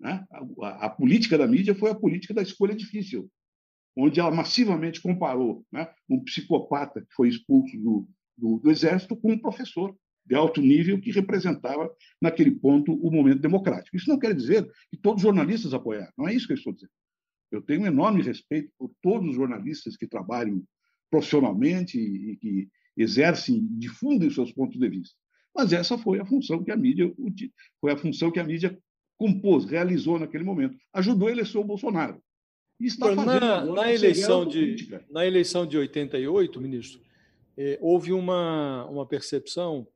Né? 0.00 0.24
A, 0.62 0.86
a, 0.86 0.90
política 0.90 1.36
da 1.36 1.46
mídia 1.46 1.74
foi 1.74 1.90
a 1.90 1.94
política 1.94 2.32
da 2.32 2.40
escolha 2.40 2.74
difícil, 2.74 3.30
onde 3.94 4.20
ela 4.20 4.30
massivamente 4.30 5.02
comparou 5.02 5.66
né, 5.70 5.86
um 6.08 6.24
psicopata 6.24 7.02
que 7.02 7.14
foi 7.14 7.28
expulso 7.28 7.76
do, 7.76 8.08
do, 8.38 8.58
do 8.58 8.70
Exército 8.70 9.14
com 9.14 9.32
um 9.32 9.38
professor 9.38 9.94
de 10.24 10.34
alto 10.34 10.62
nível 10.62 10.98
que 10.98 11.12
representava, 11.12 11.90
naquele 12.20 12.52
ponto, 12.52 12.92
o 12.92 13.10
momento 13.10 13.40
democrático. 13.40 13.96
Isso 13.96 14.08
não 14.08 14.18
quer 14.18 14.34
dizer 14.34 14.66
que 14.90 14.96
todos 14.96 15.18
os 15.18 15.22
jornalistas 15.22 15.74
apoiaram, 15.74 16.12
não 16.16 16.26
é 16.26 16.34
isso 16.34 16.46
que 16.46 16.54
eu 16.54 16.56
estou 16.56 16.72
dizendo. 16.72 16.90
Eu 17.52 17.60
tenho 17.60 17.82
um 17.82 17.86
enorme 17.86 18.22
respeito 18.22 18.72
por 18.78 18.90
todos 19.02 19.28
os 19.28 19.36
jornalistas 19.36 19.94
que 19.94 20.06
trabalham 20.06 20.64
profissionalmente 21.10 21.98
e 21.98 22.36
que 22.38 22.68
exercem, 22.96 23.66
difundem 23.78 24.30
seus 24.30 24.52
pontos 24.52 24.78
de 24.78 24.88
vista. 24.88 25.14
Mas 25.54 25.72
essa 25.72 25.96
foi 25.96 26.20
a 26.20 26.26
função 26.26 26.62
que 26.62 26.70
a 26.70 26.76
mídia 26.76 27.12
foi 27.80 27.92
a 27.92 27.96
função 27.96 28.30
que 28.30 28.38
a 28.38 28.44
mídia 28.44 28.78
compôs, 29.16 29.64
realizou 29.64 30.18
naquele 30.18 30.44
momento, 30.44 30.76
ajudou 30.92 31.28
a 31.28 31.32
eleger 31.32 31.60
o 31.60 31.64
Bolsonaro. 31.64 32.22
E 32.78 32.86
está 32.86 33.14
na, 33.14 33.64
na 33.64 33.92
eleição 33.92 34.46
de 34.46 34.88
na 35.10 35.26
eleição 35.26 35.66
de 35.66 35.78
88, 35.78 36.60
ministro, 36.60 37.00
eh, 37.56 37.78
houve 37.80 38.12
uma 38.12 38.84
uma 38.86 39.06
percepção 39.06 39.88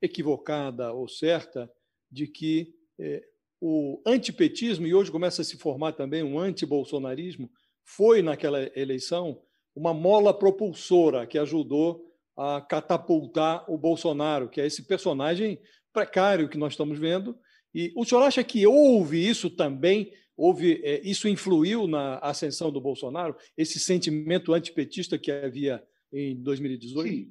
equivocada 0.00 0.92
ou 0.92 1.08
certa 1.08 1.70
de 2.10 2.28
que 2.28 2.72
eh, 2.98 3.24
o 3.60 4.00
antipetismo 4.06 4.86
e 4.86 4.94
hoje 4.94 5.10
começa 5.10 5.42
a 5.42 5.44
se 5.44 5.56
formar 5.56 5.92
também 5.92 6.22
um 6.22 6.38
antibolsonarismo 6.38 7.50
foi 7.84 8.22
naquela 8.22 8.70
eleição 8.78 9.40
uma 9.74 9.94
mola 9.94 10.36
propulsora 10.36 11.26
que 11.26 11.38
ajudou 11.38 12.11
a 12.42 12.60
catapultar 12.60 13.64
o 13.70 13.78
Bolsonaro, 13.78 14.48
que 14.48 14.60
é 14.60 14.66
esse 14.66 14.84
personagem 14.84 15.60
precário 15.92 16.48
que 16.48 16.58
nós 16.58 16.72
estamos 16.72 16.98
vendo. 16.98 17.38
E 17.72 17.92
o 17.96 18.04
senhor 18.04 18.22
acha 18.22 18.42
que 18.42 18.66
houve 18.66 19.24
isso 19.24 19.48
também? 19.48 20.12
Houve 20.36 20.80
é, 20.82 21.00
isso 21.08 21.28
influiu 21.28 21.86
na 21.86 22.18
ascensão 22.18 22.72
do 22.72 22.80
Bolsonaro? 22.80 23.36
Esse 23.56 23.78
sentimento 23.78 24.52
antipetista 24.52 25.16
que 25.16 25.30
havia 25.30 25.80
em 26.12 26.34
2018? 26.42 27.08
Sim, 27.08 27.30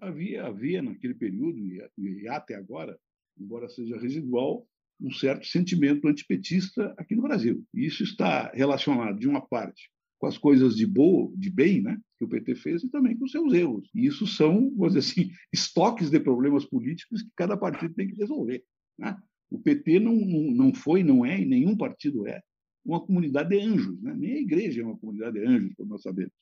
havia, 0.00 0.46
havia 0.46 0.82
naquele 0.82 1.14
período 1.14 1.58
e 1.98 2.28
até 2.28 2.54
agora, 2.54 2.96
embora 3.36 3.68
seja 3.68 3.98
residual, 3.98 4.64
um 5.00 5.10
certo 5.10 5.46
sentimento 5.46 6.06
antipetista 6.06 6.94
aqui 6.96 7.16
no 7.16 7.22
Brasil. 7.22 7.64
E 7.74 7.86
isso 7.86 8.04
está 8.04 8.52
relacionado, 8.52 9.18
de 9.18 9.26
uma 9.26 9.40
parte, 9.40 9.90
com 10.18 10.26
as 10.26 10.36
coisas 10.36 10.74
de 10.74 10.86
boa, 10.86 11.32
de 11.36 11.50
bem, 11.50 11.80
né, 11.80 11.96
que 12.18 12.24
o 12.24 12.28
PT 12.28 12.56
fez 12.56 12.82
e 12.82 12.88
também 12.88 13.16
com 13.16 13.24
os 13.24 13.30
seus 13.30 13.52
erros. 13.52 13.88
E 13.94 14.06
isso 14.06 14.26
são, 14.26 14.70
vamos 14.76 14.94
dizer 14.94 14.98
assim, 14.98 15.30
estoques 15.52 16.10
de 16.10 16.18
problemas 16.18 16.64
políticos 16.64 17.22
que 17.22 17.30
cada 17.36 17.56
partido 17.56 17.94
tem 17.94 18.08
que 18.08 18.16
resolver. 18.16 18.64
Né? 18.98 19.16
O 19.50 19.58
PT 19.58 20.00
não, 20.00 20.14
não, 20.14 20.74
foi, 20.74 21.02
não 21.02 21.24
é, 21.24 21.40
e 21.40 21.46
nenhum 21.46 21.76
partido 21.76 22.26
é, 22.26 22.42
uma 22.84 23.00
comunidade 23.00 23.50
de 23.50 23.60
anjos. 23.60 24.00
Né? 24.02 24.14
Nem 24.16 24.32
a 24.34 24.40
igreja 24.40 24.82
é 24.82 24.84
uma 24.84 24.98
comunidade 24.98 25.38
de 25.38 25.46
anjos, 25.46 25.74
como 25.76 25.90
nós 25.90 26.02
sabemos. 26.02 26.32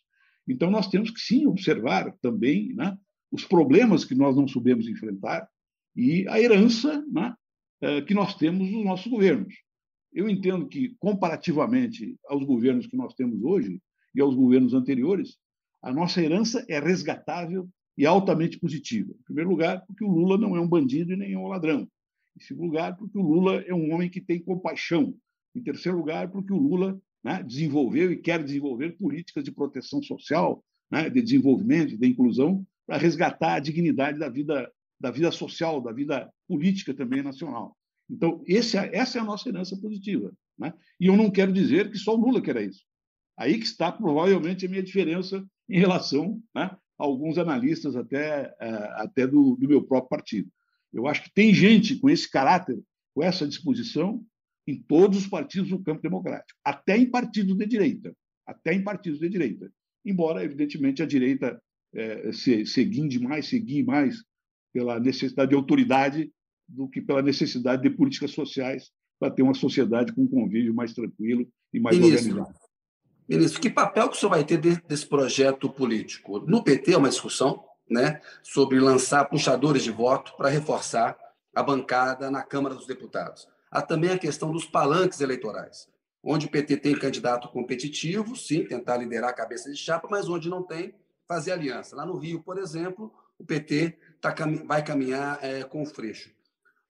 Então, 0.48 0.70
nós 0.70 0.88
temos 0.88 1.10
que, 1.10 1.20
sim, 1.20 1.46
observar 1.46 2.12
também 2.22 2.72
né, 2.74 2.96
os 3.30 3.44
problemas 3.44 4.04
que 4.04 4.14
nós 4.14 4.36
não 4.36 4.46
soubemos 4.46 4.88
enfrentar 4.88 5.48
e 5.94 6.26
a 6.28 6.40
herança 6.40 7.04
né, 7.10 7.34
eh, 7.80 8.02
que 8.02 8.14
nós 8.14 8.36
temos 8.36 8.70
dos 8.70 8.84
nossos 8.84 9.10
governos. 9.10 9.54
Eu 10.16 10.30
entendo 10.30 10.66
que, 10.66 10.96
comparativamente 10.98 12.16
aos 12.26 12.42
governos 12.42 12.86
que 12.86 12.96
nós 12.96 13.12
temos 13.12 13.44
hoje 13.44 13.82
e 14.14 14.20
aos 14.22 14.34
governos 14.34 14.72
anteriores, 14.72 15.36
a 15.82 15.92
nossa 15.92 16.22
herança 16.22 16.64
é 16.70 16.80
resgatável 16.80 17.68
e 17.98 18.06
altamente 18.06 18.58
positiva. 18.58 19.12
Em 19.12 19.24
primeiro 19.24 19.50
lugar, 19.50 19.84
porque 19.86 20.02
o 20.02 20.10
Lula 20.10 20.38
não 20.38 20.56
é 20.56 20.60
um 20.60 20.66
bandido 20.66 21.12
e 21.12 21.16
nem 21.16 21.34
é 21.34 21.38
um 21.38 21.48
ladrão. 21.48 21.86
Em 22.34 22.40
segundo 22.40 22.68
lugar, 22.68 22.96
porque 22.96 23.18
o 23.18 23.20
Lula 23.20 23.56
é 23.66 23.74
um 23.74 23.92
homem 23.92 24.08
que 24.08 24.22
tem 24.22 24.40
compaixão. 24.40 25.14
Em 25.54 25.62
terceiro 25.62 25.98
lugar, 25.98 26.30
porque 26.30 26.52
o 26.52 26.58
Lula 26.58 26.98
né, 27.22 27.42
desenvolveu 27.42 28.10
e 28.10 28.16
quer 28.16 28.42
desenvolver 28.42 28.96
políticas 28.96 29.44
de 29.44 29.52
proteção 29.52 30.02
social, 30.02 30.64
né, 30.90 31.10
de 31.10 31.20
desenvolvimento, 31.20 31.94
de 31.94 32.08
inclusão, 32.08 32.66
para 32.86 32.96
resgatar 32.96 33.56
a 33.56 33.60
dignidade 33.60 34.18
da 34.18 34.30
vida, 34.30 34.72
da 34.98 35.10
vida 35.10 35.30
social, 35.30 35.78
da 35.78 35.92
vida 35.92 36.32
política 36.48 36.94
também 36.94 37.22
nacional. 37.22 37.76
Então, 38.08 38.42
esse, 38.46 38.76
é, 38.76 38.90
essa 38.94 39.18
é 39.18 39.20
a 39.20 39.24
nossa 39.24 39.48
herança 39.48 39.76
positiva. 39.76 40.32
Né? 40.58 40.72
E 41.00 41.06
eu 41.06 41.16
não 41.16 41.30
quero 41.30 41.52
dizer 41.52 41.90
que 41.90 41.98
só 41.98 42.14
o 42.14 42.20
Lula 42.20 42.40
quer 42.40 42.56
isso. 42.62 42.84
Aí 43.36 43.58
que 43.58 43.64
está 43.64 43.92
provavelmente 43.92 44.64
a 44.64 44.68
minha 44.68 44.82
diferença 44.82 45.44
em 45.68 45.78
relação 45.78 46.40
né, 46.54 46.70
a 46.98 47.04
alguns 47.04 47.36
analistas 47.36 47.96
até, 47.96 48.54
é, 48.60 48.68
até 48.96 49.26
do, 49.26 49.56
do 49.56 49.68
meu 49.68 49.82
próprio 49.82 50.08
partido. 50.08 50.50
Eu 50.92 51.06
acho 51.06 51.24
que 51.24 51.32
tem 51.34 51.52
gente 51.52 51.96
com 51.96 52.08
esse 52.08 52.30
caráter, 52.30 52.78
com 53.14 53.22
essa 53.22 53.46
disposição, 53.46 54.24
em 54.66 54.80
todos 54.82 55.18
os 55.18 55.26
partidos 55.26 55.70
do 55.70 55.82
campo 55.82 56.02
democrático, 56.02 56.58
até 56.64 56.96
em 56.96 57.08
partidos 57.08 57.56
de 57.56 57.66
direita, 57.66 58.16
até 58.46 58.72
em 58.72 58.82
partidos 58.82 59.20
de 59.20 59.28
direita. 59.28 59.70
Embora, 60.04 60.42
evidentemente, 60.42 61.02
a 61.02 61.06
direita 61.06 61.60
é, 61.94 62.32
se, 62.32 62.64
mais, 63.20 63.46
seguir 63.46 63.84
mais 63.84 64.24
pela 64.72 64.98
necessidade 64.98 65.50
de 65.50 65.56
autoridade 65.56 66.30
do 66.68 66.88
que 66.88 67.00
pela 67.00 67.22
necessidade 67.22 67.82
de 67.82 67.90
políticas 67.90 68.32
sociais 68.32 68.90
para 69.18 69.30
ter 69.30 69.42
uma 69.42 69.54
sociedade 69.54 70.12
com 70.12 70.22
um 70.22 70.28
convívio 70.28 70.74
mais 70.74 70.92
tranquilo 70.92 71.46
e 71.72 71.80
mais 71.80 71.96
Ministro, 71.96 72.30
organizado. 72.30 72.66
Ministro, 73.28 73.60
que 73.60 73.70
papel 73.70 74.08
que 74.08 74.16
o 74.16 74.18
senhor 74.18 74.30
vai 74.30 74.44
ter 74.44 74.58
desse 74.58 75.06
projeto 75.06 75.68
político? 75.68 76.38
No 76.40 76.62
PT 76.62 76.92
é 76.92 76.96
uma 76.96 77.08
discussão 77.08 77.64
né, 77.88 78.20
sobre 78.42 78.78
lançar 78.78 79.24
puxadores 79.26 79.82
de 79.82 79.90
voto 79.90 80.36
para 80.36 80.48
reforçar 80.48 81.16
a 81.54 81.62
bancada 81.62 82.30
na 82.30 82.42
Câmara 82.42 82.74
dos 82.74 82.86
Deputados. 82.86 83.48
Há 83.70 83.82
também 83.82 84.10
a 84.10 84.18
questão 84.18 84.52
dos 84.52 84.64
palanques 84.64 85.20
eleitorais, 85.20 85.88
onde 86.22 86.46
o 86.46 86.50
PT 86.50 86.76
tem 86.76 86.98
candidato 86.98 87.48
competitivo, 87.48 88.36
sim, 88.36 88.64
tentar 88.64 88.96
liderar 88.98 89.30
a 89.30 89.34
cabeça 89.34 89.70
de 89.70 89.76
chapa, 89.76 90.08
mas 90.10 90.28
onde 90.28 90.48
não 90.48 90.62
tem, 90.62 90.94
fazer 91.26 91.52
aliança. 91.52 91.96
Lá 91.96 92.04
no 92.04 92.16
Rio, 92.16 92.42
por 92.42 92.58
exemplo, 92.58 93.12
o 93.38 93.44
PT 93.44 93.98
tá, 94.20 94.34
vai 94.64 94.84
caminhar 94.84 95.38
é, 95.42 95.62
com 95.64 95.82
o 95.82 95.86
Freixo. 95.86 96.35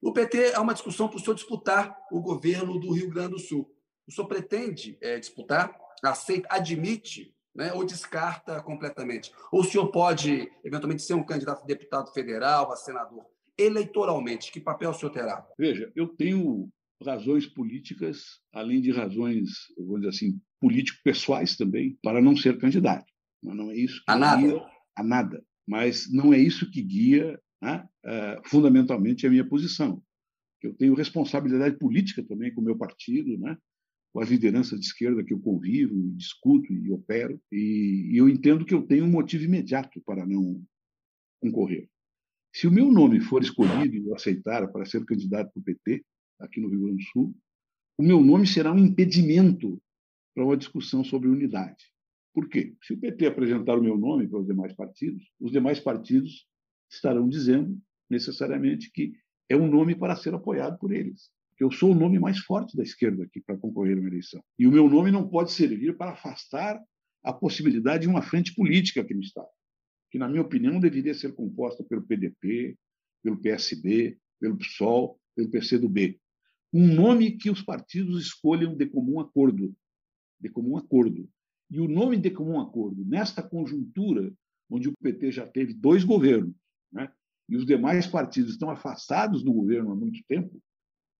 O 0.06 0.12
PT 0.12 0.52
é 0.52 0.60
uma 0.60 0.72
discussão 0.72 1.08
para 1.08 1.16
o 1.16 1.20
senhor 1.20 1.34
disputar 1.34 1.98
o 2.12 2.20
governo 2.20 2.78
do 2.78 2.92
Rio 2.92 3.10
Grande 3.10 3.30
do 3.30 3.40
Sul. 3.40 3.68
O 4.06 4.12
senhor 4.12 4.28
pretende 4.28 4.96
é, 5.00 5.18
disputar? 5.18 5.76
Aceita, 6.00 6.46
admite 6.48 7.34
né, 7.52 7.72
ou 7.72 7.84
descarta 7.84 8.62
completamente? 8.62 9.32
Ou 9.50 9.62
o 9.62 9.64
senhor 9.64 9.90
pode, 9.90 10.48
eventualmente, 10.62 11.02
ser 11.02 11.14
um 11.14 11.24
candidato 11.24 11.64
a 11.64 11.66
deputado 11.66 12.12
federal, 12.12 12.70
a 12.70 12.76
senador? 12.76 13.26
Eleitoralmente, 13.58 14.52
que 14.52 14.60
papel 14.60 14.90
o 14.90 14.94
senhor 14.94 15.10
terá? 15.10 15.44
Veja, 15.58 15.90
eu 15.96 16.06
tenho 16.06 16.68
razões 17.04 17.44
políticas, 17.44 18.38
além 18.54 18.80
de 18.80 18.92
razões, 18.92 19.48
vou 19.76 19.96
dizer 19.96 20.10
assim, 20.10 20.40
político-pessoais 20.60 21.56
também, 21.56 21.98
para 22.00 22.22
não 22.22 22.36
ser 22.36 22.56
candidato. 22.58 23.12
Mas 23.42 23.56
não 23.56 23.72
é 23.72 23.76
isso 23.76 23.96
que 24.04 24.12
a 24.12 24.14
nada. 24.14 24.70
a 24.94 25.02
nada. 25.02 25.44
Mas 25.66 26.08
não 26.12 26.32
é 26.32 26.38
isso 26.38 26.70
que 26.70 26.80
guia 26.80 27.36
né, 27.60 27.88
uh, 28.04 28.48
fundamentalmente 28.48 29.26
a 29.26 29.30
minha 29.30 29.46
posição. 29.46 30.02
Eu 30.62 30.74
tenho 30.74 30.94
responsabilidade 30.94 31.76
política 31.78 32.22
também 32.22 32.52
com 32.52 32.60
o 32.60 32.64
meu 32.64 32.76
partido, 32.76 33.38
né, 33.38 33.56
com 34.12 34.20
as 34.20 34.28
lideranças 34.28 34.80
de 34.80 34.86
esquerda 34.86 35.22
que 35.22 35.32
eu 35.32 35.40
convivo, 35.40 36.10
discuto 36.16 36.72
e 36.72 36.90
opero, 36.90 37.40
e, 37.52 38.10
e 38.12 38.16
eu 38.16 38.28
entendo 38.28 38.64
que 38.64 38.74
eu 38.74 38.82
tenho 38.82 39.04
um 39.04 39.10
motivo 39.10 39.44
imediato 39.44 40.00
para 40.04 40.26
não 40.26 40.62
concorrer. 41.40 41.88
Se 42.54 42.66
o 42.66 42.72
meu 42.72 42.90
nome 42.90 43.20
for 43.20 43.42
escolhido 43.42 43.94
e 43.94 44.06
eu 44.06 44.14
aceitar 44.14 44.66
para 44.72 44.86
ser 44.86 45.04
candidato 45.04 45.52
para 45.52 45.60
o 45.60 45.64
PT, 45.64 46.02
aqui 46.40 46.60
no 46.60 46.68
Rio 46.68 46.84
Grande 46.84 47.04
do 47.04 47.10
Sul, 47.10 47.36
o 47.98 48.02
meu 48.02 48.22
nome 48.22 48.46
será 48.46 48.72
um 48.72 48.78
impedimento 48.78 49.80
para 50.34 50.44
uma 50.44 50.56
discussão 50.56 51.04
sobre 51.04 51.28
unidade. 51.28 51.84
Por 52.34 52.48
quê? 52.48 52.74
Se 52.82 52.92
o 52.92 52.98
PT 52.98 53.26
apresentar 53.26 53.78
o 53.78 53.82
meu 53.82 53.96
nome 53.96 54.28
para 54.28 54.40
os 54.40 54.46
demais 54.46 54.74
partidos, 54.74 55.30
os 55.40 55.50
demais 55.52 55.80
partidos 55.80 56.46
estarão 56.90 57.28
dizendo 57.28 57.78
necessariamente 58.08 58.90
que 58.90 59.14
é 59.48 59.56
um 59.56 59.68
nome 59.68 59.94
para 59.94 60.16
ser 60.16 60.34
apoiado 60.34 60.78
por 60.78 60.92
eles. 60.92 61.30
Eu 61.58 61.70
sou 61.70 61.92
o 61.92 61.94
nome 61.94 62.18
mais 62.18 62.38
forte 62.38 62.76
da 62.76 62.82
esquerda 62.82 63.24
aqui 63.24 63.40
para 63.40 63.56
concorrer 63.56 63.96
a 63.96 64.00
uma 64.00 64.08
eleição. 64.08 64.42
E 64.58 64.66
o 64.66 64.72
meu 64.72 64.88
nome 64.88 65.10
não 65.10 65.26
pode 65.26 65.52
servir 65.52 65.96
para 65.96 66.12
afastar 66.12 66.80
a 67.22 67.32
possibilidade 67.32 68.02
de 68.02 68.08
uma 68.08 68.22
frente 68.22 68.54
política 68.54 69.00
aqui 69.00 69.14
no 69.14 69.22
Estado, 69.22 69.48
que, 70.10 70.18
na 70.18 70.28
minha 70.28 70.42
opinião, 70.42 70.78
deveria 70.78 71.14
ser 71.14 71.34
composta 71.34 71.82
pelo 71.82 72.02
PDP, 72.02 72.76
pelo 73.22 73.40
PSB, 73.40 74.18
pelo 74.38 74.56
PSOL, 74.56 75.18
pelo 75.34 75.50
PCdoB. 75.50 76.20
Um 76.72 76.94
nome 76.94 77.32
que 77.32 77.50
os 77.50 77.62
partidos 77.62 78.22
escolham 78.22 78.76
de 78.76 78.86
comum 78.86 79.18
acordo. 79.18 79.74
De 80.38 80.50
comum 80.50 80.76
acordo. 80.76 81.28
E 81.70 81.80
o 81.80 81.88
nome 81.88 82.16
de 82.18 82.30
comum 82.30 82.60
acordo, 82.60 83.04
nesta 83.04 83.42
conjuntura, 83.42 84.32
onde 84.70 84.88
o 84.88 84.92
PT 85.02 85.32
já 85.32 85.46
teve 85.46 85.72
dois 85.72 86.04
governos, 86.04 86.54
né, 86.92 87.10
e 87.48 87.56
os 87.56 87.64
demais 87.64 88.06
partidos 88.06 88.52
estão 88.52 88.70
afastados 88.70 89.42
do 89.42 89.52
governo 89.52 89.92
há 89.92 89.96
muito 89.96 90.20
tempo, 90.28 90.60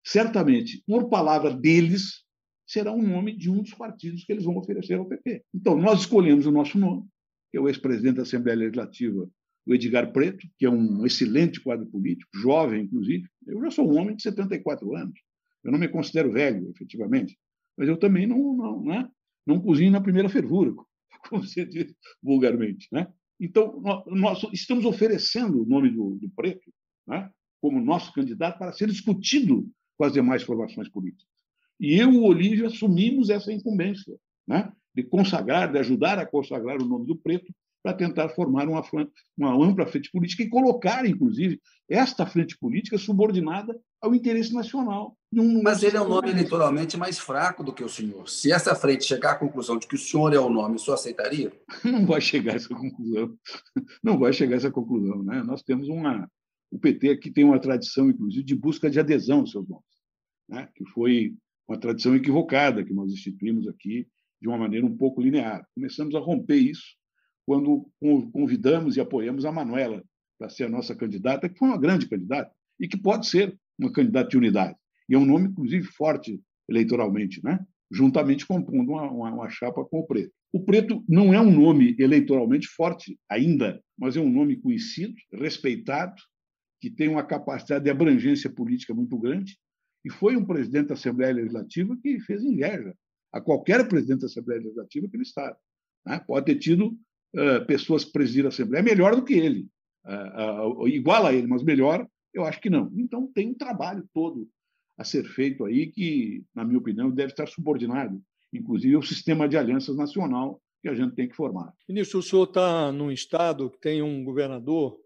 certamente, 0.05 0.83
por 0.87 1.09
palavra 1.09 1.55
deles, 1.55 2.25
será 2.67 2.93
o 2.93 3.03
nome 3.03 3.37
de 3.37 3.51
um 3.51 3.63
dos 3.63 3.75
partidos 3.75 4.25
que 4.25 4.33
eles 4.33 4.45
vão 4.45 4.57
oferecer 4.57 4.95
ao 4.95 5.07
PP. 5.07 5.45
Então, 5.55 5.77
nós 5.77 6.01
escolhemos 6.01 6.47
o 6.47 6.51
nosso 6.51 6.79
nome, 6.79 7.07
que 7.51 7.59
é 7.59 7.61
o 7.61 7.69
ex-presidente 7.69 8.17
da 8.17 8.23
Assembleia 8.23 8.59
Legislativa, 8.59 9.29
o 9.67 9.75
Edgar 9.75 10.13
Preto, 10.13 10.47
que 10.59 10.67
é 10.67 10.71
um 10.71 11.05
excelente 11.05 11.61
quadro 11.61 11.87
político, 11.87 12.31
jovem, 12.37 12.85
inclusive. 12.85 13.29
Eu 13.47 13.61
já 13.63 13.71
sou 13.71 13.91
um 13.91 13.99
homem 13.99 14.17
de 14.17 14.23
74 14.23 14.95
anos. 14.97 15.19
Eu 15.65 15.73
não 15.73 15.79
me 15.79 15.89
considero 15.89 16.33
velho, 16.33 16.71
efetivamente, 16.71 17.37
mas 17.77 17.89
eu 17.89 17.97
também 17.97 18.27
não, 18.27 18.57
não, 18.57 18.85
né? 18.85 19.09
não 19.45 19.61
cozinho 19.61 19.91
na 19.91 20.01
primeira 20.01 20.29
fervura, 20.29 20.73
como 21.29 21.43
você 21.43 21.65
diz 21.65 21.93
vulgarmente. 22.23 22.89
Né? 22.93 23.13
Então, 23.39 23.83
nós 24.07 24.43
estamos 24.53 24.85
oferecendo 24.85 25.63
o 25.63 25.67
nome 25.67 25.91
do, 25.91 26.17
do 26.17 26.29
Preto 26.31 26.71
né, 27.07 27.31
como 27.61 27.81
nosso 27.81 28.13
candidato 28.13 28.59
para 28.59 28.73
ser 28.73 28.89
discutido 28.89 29.69
com 29.97 30.05
as 30.05 30.13
demais 30.13 30.43
formações 30.43 30.89
políticas. 30.89 31.27
E 31.79 31.95
eu 31.95 32.13
e 32.13 32.17
o 32.17 32.25
Olívio 32.25 32.67
assumimos 32.67 33.29
essa 33.29 33.53
incumbência 33.53 34.17
né, 34.47 34.73
de 34.95 35.03
consagrar, 35.03 35.71
de 35.71 35.79
ajudar 35.79 36.19
a 36.19 36.27
consagrar 36.27 36.81
o 36.81 36.87
nome 36.87 37.07
do 37.07 37.17
Preto 37.17 37.53
para 37.83 37.95
tentar 37.95 38.31
formar 38.31 38.69
uma, 38.69 38.83
uma 39.37 39.65
ampla 39.65 39.87
frente 39.87 40.11
política 40.11 40.43
e 40.43 40.49
colocar, 40.49 41.07
inclusive, 41.07 41.61
esta 41.89 42.27
frente 42.27 42.59
política 42.59 42.99
subordinada 42.99 43.79
ao 44.07 44.15
interesse 44.15 44.53
nacional. 44.53 45.17
Mas 45.63 45.83
ele 45.83 45.97
é 45.97 46.01
um 46.01 46.09
nome 46.09 46.31
eleitoralmente 46.31 46.97
mais 46.97 47.19
fraco 47.19 47.63
do 47.63 47.73
que 47.73 47.85
o 47.85 47.89
senhor. 47.89 48.29
Se 48.29 48.51
essa 48.51 48.75
frente 48.75 49.05
chegar 49.05 49.33
à 49.33 49.39
conclusão 49.39 49.77
de 49.79 49.87
que 49.87 49.95
o 49.95 49.99
senhor 49.99 50.33
é 50.33 50.39
o 50.39 50.49
nome, 50.49 50.77
o 50.77 50.79
senhor 50.79 50.95
aceitaria? 50.95 51.53
Não 51.85 52.07
vai 52.07 52.21
chegar 52.21 52.53
a 52.53 52.57
essa 52.57 52.75
conclusão. 52.75 53.37
Não 54.03 54.19
vai 54.19 54.33
chegar 54.33 54.55
a 54.55 54.57
essa 54.57 54.71
conclusão. 54.71 55.23
Né? 55.23 55.43
Nós 55.43 55.63
temos 55.63 55.89
uma. 55.89 56.31
O 56.71 56.79
PT 56.79 57.11
aqui 57.11 57.31
tem 57.31 57.45
uma 57.45 57.61
tradição, 57.61 58.09
inclusive, 58.09 58.43
de 58.43 58.55
busca 58.55 58.91
de 58.91 58.99
adesão 58.99 59.41
aos 59.41 59.51
seus 59.51 59.69
nomes, 59.69 59.85
né? 60.49 60.69
que 60.75 60.85
foi 60.87 61.35
uma 61.69 61.79
tradição 61.79 62.15
equivocada 62.17 62.85
que 62.85 62.95
nós 62.95 63.13
instituímos 63.13 63.69
aqui 63.69 64.07
de 64.41 64.49
uma 64.49 64.59
maneira 64.59 64.87
um 64.87 64.97
pouco 64.97 65.21
linear. 65.21 65.67
Começamos 65.75 66.15
a 66.15 66.19
romper 66.19 66.57
isso 66.57 66.97
quando 67.45 67.89
convidamos 68.33 68.97
e 68.97 69.01
apoiamos 69.01 69.45
a 69.45 69.53
Manuela 69.53 70.03
para 70.39 70.49
ser 70.49 70.65
a 70.65 70.69
nossa 70.69 70.95
candidata, 70.95 71.49
que 71.49 71.59
foi 71.59 71.69
uma 71.69 71.79
grande 71.79 72.09
candidata 72.09 72.53
e 72.79 72.89
que 72.89 72.97
pode 72.97 73.27
ser 73.27 73.57
uma 73.79 73.93
candidata 73.93 74.29
de 74.31 74.37
unidade. 74.37 74.77
E 75.09 75.15
é 75.15 75.19
um 75.19 75.27
nome, 75.27 75.49
inclusive, 75.49 75.85
forte 75.87 76.41
eleitoralmente, 76.69 77.43
né? 77.45 77.65
juntamente 77.91 78.47
compondo 78.47 78.93
uma, 78.93 79.11
uma, 79.11 79.33
uma 79.33 79.49
chapa 79.49 79.85
com 79.85 80.01
o 80.01 80.07
Preto. 80.07 80.33
O 80.53 80.65
Preto 80.65 81.05
não 81.09 81.33
é 81.33 81.41
um 81.41 81.51
nome 81.51 81.95
eleitoralmente 81.99 82.67
forte 82.69 83.19
ainda, 83.31 83.81
mas 83.99 84.17
é 84.17 84.21
um 84.21 84.31
nome 84.31 84.57
conhecido, 84.57 85.15
respeitado, 85.33 86.15
que 86.81 86.91
tem 86.91 87.09
uma 87.09 87.25
capacidade 87.25 87.85
de 87.85 87.91
abrangência 87.91 88.51
política 88.51 88.95
muito 88.95 89.19
grande, 89.19 89.57
e 90.05 90.11
foi 90.11 90.37
um 90.37 90.45
presidente 90.45 90.89
da 90.89 90.95
Assembleia 90.95 91.35
Legislativa 91.35 91.97
que 92.01 92.21
fez 92.21 92.43
inveja 92.43 92.95
a 93.33 93.41
qualquer 93.41 93.87
presidente 93.89 94.21
da 94.21 94.27
Assembleia 94.27 94.61
Legislativa 94.61 95.09
que 95.09 95.17
ele 95.17 95.23
Estado. 95.23 95.57
Né? 96.07 96.21
Pode 96.27 96.47
ter 96.47 96.57
tido 96.57 96.87
uh, 96.87 97.67
pessoas 97.67 98.05
que 98.05 98.13
presidiram 98.13 98.47
a 98.47 98.51
Assembleia 98.51 98.83
melhor 98.83 99.17
do 99.17 99.25
que 99.25 99.35
ele, 99.35 99.69
uh, 100.07 100.83
uh, 100.83 100.89
igual 100.89 101.27
a 101.27 101.35
ele, 101.35 101.47
mas 101.47 101.63
melhor, 101.63 102.07
eu 102.37 102.45
acho 102.45 102.61
que 102.61 102.69
não. 102.69 102.93
Então, 102.95 103.27
tem 103.33 103.49
um 103.49 103.55
trabalho 103.55 104.07
todo 104.13 104.47
a 104.99 105.05
ser 105.05 105.25
feito 105.25 105.65
aí 105.65 105.87
que, 105.87 106.45
na 106.55 106.65
minha 106.65 106.79
opinião, 106.79 107.11
deve 107.11 107.33
estar 107.33 107.47
subordinado, 107.49 108.23
inclusive, 108.53 108.95
ao 108.95 109.03
sistema 109.03 109.49
de 109.49 109.57
alianças 109.57 109.97
nacional 109.97 110.61
que 110.83 110.89
a 110.89 110.95
gente 110.95 111.15
tem 111.15 111.29
que 111.29 111.35
formar. 111.35 111.73
Ministro, 111.89 112.19
o 112.19 112.23
senhor 112.23 112.45
está 112.45 112.93
num 112.93 113.11
estado 113.11 113.71
que 113.71 113.81
tem 113.81 114.03
um 114.03 114.23
governador, 114.23 114.99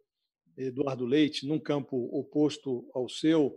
Eduardo 0.56 1.06
Leite, 1.06 1.46
num 1.46 1.58
campo 1.58 1.96
oposto 2.12 2.88
ao 2.92 3.08
seu, 3.08 3.56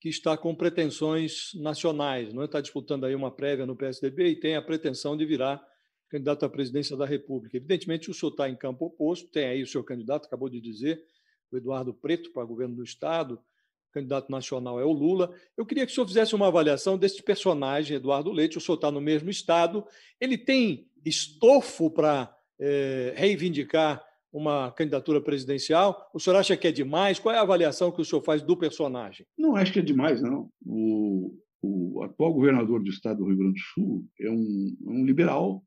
que 0.00 0.08
está 0.08 0.36
com 0.36 0.54
pretensões 0.54 1.50
nacionais, 1.54 2.32
não 2.32 2.42
é? 2.42 2.44
está 2.46 2.60
disputando 2.60 3.04
aí 3.04 3.14
uma 3.14 3.30
prévia 3.30 3.66
no 3.66 3.76
PSDB 3.76 4.28
e 4.28 4.40
tem 4.40 4.56
a 4.56 4.62
pretensão 4.62 5.16
de 5.16 5.26
virar 5.26 5.60
candidato 6.08 6.44
à 6.44 6.48
presidência 6.48 6.96
da 6.96 7.04
República. 7.04 7.56
Evidentemente, 7.56 8.10
o 8.10 8.14
senhor 8.14 8.30
está 8.30 8.48
em 8.48 8.56
campo 8.56 8.86
oposto, 8.86 9.28
tem 9.30 9.44
aí 9.46 9.62
o 9.62 9.66
seu 9.66 9.84
candidato, 9.84 10.26
acabou 10.26 10.48
de 10.48 10.60
dizer, 10.60 11.04
o 11.52 11.56
Eduardo 11.56 11.92
Preto, 11.92 12.32
para 12.32 12.44
governo 12.44 12.76
do 12.76 12.84
Estado, 12.84 13.34
o 13.34 13.92
candidato 13.92 14.30
nacional 14.30 14.80
é 14.80 14.84
o 14.84 14.92
Lula. 14.92 15.34
Eu 15.56 15.66
queria 15.66 15.84
que 15.84 15.92
o 15.92 15.94
senhor 15.94 16.06
fizesse 16.06 16.34
uma 16.34 16.46
avaliação 16.46 16.96
desse 16.96 17.22
personagem, 17.22 17.96
Eduardo 17.96 18.30
Leite, 18.30 18.58
o 18.58 18.60
senhor 18.60 18.76
está 18.76 18.90
no 18.90 19.00
mesmo 19.00 19.30
Estado, 19.30 19.84
ele 20.20 20.38
tem 20.38 20.88
estofo 21.04 21.90
para 21.90 22.34
é, 22.58 23.12
reivindicar 23.16 24.04
uma 24.32 24.70
candidatura 24.70 25.20
presidencial? 25.20 26.08
O 26.14 26.20
senhor 26.20 26.36
acha 26.36 26.56
que 26.56 26.68
é 26.68 26.72
demais? 26.72 27.18
Qual 27.18 27.34
é 27.34 27.38
a 27.38 27.42
avaliação 27.42 27.90
que 27.90 28.00
o 28.00 28.04
senhor 28.04 28.22
faz 28.22 28.42
do 28.42 28.56
personagem? 28.56 29.26
Não 29.36 29.56
acho 29.56 29.72
que 29.72 29.80
é 29.80 29.82
demais, 29.82 30.22
não. 30.22 30.48
O, 30.64 31.36
o 31.62 32.02
atual 32.02 32.32
governador 32.32 32.82
do 32.82 32.88
estado 32.88 33.18
do 33.18 33.26
Rio 33.26 33.38
Grande 33.38 33.54
do 33.54 33.60
Sul 33.74 34.04
é 34.20 34.30
um, 34.30 34.76
um 34.86 35.04
liberal 35.04 35.62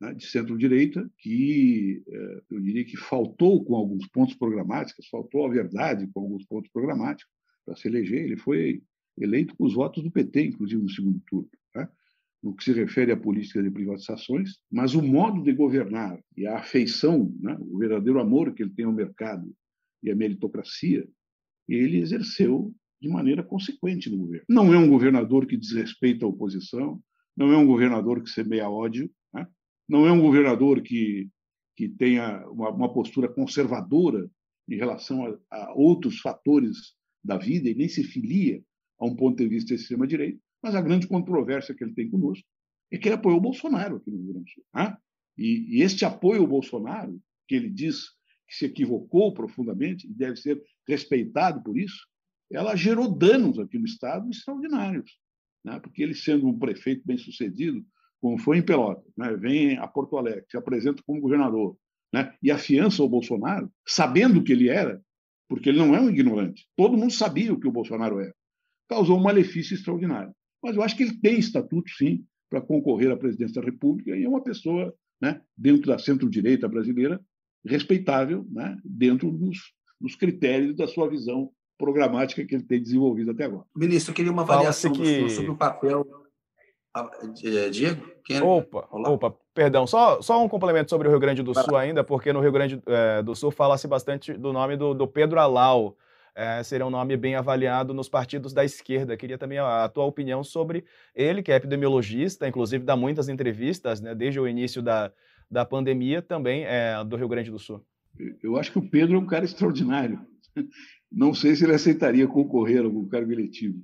né, 0.00 0.14
de 0.14 0.26
centro-direita 0.26 1.10
que 1.18 2.02
é, 2.06 2.42
eu 2.50 2.60
diria 2.60 2.84
que 2.84 2.96
faltou 2.96 3.64
com 3.64 3.74
alguns 3.74 4.06
pontos 4.08 4.34
programáticos, 4.34 5.08
faltou 5.08 5.46
a 5.46 5.50
verdade 5.50 6.08
com 6.12 6.20
alguns 6.20 6.44
pontos 6.44 6.70
programáticos 6.70 7.32
para 7.64 7.76
se 7.76 7.88
eleger. 7.88 8.24
Ele 8.24 8.36
foi 8.36 8.82
eleito 9.18 9.56
com 9.56 9.64
os 9.64 9.74
votos 9.74 10.02
do 10.02 10.10
PT, 10.10 10.46
inclusive 10.46 10.82
no 10.82 10.90
segundo 10.90 11.20
turno. 11.26 11.50
Né? 11.74 11.88
no 12.44 12.54
que 12.54 12.62
se 12.62 12.74
refere 12.74 13.10
à 13.10 13.16
política 13.16 13.62
de 13.62 13.70
privatizações, 13.70 14.58
mas 14.70 14.94
o 14.94 15.02
modo 15.02 15.42
de 15.42 15.50
governar 15.50 16.22
e 16.36 16.46
a 16.46 16.58
afeição, 16.58 17.34
né, 17.40 17.56
o 17.58 17.78
verdadeiro 17.78 18.20
amor 18.20 18.52
que 18.52 18.62
ele 18.62 18.74
tem 18.74 18.84
ao 18.84 18.92
mercado 18.92 19.50
e 20.02 20.10
à 20.10 20.14
meritocracia, 20.14 21.08
ele 21.66 21.96
exerceu 21.96 22.70
de 23.00 23.08
maneira 23.08 23.42
consequente 23.42 24.10
no 24.10 24.18
governo. 24.18 24.44
Não 24.46 24.74
é 24.74 24.76
um 24.78 24.90
governador 24.90 25.46
que 25.46 25.56
desrespeita 25.56 26.26
a 26.26 26.28
oposição, 26.28 27.02
não 27.34 27.50
é 27.50 27.56
um 27.56 27.66
governador 27.66 28.22
que 28.22 28.28
semeia 28.28 28.68
ódio, 28.68 29.10
né? 29.32 29.48
Não 29.88 30.06
é 30.06 30.12
um 30.12 30.20
governador 30.20 30.82
que, 30.82 31.28
que 31.76 31.88
tenha 31.88 32.46
uma, 32.48 32.70
uma 32.70 32.92
postura 32.92 33.28
conservadora 33.28 34.30
em 34.68 34.76
relação 34.76 35.26
a, 35.26 35.56
a 35.56 35.74
outros 35.74 36.20
fatores 36.20 36.94
da 37.22 37.36
vida 37.36 37.68
e 37.68 37.74
nem 37.74 37.88
se 37.88 38.02
filia 38.04 38.62
a 38.98 39.06
um 39.06 39.14
ponto 39.14 39.36
de 39.36 39.48
vista 39.48 39.74
de 39.74 39.80
extrema-direita. 39.80 40.38
Mas 40.62 40.74
a 40.74 40.80
grande 40.80 41.06
controvérsia 41.06 41.74
que 41.74 41.84
ele 41.84 41.94
tem 41.94 42.10
conosco 42.10 42.46
é 42.90 42.98
que 42.98 43.08
ele 43.08 43.16
apoiou 43.16 43.38
o 43.38 43.42
Bolsonaro 43.42 43.96
aqui 43.96 44.10
no 44.10 44.18
Rio 44.18 44.32
Grande 44.32 44.44
do 44.44 44.50
Sul. 44.50 44.64
Né? 44.74 44.96
E, 45.36 45.78
e 45.78 45.82
este 45.82 46.04
apoio 46.04 46.42
ao 46.42 46.46
Bolsonaro, 46.46 47.20
que 47.46 47.54
ele 47.54 47.68
diz 47.68 48.10
que 48.48 48.54
se 48.56 48.66
equivocou 48.66 49.34
profundamente 49.34 50.06
e 50.06 50.12
deve 50.12 50.36
ser 50.36 50.62
respeitado 50.86 51.62
por 51.62 51.76
isso, 51.76 52.06
ela 52.52 52.76
gerou 52.76 53.14
danos 53.14 53.58
aqui 53.58 53.78
no 53.78 53.84
Estado 53.84 54.28
extraordinários. 54.30 55.18
Né? 55.64 55.80
Porque 55.80 56.02
ele, 56.02 56.14
sendo 56.14 56.46
um 56.46 56.58
prefeito 56.58 57.02
bem-sucedido, 57.04 57.84
como 58.24 58.38
foi 58.38 58.56
em 58.56 58.62
Pelotas, 58.62 59.04
né? 59.18 59.36
vem 59.36 59.76
a 59.76 59.86
Porto 59.86 60.16
Alegre, 60.16 60.46
se 60.48 60.56
apresenta 60.56 61.02
como 61.06 61.20
governador 61.20 61.76
né? 62.10 62.34
e 62.42 62.50
afiança 62.50 63.02
o 63.02 63.08
Bolsonaro, 63.08 63.70
sabendo 63.86 64.40
o 64.40 64.42
que 64.42 64.50
ele 64.50 64.70
era, 64.70 64.98
porque 65.46 65.68
ele 65.68 65.76
não 65.76 65.94
é 65.94 66.00
um 66.00 66.08
ignorante. 66.08 66.66
Todo 66.74 66.96
mundo 66.96 67.12
sabia 67.12 67.52
o 67.52 67.60
que 67.60 67.68
o 67.68 67.70
Bolsonaro 67.70 68.18
era. 68.18 68.34
Causou 68.88 69.18
um 69.18 69.22
malefício 69.22 69.74
extraordinário. 69.74 70.34
Mas 70.62 70.74
eu 70.74 70.82
acho 70.82 70.96
que 70.96 71.02
ele 71.02 71.20
tem 71.20 71.38
estatuto, 71.38 71.90
sim, 71.90 72.24
para 72.48 72.62
concorrer 72.62 73.10
à 73.10 73.16
presidência 73.16 73.60
da 73.60 73.66
República 73.66 74.16
e 74.16 74.24
é 74.24 74.28
uma 74.28 74.42
pessoa, 74.42 74.94
né, 75.20 75.42
dentro 75.54 75.88
da 75.88 75.98
centro-direita 75.98 76.66
brasileira, 76.66 77.20
respeitável, 77.62 78.46
né, 78.50 78.78
dentro 78.82 79.30
dos, 79.30 79.58
dos 80.00 80.16
critérios 80.16 80.74
da 80.74 80.86
sua 80.86 81.10
visão 81.10 81.50
programática 81.76 82.42
que 82.42 82.54
ele 82.54 82.64
tem 82.64 82.82
desenvolvido 82.82 83.32
até 83.32 83.44
agora. 83.44 83.66
Ministro, 83.76 84.12
eu 84.12 84.16
queria 84.16 84.32
uma 84.32 84.42
avaliação 84.42 84.92
que... 84.92 85.28
sobre 85.28 85.50
o 85.50 85.56
papel. 85.58 86.23
Ah, 86.94 87.10
é, 87.42 87.68
Diego? 87.70 88.06
Quem... 88.24 88.36
É? 88.36 88.42
Opa, 88.42 88.86
opa, 88.90 89.34
perdão, 89.52 89.84
só, 89.84 90.22
só 90.22 90.42
um 90.42 90.48
complemento 90.48 90.90
sobre 90.90 91.08
o 91.08 91.10
Rio 91.10 91.18
Grande 91.18 91.42
do 91.42 91.52
Sul 91.52 91.76
ainda, 91.76 92.04
porque 92.04 92.32
no 92.32 92.40
Rio 92.40 92.52
Grande 92.52 92.80
é, 92.86 93.20
do 93.20 93.34
Sul 93.34 93.50
fala-se 93.50 93.88
bastante 93.88 94.32
do 94.32 94.52
nome 94.52 94.76
do, 94.76 94.94
do 94.94 95.06
Pedro 95.08 95.40
Alau, 95.40 95.96
é, 96.36 96.62
seria 96.62 96.86
um 96.86 96.90
nome 96.90 97.16
bem 97.16 97.34
avaliado 97.34 97.92
nos 97.92 98.08
partidos 98.08 98.52
da 98.52 98.64
esquerda. 98.64 99.16
Queria 99.16 99.36
também 99.36 99.58
a, 99.58 99.84
a 99.84 99.88
tua 99.88 100.04
opinião 100.04 100.44
sobre 100.44 100.84
ele, 101.14 101.42
que 101.42 101.50
é 101.50 101.56
epidemiologista, 101.56 102.46
inclusive 102.46 102.84
dá 102.84 102.96
muitas 102.96 103.28
entrevistas 103.28 104.00
né, 104.00 104.14
desde 104.14 104.38
o 104.38 104.46
início 104.46 104.80
da, 104.80 105.12
da 105.50 105.64
pandemia, 105.64 106.22
também 106.22 106.64
é, 106.64 107.02
do 107.04 107.16
Rio 107.16 107.28
Grande 107.28 107.50
do 107.50 107.58
Sul. 107.58 107.84
Eu 108.42 108.56
acho 108.56 108.70
que 108.70 108.78
o 108.78 108.88
Pedro 108.88 109.16
é 109.16 109.18
um 109.18 109.26
cara 109.26 109.44
extraordinário. 109.44 110.20
Não 111.10 111.34
sei 111.34 111.54
se 111.56 111.64
ele 111.64 111.74
aceitaria 111.74 112.26
concorrer 112.26 112.80
a 112.80 112.84
algum 112.84 113.06
cargo 113.08 113.32
eletivo, 113.32 113.80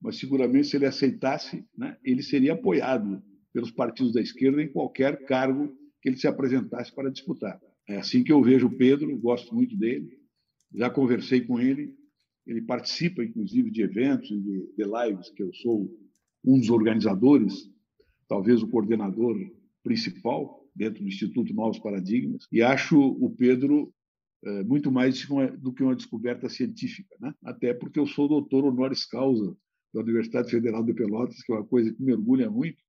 mas 0.00 0.18
seguramente 0.18 0.68
se 0.68 0.76
ele 0.76 0.86
aceitasse, 0.86 1.64
né, 1.76 1.96
ele 2.02 2.22
seria 2.22 2.54
apoiado 2.54 3.22
pelos 3.52 3.70
partidos 3.70 4.12
da 4.12 4.20
esquerda 4.20 4.62
em 4.62 4.72
qualquer 4.72 5.24
cargo 5.24 5.76
que 6.00 6.08
ele 6.08 6.16
se 6.16 6.26
apresentasse 6.26 6.94
para 6.94 7.10
disputar. 7.10 7.60
É 7.88 7.96
assim 7.96 8.22
que 8.22 8.32
eu 8.32 8.42
vejo 8.42 8.68
o 8.68 8.76
Pedro, 8.76 9.18
gosto 9.18 9.54
muito 9.54 9.76
dele, 9.76 10.08
já 10.74 10.88
conversei 10.88 11.40
com 11.42 11.60
ele, 11.60 11.94
ele 12.46 12.62
participa, 12.62 13.22
inclusive, 13.22 13.70
de 13.70 13.82
eventos, 13.82 14.28
de, 14.28 14.72
de 14.76 14.84
lives, 14.84 15.30
que 15.30 15.42
eu 15.42 15.52
sou 15.54 15.90
um 16.44 16.58
dos 16.58 16.70
organizadores, 16.70 17.68
talvez 18.28 18.62
o 18.62 18.68
coordenador 18.68 19.36
principal 19.82 20.64
dentro 20.74 21.02
do 21.02 21.08
Instituto 21.08 21.52
Novos 21.52 21.78
Paradigmas, 21.78 22.46
e 22.50 22.62
acho 22.62 22.98
o 22.98 23.28
Pedro 23.30 23.92
é, 24.44 24.62
muito 24.62 24.90
mais 24.90 25.26
do 25.58 25.72
que 25.72 25.82
uma 25.82 25.96
descoberta 25.96 26.48
científica, 26.48 27.14
né? 27.20 27.34
até 27.44 27.74
porque 27.74 27.98
eu 27.98 28.06
sou 28.06 28.28
doutor 28.28 28.64
honoris 28.64 29.04
causa 29.04 29.54
da 29.92 30.00
Universidade 30.00 30.50
Federal 30.50 30.84
de 30.84 30.94
Pelotas, 30.94 31.42
que 31.42 31.52
é 31.52 31.56
uma 31.56 31.66
coisa 31.66 31.92
que 31.92 32.02
me 32.02 32.12
orgulha 32.12 32.50
muito, 32.50 32.82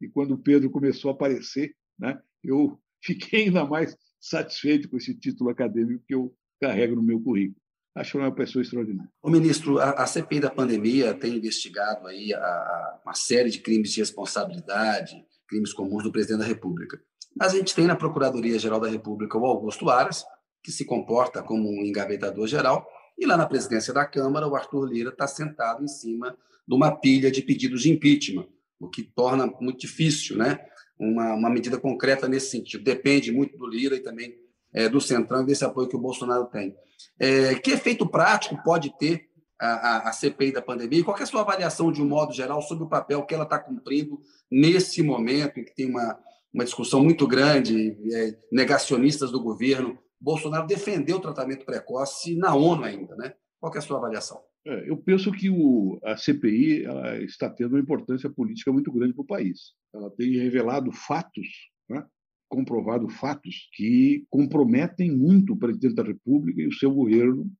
e 0.00 0.08
quando 0.08 0.32
o 0.32 0.38
Pedro 0.38 0.70
começou 0.70 1.10
a 1.10 1.14
aparecer, 1.14 1.74
né, 1.98 2.20
eu 2.42 2.78
fiquei 3.02 3.44
ainda 3.44 3.64
mais 3.64 3.96
satisfeito 4.20 4.88
com 4.88 4.96
esse 4.96 5.14
título 5.14 5.50
acadêmico 5.50 6.04
que 6.06 6.14
eu 6.14 6.34
carrego 6.60 6.96
no 6.96 7.02
meu 7.02 7.20
currículo. 7.20 7.60
Acho 7.96 8.18
uma 8.18 8.32
pessoa 8.32 8.62
extraordinária. 8.62 9.10
O 9.22 9.30
ministro, 9.30 9.78
a, 9.78 10.06
CPI 10.06 10.40
da 10.40 10.50
pandemia 10.50 11.14
tem 11.14 11.36
investigado 11.36 12.06
aí 12.06 12.32
a, 12.32 13.00
uma 13.04 13.14
série 13.14 13.50
de 13.50 13.60
crimes 13.60 13.92
de 13.92 14.00
responsabilidade, 14.00 15.16
crimes 15.48 15.72
comuns 15.72 16.04
do 16.04 16.12
presidente 16.12 16.40
da 16.40 16.44
República. 16.44 17.00
Mas 17.36 17.54
a 17.54 17.56
gente 17.56 17.74
tem 17.74 17.86
na 17.86 17.96
Procuradoria-Geral 17.96 18.78
da 18.78 18.88
República 18.88 19.38
o 19.38 19.46
Augusto 19.46 19.88
Aras, 19.88 20.24
que 20.62 20.70
se 20.70 20.84
comporta 20.84 21.42
como 21.42 21.68
um 21.68 21.84
engavetador 21.84 22.46
geral, 22.46 22.86
e 23.18 23.26
lá 23.26 23.36
na 23.36 23.46
presidência 23.46 23.92
da 23.92 24.06
Câmara, 24.06 24.46
o 24.46 24.54
Arthur 24.54 24.84
Lira 24.84 25.10
está 25.10 25.26
sentado 25.26 25.82
em 25.82 25.88
cima 25.88 26.36
de 26.66 26.74
uma 26.74 26.94
pilha 26.94 27.30
de 27.30 27.42
pedidos 27.42 27.82
de 27.82 27.90
impeachment, 27.90 28.46
o 28.78 28.88
que 28.88 29.02
torna 29.02 29.46
muito 29.60 29.80
difícil 29.80 30.36
né? 30.36 30.60
uma, 30.98 31.34
uma 31.34 31.50
medida 31.50 31.78
concreta 31.78 32.28
nesse 32.28 32.50
sentido. 32.50 32.84
Depende 32.84 33.32
muito 33.32 33.56
do 33.56 33.66
Lira 33.66 33.96
e 33.96 34.00
também 34.00 34.36
é, 34.72 34.88
do 34.88 35.00
Centrão 35.00 35.42
e 35.42 35.46
desse 35.46 35.64
apoio 35.64 35.88
que 35.88 35.96
o 35.96 36.00
Bolsonaro 36.00 36.46
tem. 36.46 36.76
É, 37.18 37.54
que 37.56 37.70
efeito 37.70 38.06
prático 38.06 38.60
pode 38.62 38.96
ter 38.98 39.28
a, 39.58 39.66
a, 39.66 40.08
a, 40.08 40.12
CPI 40.12 40.52
da 40.52 40.62
pandemia? 40.62 41.00
E 41.00 41.04
qual 41.04 41.18
é 41.18 41.22
a 41.22 41.26
sua 41.26 41.40
avaliação, 41.40 41.90
de 41.90 42.02
um 42.02 42.06
modo 42.06 42.32
geral, 42.32 42.60
sobre 42.62 42.84
o 42.84 42.88
papel 42.88 43.24
que 43.24 43.34
ela 43.34 43.44
está 43.44 43.58
cumprindo 43.58 44.20
nesse 44.50 45.02
momento 45.02 45.58
em 45.58 45.64
que 45.64 45.74
tem 45.74 45.88
uma, 45.88 46.18
uma 46.52 46.64
discussão 46.64 47.02
muito 47.02 47.26
grande, 47.26 47.96
é, 48.12 48.36
negacionistas 48.52 49.30
do 49.30 49.42
governo? 49.42 49.98
Bolsonaro 50.20 50.66
defendeu 50.66 51.16
o 51.16 51.20
tratamento 51.20 51.64
precoce 51.64 52.36
na 52.36 52.54
ONU 52.54 52.84
ainda, 52.84 53.14
né? 53.16 53.34
Qual 53.60 53.74
é 53.74 53.78
a 53.78 53.80
sua 53.80 53.98
avaliação? 53.98 54.40
É, 54.66 54.90
eu 54.90 54.96
penso 54.96 55.32
que 55.32 55.48
o, 55.48 55.98
a 56.04 56.16
CPI 56.16 56.84
está 57.24 57.48
tendo 57.48 57.72
uma 57.74 57.80
importância 57.80 58.28
política 58.28 58.72
muito 58.72 58.92
grande 58.92 59.14
para 59.14 59.22
o 59.22 59.26
país. 59.26 59.72
Ela 59.94 60.10
tem 60.10 60.38
revelado 60.38 60.92
fatos 60.92 61.46
né, 61.88 62.04
comprovado 62.48 63.08
fatos 63.08 63.68
que 63.74 64.26
comprometem 64.30 65.14
muito 65.14 65.52
o 65.52 65.56
presidente 65.56 65.94
da 65.94 66.02
República 66.02 66.60
e 66.60 66.66
o 66.66 66.72
seu 66.72 66.92
governo 66.92 67.50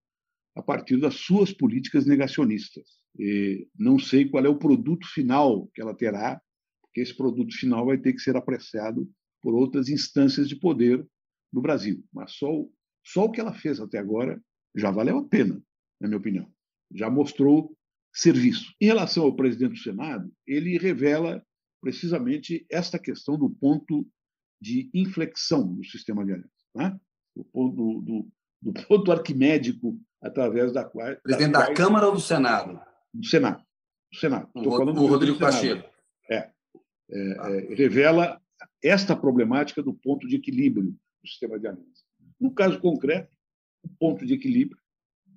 a 0.56 0.62
partir 0.62 0.96
das 0.98 1.14
suas 1.14 1.52
políticas 1.52 2.06
negacionistas. 2.06 2.84
E 3.18 3.68
não 3.78 3.98
sei 3.98 4.28
qual 4.28 4.44
é 4.44 4.48
o 4.48 4.58
produto 4.58 5.06
final 5.06 5.68
que 5.74 5.80
ela 5.80 5.94
terá, 5.94 6.40
porque 6.82 7.00
esse 7.00 7.16
produto 7.16 7.54
final 7.54 7.86
vai 7.86 7.98
ter 7.98 8.12
que 8.12 8.20
ser 8.20 8.36
apreciado 8.36 9.08
por 9.40 9.54
outras 9.54 9.88
instâncias 9.88 10.48
de 10.48 10.56
poder 10.56 11.06
no 11.52 11.60
Brasil. 11.60 12.04
Mas 12.12 12.32
só, 12.32 12.48
só 13.04 13.24
o 13.24 13.30
que 13.30 13.40
ela 13.40 13.52
fez 13.52 13.80
até 13.80 13.98
agora 13.98 14.40
já 14.74 14.90
valeu 14.90 15.18
a 15.18 15.24
pena, 15.24 15.60
na 16.00 16.08
minha 16.08 16.18
opinião. 16.18 16.50
Já 16.92 17.10
mostrou 17.10 17.76
serviço. 18.12 18.74
Em 18.80 18.86
relação 18.86 19.24
ao 19.24 19.34
presidente 19.34 19.72
do 19.72 19.78
Senado, 19.78 20.32
ele 20.46 20.78
revela 20.78 21.44
precisamente 21.80 22.66
esta 22.70 22.98
questão 22.98 23.38
do 23.38 23.50
ponto 23.50 24.06
de 24.60 24.90
inflexão 24.92 25.74
do 25.74 25.84
sistema 25.84 26.24
de 26.24 26.32
aliança. 26.32 26.50
Né? 26.74 26.98
O 27.36 27.44
ponto, 27.44 27.76
do, 27.76 28.00
do, 28.00 28.28
do 28.62 28.86
ponto 28.86 29.12
arquimédico 29.12 29.98
através 30.20 30.72
da 30.72 30.84
qual. 30.84 31.16
Presidente 31.22 31.52
da, 31.52 31.66
da 31.66 31.74
Câmara 31.74 32.06
ou 32.06 32.12
do 32.12 32.20
Senado? 32.20 32.80
Do 33.14 33.26
Senado. 33.26 33.62
Do 34.12 34.18
Senado. 34.18 34.48
O, 34.54 35.06
Rodrigo 35.06 35.38
Pacheco. 35.38 35.88
É, 36.30 36.36
é, 36.36 36.50
é, 37.10 37.74
revela 37.74 38.40
esta 38.82 39.16
problemática 39.16 39.82
do 39.82 39.94
ponto 39.94 40.26
de 40.26 40.36
equilíbrio 40.36 40.94
do 41.28 41.30
sistema 41.30 41.58
de 41.58 41.66
aliança. 41.66 42.04
No 42.40 42.52
caso 42.52 42.80
concreto, 42.80 43.30
o 43.82 43.88
ponto 43.98 44.24
de 44.24 44.34
equilíbrio 44.34 44.80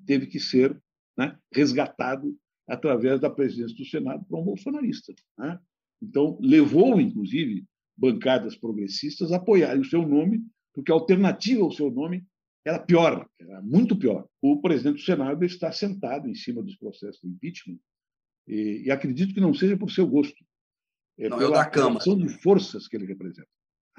teve 0.06 0.28
que 0.28 0.40
ser 0.40 0.80
né, 1.18 1.38
resgatado 1.54 2.38
através 2.68 3.20
da 3.20 3.30
presidência 3.30 3.76
do 3.76 3.86
Senado 3.86 4.26
para 4.26 4.40
um 4.40 4.44
bolsonarista. 4.44 5.14
Né? 5.38 5.60
Então, 6.02 6.40
levou, 6.42 7.00
inclusive, 7.00 7.66
bancadas 7.98 8.56
progressistas 8.56 9.32
a 9.32 9.38
apoiarem 9.38 9.82
o 9.82 9.86
seu 9.86 10.08
nome, 10.08 10.44
porque 10.74 10.92
a 10.92 10.96
alternativa 10.96 11.62
ao 11.62 11.72
seu 11.72 11.92
nome 11.92 12.26
era 12.66 12.80
pior, 12.80 13.28
era 13.40 13.62
muito 13.62 13.96
pior. 13.96 14.28
O 14.42 14.62
presidente 14.62 14.96
do 14.96 15.02
Senado 15.02 15.44
está 15.44 15.72
sentado 15.72 16.30
em 16.30 16.36
cima 16.36 16.64
dos 16.64 16.76
processos 16.76 17.20
de 17.22 17.28
impeachment 17.28 17.80
e, 18.48 18.84
e 18.86 18.92
acredito 18.92 19.34
que 19.34 19.42
não 19.42 19.54
seja 19.54 19.78
por 19.78 19.92
seu 19.92 20.08
gosto. 20.08 20.44
É 21.18 21.28
não, 21.30 21.42
é 21.42 21.46
o 21.46 21.52
da 21.52 21.66
Câmara. 21.66 22.04
de 22.04 22.30
forças 22.42 22.88
que 22.88 22.96
ele 22.96 23.06
representa. 23.06 23.50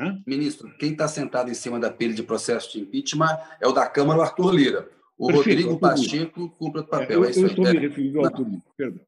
Hã? 0.03 0.21
Ministro, 0.27 0.69
quem 0.79 0.93
está 0.93 1.07
sentado 1.07 1.49
em 1.49 1.55
cima 1.55 1.79
da 1.79 1.91
pilha 1.91 2.13
de 2.13 2.25
processo 2.25 2.73
de 2.73 2.81
impeachment 2.81 3.39
é 3.61 3.69
o 3.69 3.73
da 3.73 3.89
Câmara, 3.89 4.19
o 4.19 4.23
Arthur 4.23 4.53
Lira. 4.53 4.91
O 5.17 5.29
Perfeito, 5.29 5.69
Rodrigo 5.69 5.79
Pacheco 5.79 6.51
cumpre 6.59 6.81
o 6.81 6.87
papel. 6.87 7.25
É, 7.25 7.29
eu, 7.29 7.31
é 7.31 7.39
eu 7.39 7.47
estou 7.47 7.65
me 7.65 7.79
referindo 7.79 8.19
ao 8.19 8.25
Arthur 8.25 8.49
Lira, 8.49 8.63
perdão. 8.77 9.07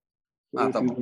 Ah, 0.57 0.71
tá 0.71 0.81
bom. 0.81 0.95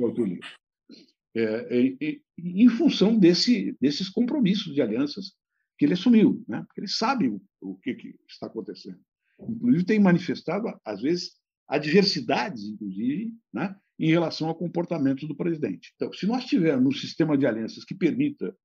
É, 1.35 1.95
é, 2.01 2.19
em 2.39 2.69
função 2.69 3.17
desse, 3.17 3.77
desses 3.79 4.09
compromissos 4.09 4.73
de 4.73 4.81
alianças 4.81 5.33
que 5.77 5.85
ele 5.85 5.93
assumiu, 5.93 6.43
né? 6.47 6.63
porque 6.65 6.81
ele 6.81 6.87
sabe 6.87 7.27
o, 7.27 7.41
o 7.61 7.75
que, 7.75 7.93
que, 7.93 8.15
está 8.27 8.47
acontecendo. 8.47 8.99
Inclusive, 9.39 9.85
tem 9.85 9.99
manifestado, 9.99 10.67
às 10.83 11.01
vezes, 11.01 11.33
adversidades, 11.67 12.63
inclusive, 12.63 13.31
né? 13.53 13.75
em 13.99 14.09
relação 14.09 14.47
ao 14.47 14.55
comportamento 14.55 15.27
do 15.27 15.35
presidente. 15.35 15.91
Então, 15.95 16.11
se 16.13 16.25
nós 16.25 16.45
tivermos 16.45 16.95
um 16.95 16.99
sistema 16.99 17.37
de 17.37 17.45
alianças 17.45 17.83
que 17.83 17.93
permita 17.93 18.55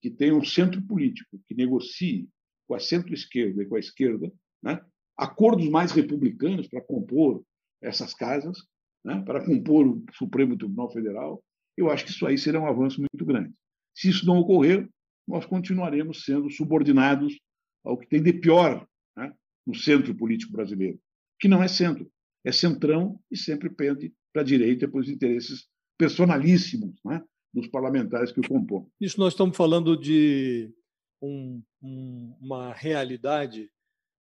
que 0.00 0.10
tenha 0.10 0.34
um 0.34 0.44
centro 0.44 0.80
político 0.82 1.40
que 1.46 1.54
negocie 1.54 2.28
com 2.66 2.74
a 2.74 2.80
centro-esquerda 2.80 3.62
e 3.62 3.66
com 3.66 3.76
a 3.76 3.80
esquerda, 3.80 4.30
né? 4.62 4.80
acordos 5.16 5.68
mais 5.68 5.90
republicanos 5.92 6.68
para 6.68 6.80
compor 6.80 7.42
essas 7.82 8.14
casas, 8.14 8.58
né? 9.04 9.22
para 9.22 9.44
compor 9.44 9.86
o 9.86 10.04
Supremo 10.12 10.56
Tribunal 10.56 10.90
Federal, 10.92 11.42
eu 11.76 11.90
acho 11.90 12.04
que 12.04 12.10
isso 12.10 12.26
aí 12.26 12.36
será 12.36 12.60
um 12.60 12.66
avanço 12.66 13.00
muito 13.00 13.24
grande. 13.24 13.52
Se 13.94 14.08
isso 14.08 14.26
não 14.26 14.38
ocorrer, 14.38 14.88
nós 15.26 15.44
continuaremos 15.46 16.24
sendo 16.24 16.50
subordinados 16.50 17.38
ao 17.84 17.96
que 17.98 18.06
tem 18.06 18.22
de 18.22 18.32
pior 18.32 18.86
né, 19.16 19.32
no 19.66 19.74
centro 19.74 20.14
político 20.14 20.52
brasileiro, 20.52 20.98
que 21.38 21.48
não 21.48 21.62
é 21.62 21.68
centro, 21.68 22.10
é 22.44 22.52
centrão 22.52 23.20
e 23.30 23.36
sempre 23.36 23.70
pende 23.70 24.12
para 24.32 24.42
a 24.42 24.44
direita 24.44 24.88
pelos 24.88 25.08
interesses 25.08 25.66
personalíssimos 25.96 26.98
né, 27.04 27.22
dos 27.52 27.66
parlamentares 27.66 28.32
que 28.32 28.40
o 28.40 28.48
compõem. 28.48 28.86
Isso 29.00 29.18
nós 29.18 29.32
estamos 29.32 29.56
falando 29.56 29.96
de 29.96 30.72
um, 31.20 31.62
um, 31.82 32.36
uma 32.40 32.72
realidade 32.72 33.70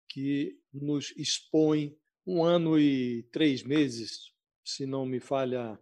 que 0.08 0.56
nos 0.72 1.12
expõe 1.16 1.96
um 2.26 2.42
ano 2.42 2.78
e 2.78 3.22
três 3.32 3.62
meses, 3.62 4.32
se 4.64 4.86
não 4.86 5.04
me 5.04 5.20
falha 5.20 5.78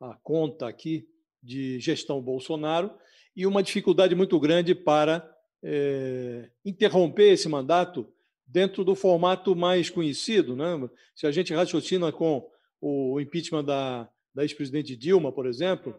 a 0.00 0.14
conta 0.22 0.68
aqui 0.68 1.08
de 1.42 1.80
gestão 1.80 2.20
Bolsonaro 2.22 2.92
e 3.34 3.46
uma 3.46 3.62
dificuldade 3.62 4.14
muito 4.14 4.38
grande 4.38 4.74
para 4.74 5.28
é, 5.62 6.50
interromper 6.64 7.32
esse 7.32 7.48
mandato 7.48 8.10
dentro 8.46 8.84
do 8.84 8.94
formato 8.94 9.54
mais 9.54 9.90
conhecido. 9.90 10.56
Né? 10.56 10.88
Se 11.14 11.26
a 11.26 11.30
gente 11.30 11.54
raciocina 11.54 12.10
com 12.12 12.48
o 12.80 13.20
impeachment 13.20 13.64
da, 13.64 14.08
da 14.34 14.42
ex-presidente 14.42 14.96
Dilma, 14.96 15.32
por 15.32 15.46
exemplo, 15.46 15.94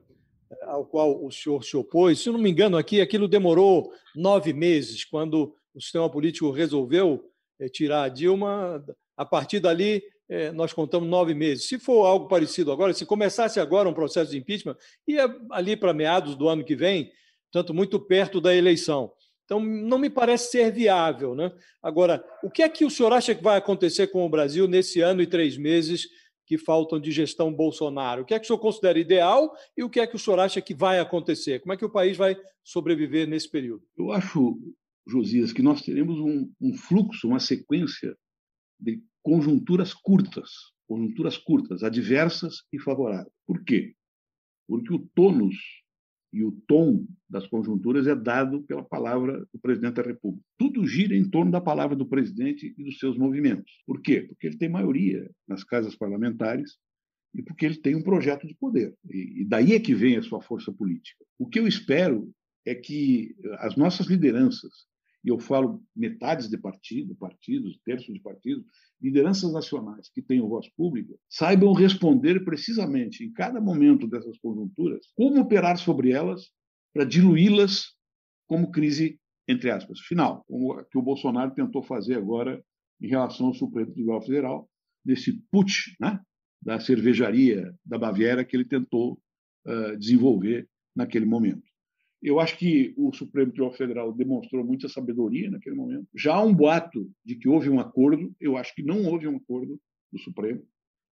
ao 0.64 0.86
qual 0.86 1.24
o 1.24 1.32
senhor 1.32 1.64
se 1.64 1.76
opôs, 1.78 2.20
se 2.20 2.30
não 2.30 2.40
me 2.40 2.50
engano, 2.50 2.78
aqui 2.78 3.02
aquilo 3.02 3.28
demorou 3.28 3.92
nove 4.16 4.54
meses, 4.54 5.06
quando 5.06 5.54
o 5.74 5.82
sistema 5.82 6.10
político 6.10 6.52
resolveu 6.52 7.24
é, 7.60 7.70
tirar 7.70 8.04
a 8.04 8.10
Dilma. 8.10 8.84
A 9.16 9.26
partir 9.26 9.60
dali, 9.60 10.04
é, 10.28 10.52
nós 10.52 10.74
contamos 10.74 11.10
nove 11.10 11.34
meses. 11.34 11.68
Se 11.68 11.78
for 11.78 12.06
algo 12.06 12.28
parecido 12.28 12.72
agora, 12.72 12.94
se 12.94 13.06
começasse 13.06 13.60
agora 13.60 13.90
um 13.90 13.94
processo 13.94 14.32
de 14.32 14.38
impeachment, 14.38 14.78
ia 15.08 15.34
ali 15.52 15.76
para 15.76 15.94
meados 15.94 16.36
do 16.36 16.48
ano 16.48 16.64
que 16.64 16.76
vem, 16.76 17.12
tanto 17.52 17.74
muito 17.74 18.00
perto 18.00 18.40
da 18.40 18.56
eleição. 18.56 19.12
Então, 19.44 19.60
não 19.60 19.98
me 19.98 20.10
parece 20.10 20.50
ser 20.50 20.72
viável. 20.72 21.36
Né? 21.36 21.52
Agora, 21.84 22.24
o 22.42 22.50
que 22.50 22.64
é 22.64 22.70
que 22.70 22.86
o 22.86 22.90
senhor 22.90 23.12
acha 23.12 23.36
que 23.36 23.44
vai 23.44 23.58
acontecer 23.58 24.08
com 24.08 24.26
o 24.26 24.30
Brasil 24.30 24.68
nesse 24.68 25.02
ano 25.02 25.22
e 25.22 25.28
três 25.28 25.58
meses 25.58 26.08
que 26.52 26.58
faltam 26.58 27.00
de 27.00 27.14
gestão 27.14 27.54
Bolsonaro? 27.54 28.24
O 28.24 28.26
que 28.26 28.34
é 28.34 28.40
que 28.40 28.44
o 28.44 28.48
senhor 28.48 28.60
considera 28.60 29.00
ideal 29.00 29.56
e 29.78 29.86
o 29.86 29.90
que 29.90 30.02
é 30.02 30.06
que 30.06 30.18
o 30.18 30.20
senhor 30.20 30.38
acha 30.38 30.62
que 30.62 30.74
vai 30.74 31.00
acontecer? 31.00 31.62
Como 31.62 31.72
é 31.72 31.78
que 31.78 31.86
o 31.86 31.90
país 31.90 32.18
vai 32.18 32.36
sobreviver 32.62 33.26
nesse 33.26 33.50
período? 33.50 33.88
Eu 33.98 34.12
acho, 34.12 34.60
Josias, 35.08 35.54
que 35.54 35.62
nós 35.62 35.82
teremos 35.82 36.20
um, 36.20 36.52
um 36.60 36.74
fluxo, 36.74 37.26
uma 37.26 37.40
sequência 37.40 38.18
de 38.78 39.02
conjunturas 39.24 39.94
curtas, 39.94 40.50
conjunturas 40.86 41.38
curtas, 41.38 41.84
adversas 41.84 42.64
e 42.74 42.78
favoráveis. 42.78 43.34
Por 43.48 43.64
quê? 43.64 43.96
Porque 44.68 44.94
o 44.94 45.08
tônus 45.16 45.56
e 46.34 46.44
o 46.44 46.52
tom 46.68 47.06
das 47.30 47.48
conjunturas 47.48 48.08
é 48.08 48.16
dado 48.16 48.64
pela 48.64 48.84
palavra 48.84 49.46
do 49.54 49.60
presidente 49.60 49.96
da 49.96 50.04
República. 50.04 50.46
Tudo 50.58 50.86
gira 50.86 51.16
em 51.16 51.30
torno 51.30 51.52
da 51.52 51.60
palavra 51.60 51.96
do 51.96 52.06
presidente 52.06 52.74
e 52.78 52.84
dos 52.84 53.00
seus 53.00 53.18
movimentos. 53.18 53.72
Por 53.86 54.02
quê? 54.02 54.22
Porque 54.22 54.48
ele 54.48 54.58
tem 54.58 54.70
maioria 54.70 55.30
nas 55.48 55.64
casas 55.64 55.96
parlamentares 55.96 56.78
e 57.34 57.42
porque 57.42 57.66
ele 57.66 57.78
tem 57.78 57.96
um 57.96 58.04
projeto 58.04 58.48
de 58.48 58.56
poder. 58.56 58.94
E 59.10 59.46
daí 59.46 59.74
é 59.74 59.80
que 59.80 59.94
vem 59.94 60.18
a 60.18 60.22
sua 60.22 60.42
força 60.42 60.72
política. 60.72 61.24
O 61.38 61.48
que 61.48 61.60
eu 61.60 61.68
espero 61.68 62.32
é 62.66 62.76
que 62.76 63.36
as 63.60 63.76
nossas 63.76 64.08
lideranças, 64.08 64.86
e 65.24 65.30
eu 65.30 65.40
falo 65.40 65.84
metades 65.96 66.50
de 66.50 66.58
partido, 66.58 67.16
partidos, 67.16 67.80
terços 67.86 68.14
de 68.14 68.20
partidos, 68.20 68.66
lideranças 69.02 69.52
nacionais 69.52 70.10
que 70.10 70.22
tenham 70.22 70.48
voz 70.48 70.68
pública 70.76 71.14
saibam 71.30 71.74
responder 71.74 72.44
precisamente 72.44 73.24
em 73.24 73.32
cada 73.32 73.60
momento 73.60 74.08
dessas 74.08 74.38
conjunturas 74.40 75.06
como 75.16 75.42
operar 75.42 75.78
sobre 75.78 76.12
elas 76.12 76.50
para 76.94 77.06
diluí-las 77.06 77.96
como 78.48 78.72
crise 78.72 79.20
entre 79.48 79.70
aspas 79.72 80.00
final, 80.00 80.44
como 80.48 80.84
que 80.86 80.98
o 80.98 81.02
Bolsonaro 81.02 81.54
tentou 81.54 81.84
fazer 81.84 82.16
agora 82.16 82.64
em 83.02 83.08
relação 83.08 83.48
ao 83.48 83.54
Supremo 83.54 83.92
Tribunal 83.92 84.22
Federal, 84.22 84.70
desse 85.04 85.34
putsch, 85.52 85.96
né, 86.00 86.20
da 86.62 86.80
cervejaria 86.80 87.74
da 87.84 87.98
Baviera 87.98 88.46
que 88.46 88.56
ele 88.56 88.66
tentou 88.66 89.20
uh, 89.66 89.98
desenvolver 89.98 90.70
naquele 90.96 91.26
momento. 91.26 91.71
Eu 92.22 92.40
acho 92.40 92.58
que 92.58 92.94
o 92.98 93.12
Supremo 93.14 93.52
Tribunal 93.52 93.74
Federal 93.74 94.14
demonstrou 94.14 94.64
muita 94.64 94.88
sabedoria 94.88 95.50
naquele 95.50 95.76
momento. 95.76 96.08
Já 96.16 96.36
há 96.36 96.44
um 96.44 96.54
boato 96.54 97.10
de 97.26 97.36
que 97.36 97.50
houve 97.50 97.70
um 97.70 97.80
acordo. 97.80 98.32
Eu 98.40 98.58
acho 98.58 98.76
que 98.76 98.84
não 98.84 99.06
houve 99.06 99.28
um 99.28 99.38
acordo 99.38 99.80
do 100.12 100.20
Supremo. 100.20 100.64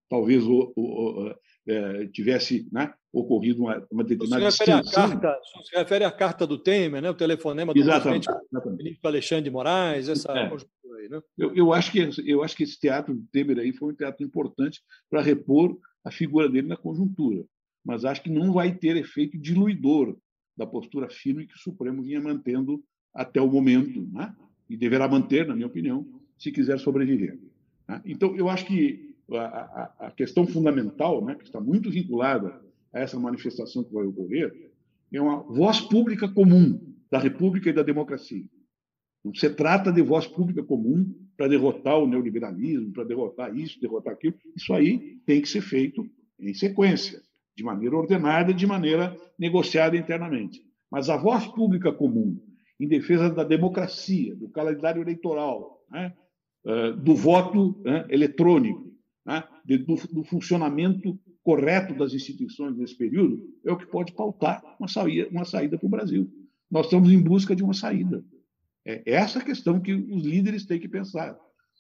Talvez 0.07 0.43
o, 0.43 0.72
o, 0.76 1.28
o 1.28 1.36
é, 1.68 2.07
tivesse 2.07 2.68
né, 2.72 2.91
ocorrido 3.14 3.62
uma, 3.62 3.86
uma 3.91 4.03
determinada 4.03 4.49
se 4.49 4.64
refere, 4.66 4.91
carta, 4.91 5.39
se 5.64 5.78
refere 5.78 6.03
à 6.03 6.12
carta 6.12 6.47
do 6.47 6.57
Temer, 6.57 7.01
né, 7.01 7.10
o 7.10 7.14
telefonema 7.14 7.74
do 7.74 7.80
exatamente, 7.80 8.28
ministro 8.78 9.07
Alexandre 9.07 9.43
de 9.43 9.51
Moraes, 9.51 10.10
essa 10.10 10.32
é. 10.32 10.45
aí, 10.45 11.10
né? 11.10 11.22
eu, 11.38 11.55
eu, 11.55 11.74
acho 11.74 11.91
que, 11.91 12.10
eu 12.26 12.43
acho 12.43 12.55
que 12.55 12.64
esse 12.64 12.80
teatro 12.80 13.14
do 13.14 13.24
Temer 13.32 13.60
aí 13.60 13.72
foi 13.72 13.93
um 13.93 13.95
teatro 13.95 14.26
importante 14.26 14.82
para 15.10 15.22
repor 15.22 15.78
a 16.03 16.10
figura 16.10 16.49
dele 16.49 16.68
na 16.68 16.78
conjuntura, 16.78 17.45
mas 17.86 18.03
acho 18.03 18.24
que 18.24 18.32
não 18.32 18.51
vai 18.51 18.76
ter 18.76 18.97
efeito 18.97 19.38
diluidor 19.38 20.18
da 20.60 20.68
postura 20.68 21.10
firme 21.10 21.47
que 21.47 21.55
o 21.55 21.60
Supremo 21.60 22.03
vinha 22.03 22.20
mantendo 22.20 22.84
até 23.14 23.41
o 23.41 23.49
momento, 23.49 24.05
né? 24.12 24.36
e 24.70 24.76
deverá 24.76 25.07
manter, 25.07 25.47
na 25.47 25.55
minha 25.55 25.68
opinião, 25.68 26.05
se 26.38 26.51
quiser 26.51 26.78
sobreviver. 26.78 27.39
Né? 27.88 28.01
Então, 28.05 28.36
eu 28.36 28.49
acho 28.49 28.66
que 28.66 29.16
a, 29.32 30.07
a, 30.07 30.12
questão 30.12 30.45
fundamental, 30.45 31.24
né, 31.24 31.36
que 31.36 31.45
está 31.45 31.62
muito 31.62 31.89
vinculada 31.89 32.62
a 32.91 32.99
essa 32.99 33.18
manifestação 33.18 33.86
que 33.86 33.93
vai 33.93 34.05
ocorrer, 34.05 34.70
é 35.14 35.22
uma 35.22 35.41
voz 35.43 35.80
pública 35.80 36.28
comum 36.28 36.93
da 37.10 37.20
República 37.20 37.70
e 37.70 37.74
da 37.74 37.82
democracia. 37.82 38.45
Não 39.24 39.34
se 39.34 39.49
trata 39.49 39.91
de 39.93 40.01
voz 40.01 40.28
pública 40.28 40.62
comum 40.62 41.10
para 41.38 41.47
derrotar 41.47 41.97
o 41.97 42.07
neoliberalismo, 42.07 42.91
para 42.91 43.05
derrotar 43.05 43.55
isso, 43.57 43.80
derrotar 43.80 44.14
aquilo. 44.14 44.36
Isso 44.55 44.74
aí 44.74 45.18
tem 45.26 45.41
que 45.41 45.47
ser 45.47 45.62
feito 45.62 46.05
em 46.38 46.53
sequência 46.53 47.22
de 47.56 47.64
maneira 47.64 47.95
ordenada, 47.95 48.54
de 48.54 48.66
maneira 48.66 49.16
negociada 49.38 49.97
internamente. 49.97 50.62
Mas 50.91 51.10
a 51.10 51.18
voz 51.18 51.45
pública 51.47 51.91
comum 51.91 52.38
em 52.80 52.88
defesa 52.88 53.30
da 53.30 53.43
democracia, 53.43 54.36
do 54.36 54.50
calendário 54.50 55.02
eleitoral, 55.02 55.86
né, 55.91 56.14
eh, 56.66 56.91
do 56.93 57.16
voto 57.16 57.82
né, 57.84 58.06
eletrônico, 58.10 58.93
né, 59.26 59.43
do, 59.66 59.95
do, 60.14 60.24
funcionamento 60.24 61.20
correto 61.43 61.93
das 61.93 62.14
instituições 62.14 62.78
nesse 62.78 62.97
período, 62.97 63.41
é 63.66 63.72
o 63.72 63.78
que 63.78 63.86
pode 63.86 64.14
pautar 64.14 64.62
uma 64.80 64.88
saída, 64.88 65.30
uma 65.30 65.45
saída 65.45 65.78
para 65.78 65.86
o 65.86 65.89
Brasil. 65.89 66.32
Nós 66.72 66.86
estamos 66.86 67.12
em 67.12 67.22
busca 67.22 67.56
de 67.56 67.64
uma 67.64 67.74
saída. 67.74 68.24
É 68.86 69.04
essa 69.06 69.43
questão 69.43 69.80
que 69.80 69.93
os 69.93 70.24
líderes 70.24 70.66
têm 70.66 70.80
que 70.80 70.88
pensar. 70.88 71.38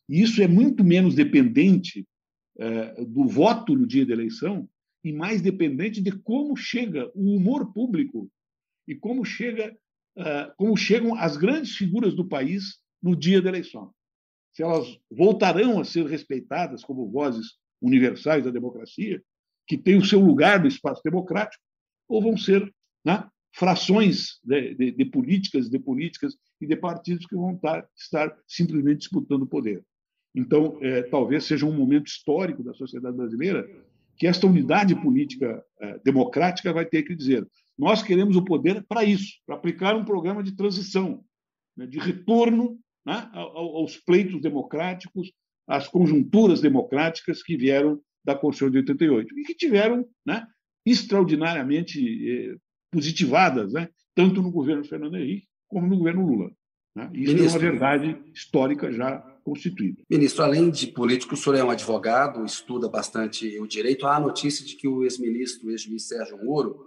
E 0.07 0.21
isso 0.21 0.41
é 0.41 0.47
muito 0.47 0.83
menos 0.83 1.15
dependente 1.15 2.07
é, 2.57 3.05
do 3.05 3.27
voto 3.27 3.75
no 3.75 3.87
dia 3.87 4.05
da 4.05 4.13
eleição 4.13 4.67
e 5.03 5.13
mais 5.13 5.41
dependente 5.41 6.01
de 6.01 6.11
como 6.11 6.55
chega 6.55 7.11
o 7.15 7.35
humor 7.35 7.73
público 7.73 8.29
e 8.87 8.95
como 8.95 9.23
chega 9.23 9.77
uh, 10.17 10.53
como 10.57 10.75
chegam 10.75 11.15
as 11.15 11.37
grandes 11.37 11.75
figuras 11.75 12.13
do 12.13 12.27
país 12.27 12.79
no 13.01 13.15
dia 13.15 13.41
da 13.41 13.49
eleição. 13.49 13.93
Se 14.53 14.63
elas 14.63 14.99
voltarão 15.09 15.79
a 15.79 15.85
ser 15.85 16.05
respeitadas 16.05 16.83
como 16.83 17.09
vozes 17.09 17.57
universais 17.81 18.43
da 18.43 18.51
democracia, 18.51 19.21
que 19.67 19.77
têm 19.77 19.97
o 19.97 20.05
seu 20.05 20.19
lugar 20.19 20.59
no 20.59 20.67
espaço 20.67 21.01
democrático, 21.03 21.63
ou 22.07 22.21
vão 22.21 22.35
ser 22.35 22.73
né, 23.05 23.29
frações 23.53 24.39
de, 24.43 24.73
de, 24.75 24.91
de, 24.91 25.05
políticas, 25.05 25.69
de 25.69 25.79
políticas 25.79 26.35
e 26.59 26.67
de 26.67 26.75
partidos 26.75 27.25
que 27.25 27.35
vão 27.35 27.57
estar 27.95 28.37
simplesmente 28.47 28.99
disputando 28.99 29.43
o 29.43 29.47
poder. 29.47 29.83
Então, 30.35 30.77
é, 30.81 31.03
talvez 31.03 31.45
seja 31.45 31.65
um 31.65 31.75
momento 31.75 32.07
histórico 32.07 32.63
da 32.63 32.73
sociedade 32.73 33.15
brasileira 33.15 33.67
que 34.19 34.27
esta 34.27 34.45
unidade 34.45 34.93
política 34.95 35.63
é, 35.79 35.97
democrática 35.99 36.73
vai 36.73 36.85
ter 36.85 37.03
que 37.03 37.15
dizer: 37.15 37.47
nós 37.77 38.03
queremos 38.03 38.35
o 38.35 38.43
poder 38.43 38.85
para 38.87 39.03
isso, 39.03 39.39
para 39.47 39.55
aplicar 39.55 39.95
um 39.95 40.03
programa 40.03 40.43
de 40.43 40.51
transição, 40.51 41.23
né, 41.75 41.87
de 41.87 41.97
retorno 41.97 42.77
né, 43.05 43.29
aos 43.33 43.95
pleitos 43.97 44.41
democráticos, 44.41 45.31
às 45.65 45.87
conjunturas 45.87 46.59
democráticas 46.59 47.41
que 47.41 47.55
vieram 47.55 47.99
da 48.23 48.35
Constituição 48.35 48.71
de 48.71 48.77
88 48.79 49.39
e 49.39 49.43
que 49.43 49.55
tiveram 49.55 50.05
né, 50.25 50.45
extraordinariamente 50.85 51.99
eh, 52.29 52.57
positivadas, 52.91 53.71
né, 53.71 53.87
tanto 54.13 54.41
no 54.41 54.51
governo 54.51 54.83
Fernando 54.83 55.15
Henrique 55.15 55.47
como 55.69 55.87
no 55.87 55.97
governo 55.97 56.25
Lula. 56.27 56.51
Né? 56.93 57.09
Isso 57.13 57.33
Ministro, 57.33 57.45
é 57.45 57.51
uma 57.51 57.71
verdade 57.71 58.31
histórica 58.33 58.91
já 58.91 59.23
constituída. 59.49 60.03
Ministro, 60.09 60.43
além 60.43 60.69
de 60.69 60.87
político, 60.87 61.33
o 61.33 61.37
senhor 61.37 61.55
é 61.55 61.63
um 61.63 61.71
advogado, 61.71 62.45
estuda 62.45 62.87
bastante 62.87 63.59
o 63.59 63.67
direito. 63.67 64.05
Há 64.05 64.17
a 64.17 64.19
notícia 64.19 64.65
de 64.65 64.75
que 64.75 64.87
o 64.87 65.03
ex-ministro, 65.03 65.69
ex-juiz 65.71 66.07
Sérgio 66.07 66.37
Moro, 66.43 66.77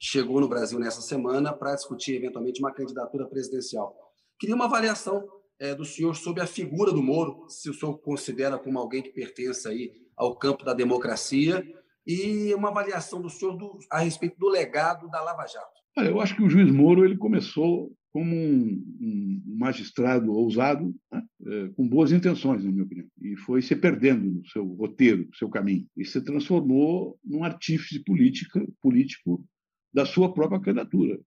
chegou 0.00 0.40
no 0.40 0.48
Brasil 0.48 0.78
nessa 0.78 1.00
semana 1.00 1.52
para 1.52 1.74
discutir 1.74 2.16
eventualmente 2.16 2.60
uma 2.60 2.72
candidatura 2.72 3.26
presidencial. 3.26 3.94
Queria 4.38 4.54
uma 4.54 4.66
avaliação 4.66 5.24
é, 5.60 5.74
do 5.74 5.84
senhor 5.84 6.14
sobre 6.14 6.42
a 6.42 6.46
figura 6.46 6.92
do 6.92 7.02
Moro, 7.02 7.46
se 7.48 7.70
o 7.70 7.74
senhor 7.74 7.98
considera 7.98 8.58
como 8.58 8.78
alguém 8.78 9.02
que 9.02 9.10
pertence 9.10 9.68
aí 9.68 9.92
ao 10.16 10.36
campo 10.36 10.64
da 10.64 10.74
democracia, 10.74 11.64
e 12.06 12.54
uma 12.54 12.70
avaliação 12.70 13.20
do 13.20 13.28
senhor 13.28 13.56
do, 13.56 13.78
a 13.90 13.98
respeito 13.98 14.38
do 14.38 14.48
legado 14.48 15.08
da 15.10 15.20
Lava 15.20 15.46
Jato. 15.46 15.78
Olha, 15.96 16.08
eu 16.08 16.20
acho 16.20 16.34
que 16.34 16.42
o 16.42 16.48
juiz 16.48 16.70
Moro 16.72 17.04
ele 17.04 17.18
começou 17.18 17.92
como 18.12 18.34
um, 18.34 18.84
um 19.00 19.42
magistrado 19.56 20.32
ousado, 20.32 20.94
né? 21.12 21.22
é, 21.46 21.68
com 21.68 21.86
boas 21.86 22.10
intenções, 22.12 22.64
na 22.64 22.70
minha 22.70 22.84
opinião, 22.84 23.06
e 23.20 23.36
foi 23.36 23.62
se 23.62 23.76
perdendo 23.76 24.30
no 24.30 24.46
seu 24.46 24.64
roteiro, 24.64 25.26
no 25.26 25.36
seu 25.36 25.48
caminho, 25.48 25.86
e 25.96 26.04
se 26.04 26.20
transformou 26.22 27.18
num 27.24 27.44
artífice 27.44 28.02
política, 28.02 28.66
político 28.80 29.44
da 29.92 30.06
sua 30.06 30.32
própria 30.32 30.60
candidatura 30.60 31.20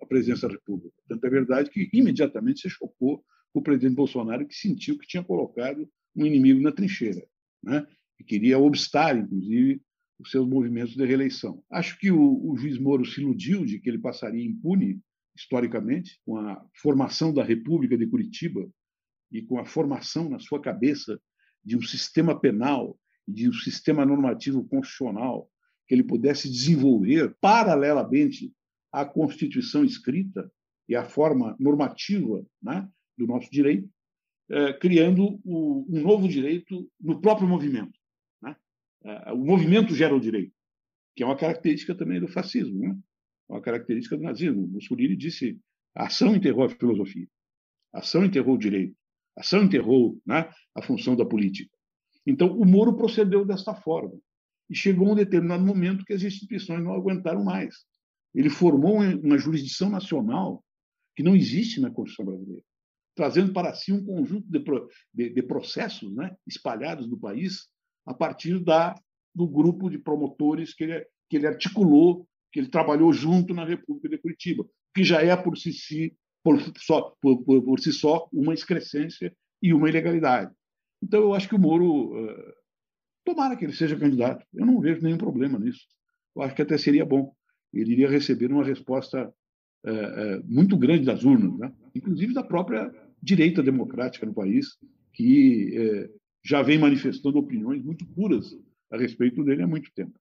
à 0.00 0.06
presidência 0.06 0.48
da 0.48 0.54
República. 0.54 0.94
Tanto 1.08 1.26
é 1.26 1.30
verdade 1.30 1.70
que 1.70 1.88
imediatamente 1.92 2.60
se 2.60 2.70
chocou 2.70 3.24
com 3.52 3.60
o 3.60 3.62
presidente 3.62 3.94
Bolsonaro, 3.94 4.46
que 4.46 4.54
sentiu 4.54 4.98
que 4.98 5.06
tinha 5.06 5.24
colocado 5.24 5.88
um 6.14 6.24
inimigo 6.24 6.60
na 6.60 6.72
trincheira, 6.72 7.26
né? 7.62 7.86
e 8.18 8.24
queria 8.24 8.58
obstar, 8.58 9.16
inclusive, 9.16 9.80
os 10.18 10.30
seus 10.30 10.48
movimentos 10.48 10.94
de 10.94 11.04
reeleição. 11.04 11.62
Acho 11.70 11.98
que 11.98 12.10
o, 12.10 12.50
o 12.50 12.56
juiz 12.56 12.78
Moro 12.78 13.04
se 13.04 13.20
iludiu 13.20 13.64
de 13.64 13.78
que 13.78 13.88
ele 13.88 13.98
passaria 13.98 14.44
impune, 14.44 15.00
historicamente, 15.36 16.18
com 16.24 16.38
a 16.38 16.64
formação 16.74 17.32
da 17.32 17.44
República 17.44 17.96
de 17.96 18.06
Curitiba 18.06 18.68
e 19.30 19.42
com 19.42 19.58
a 19.58 19.66
formação 19.66 20.28
na 20.28 20.38
sua 20.38 20.60
cabeça 20.60 21.20
de 21.64 21.76
um 21.76 21.82
sistema 21.82 22.38
penal, 22.38 22.98
de 23.26 23.48
um 23.48 23.52
sistema 23.52 24.06
normativo 24.06 24.66
constitucional 24.66 25.50
que 25.86 25.94
ele 25.94 26.02
pudesse 26.02 26.50
desenvolver 26.50 27.36
paralelamente 27.40 28.52
à 28.92 29.04
Constituição 29.04 29.84
escrita 29.84 30.50
e 30.88 30.96
à 30.96 31.04
forma 31.04 31.56
normativa 31.58 32.44
né, 32.62 32.88
do 33.16 33.26
nosso 33.26 33.50
direito, 33.50 33.88
é, 34.48 34.72
criando 34.72 35.40
o, 35.44 35.86
um 35.88 36.00
novo 36.02 36.28
direito 36.28 36.88
no 37.00 37.20
próprio 37.20 37.48
movimento. 37.48 37.98
Né? 38.40 38.56
É, 39.04 39.32
o 39.32 39.38
movimento 39.38 39.94
gera 39.94 40.14
o 40.14 40.20
direito, 40.20 40.54
que 41.14 41.22
é 41.22 41.26
uma 41.26 41.36
característica 41.36 41.94
também 41.94 42.20
do 42.20 42.28
fascismo, 42.28 42.78
né? 42.78 42.96
Uma 43.48 43.60
característica 43.60 44.16
do 44.16 44.22
nazismo. 44.22 44.66
Mussolini 44.66 45.16
disse: 45.16 45.58
a 45.94 46.06
ação 46.06 46.34
enterrou 46.34 46.64
a 46.64 46.68
filosofia, 46.68 47.28
a 47.92 47.98
ação 47.98 48.24
enterrou 48.24 48.54
o 48.54 48.58
direito, 48.58 48.96
a 49.36 49.40
ação 49.40 49.62
enterrou 49.62 50.20
né, 50.26 50.50
a 50.74 50.82
função 50.82 51.16
da 51.16 51.24
política. 51.24 51.74
Então, 52.26 52.56
o 52.58 52.64
Moro 52.64 52.96
procedeu 52.96 53.44
desta 53.44 53.74
forma. 53.74 54.18
E 54.68 54.74
chegou 54.74 55.12
um 55.12 55.14
determinado 55.14 55.64
momento 55.64 56.04
que 56.04 56.12
as 56.12 56.22
instituições 56.22 56.82
não 56.82 56.92
aguentaram 56.92 57.44
mais. 57.44 57.84
Ele 58.34 58.50
formou 58.50 58.96
uma 58.96 59.38
jurisdição 59.38 59.88
nacional 59.88 60.62
que 61.14 61.22
não 61.22 61.36
existe 61.36 61.80
na 61.80 61.90
Constituição 61.90 62.26
brasileira, 62.26 62.64
trazendo 63.14 63.52
para 63.52 63.72
si 63.74 63.92
um 63.92 64.04
conjunto 64.04 64.46
de, 64.50 64.62
de, 65.14 65.30
de 65.34 65.42
processos 65.42 66.14
né, 66.14 66.36
espalhados 66.46 67.08
no 67.08 67.18
país 67.18 67.68
a 68.04 68.12
partir 68.12 68.58
da, 68.58 68.94
do 69.34 69.48
grupo 69.48 69.88
de 69.88 69.98
promotores 69.98 70.74
que 70.74 70.84
ele, 70.84 71.06
que 71.30 71.36
ele 71.36 71.46
articulou, 71.46 72.28
que 72.52 72.60
ele 72.60 72.68
trabalhou 72.68 73.12
junto 73.12 73.54
na 73.54 73.64
República 73.64 74.08
de 74.08 74.18
Curitiba, 74.18 74.64
que 74.94 75.04
já 75.04 75.22
é 75.22 75.36
por 75.36 75.56
si, 75.56 75.72
si, 75.72 76.16
por, 76.42 76.58
só, 76.78 77.14
por, 77.20 77.44
por, 77.44 77.62
por 77.62 77.80
si 77.80 77.92
só 77.92 78.28
uma 78.32 78.54
excrescência 78.54 79.34
e 79.62 79.72
uma 79.74 79.88
ilegalidade. 79.88 80.52
Então, 81.02 81.20
eu 81.20 81.34
acho 81.34 81.48
que 81.48 81.54
o 81.54 81.58
Moro 81.58 82.14
uh, 82.14 82.52
Tomara 83.26 83.56
que 83.56 83.64
ele 83.64 83.72
seja 83.72 83.98
candidato. 83.98 84.46
Eu 84.54 84.64
não 84.64 84.80
vejo 84.80 85.02
nenhum 85.02 85.18
problema 85.18 85.58
nisso. 85.58 85.84
Eu 86.34 86.42
acho 86.42 86.54
que 86.54 86.62
até 86.62 86.78
seria 86.78 87.04
bom. 87.04 87.34
Ele 87.74 87.92
iria 87.92 88.08
receber 88.08 88.52
uma 88.52 88.64
resposta 88.64 89.32
é, 89.84 89.90
é, 89.90 90.42
muito 90.44 90.76
grande 90.76 91.04
das 91.04 91.24
urnas, 91.24 91.58
né? 91.58 91.72
inclusive 91.92 92.32
da 92.32 92.44
própria 92.44 92.88
direita 93.20 93.64
democrática 93.64 94.24
no 94.24 94.32
país, 94.32 94.78
que 95.12 96.08
já 96.44 96.62
vem 96.62 96.78
manifestando 96.78 97.38
opiniões 97.38 97.82
muito 97.82 98.06
puras 98.06 98.56
a 98.92 98.96
respeito 98.96 99.42
dele 99.42 99.62
há 99.62 99.66
muito 99.66 99.90
tempo. 99.92 100.16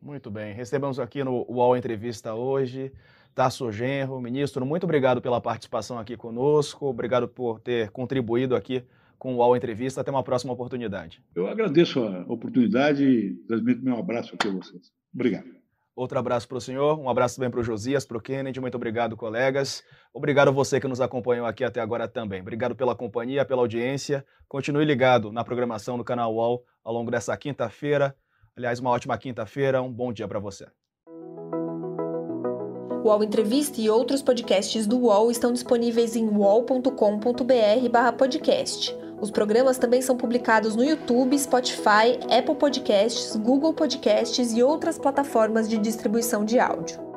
Muito 0.00 0.30
bem. 0.30 0.54
Recebemos 0.54 1.00
aqui 1.00 1.24
no 1.24 1.44
UOL 1.48 1.76
Entrevista 1.76 2.34
hoje 2.34 2.92
Tasso 3.34 3.70
Genro. 3.70 4.20
Ministro, 4.20 4.66
muito 4.66 4.84
obrigado 4.84 5.20
pela 5.20 5.40
participação 5.40 5.98
aqui 5.98 6.16
conosco. 6.16 6.86
Obrigado 6.86 7.28
por 7.28 7.60
ter 7.60 7.90
contribuído 7.90 8.56
aqui 8.56 8.84
com 9.18 9.34
o 9.34 9.36
UOL 9.36 9.56
Entrevista. 9.56 10.00
Até 10.00 10.10
uma 10.10 10.22
próxima 10.22 10.52
oportunidade. 10.52 11.22
Eu 11.34 11.46
agradeço 11.46 12.02
a 12.02 12.22
oportunidade 12.22 13.04
e 13.04 13.34
transmito 13.46 13.84
meu 13.84 13.96
abraço 13.96 14.34
aqui 14.34 14.48
a 14.48 14.52
vocês. 14.52 14.90
Obrigado. 15.14 15.58
Outro 15.94 16.16
abraço 16.16 16.46
para 16.46 16.58
o 16.58 16.60
senhor, 16.60 16.96
um 16.96 17.08
abraço 17.08 17.34
também 17.34 17.50
para 17.50 17.58
o 17.58 17.64
Josias, 17.64 18.06
para 18.06 18.16
o 18.16 18.20
Kennedy, 18.20 18.60
muito 18.60 18.76
obrigado, 18.76 19.16
colegas. 19.16 19.82
Obrigado 20.14 20.46
a 20.46 20.52
você 20.52 20.78
que 20.78 20.86
nos 20.86 21.00
acompanhou 21.00 21.44
aqui 21.44 21.64
até 21.64 21.80
agora 21.80 22.06
também. 22.06 22.40
Obrigado 22.40 22.76
pela 22.76 22.94
companhia, 22.94 23.44
pela 23.44 23.62
audiência. 23.62 24.24
Continue 24.46 24.84
ligado 24.84 25.32
na 25.32 25.42
programação 25.42 25.98
do 25.98 26.04
canal 26.04 26.32
UOL 26.32 26.64
ao 26.84 26.94
longo 26.94 27.10
dessa 27.10 27.36
quinta-feira. 27.36 28.14
Aliás, 28.58 28.78
uma 28.80 28.90
ótima 28.90 29.16
quinta-feira, 29.16 29.80
um 29.80 29.92
bom 29.92 30.12
dia 30.12 30.26
para 30.26 30.40
você. 30.40 30.66
O 32.90 33.02
UOL 33.04 33.22
Entrevista 33.22 33.80
e 33.80 33.88
outros 33.88 34.20
podcasts 34.20 34.84
do 34.84 34.98
UOL 34.98 35.30
estão 35.30 35.52
disponíveis 35.52 36.16
em 36.16 36.28
uol.com.br/podcast. 36.28 38.96
Os 39.20 39.30
programas 39.30 39.78
também 39.78 40.02
são 40.02 40.16
publicados 40.16 40.74
no 40.74 40.82
YouTube, 40.82 41.38
Spotify, 41.38 42.18
Apple 42.36 42.56
Podcasts, 42.56 43.36
Google 43.36 43.74
Podcasts 43.74 44.52
e 44.52 44.60
outras 44.60 44.98
plataformas 44.98 45.68
de 45.68 45.78
distribuição 45.78 46.44
de 46.44 46.58
áudio. 46.58 47.07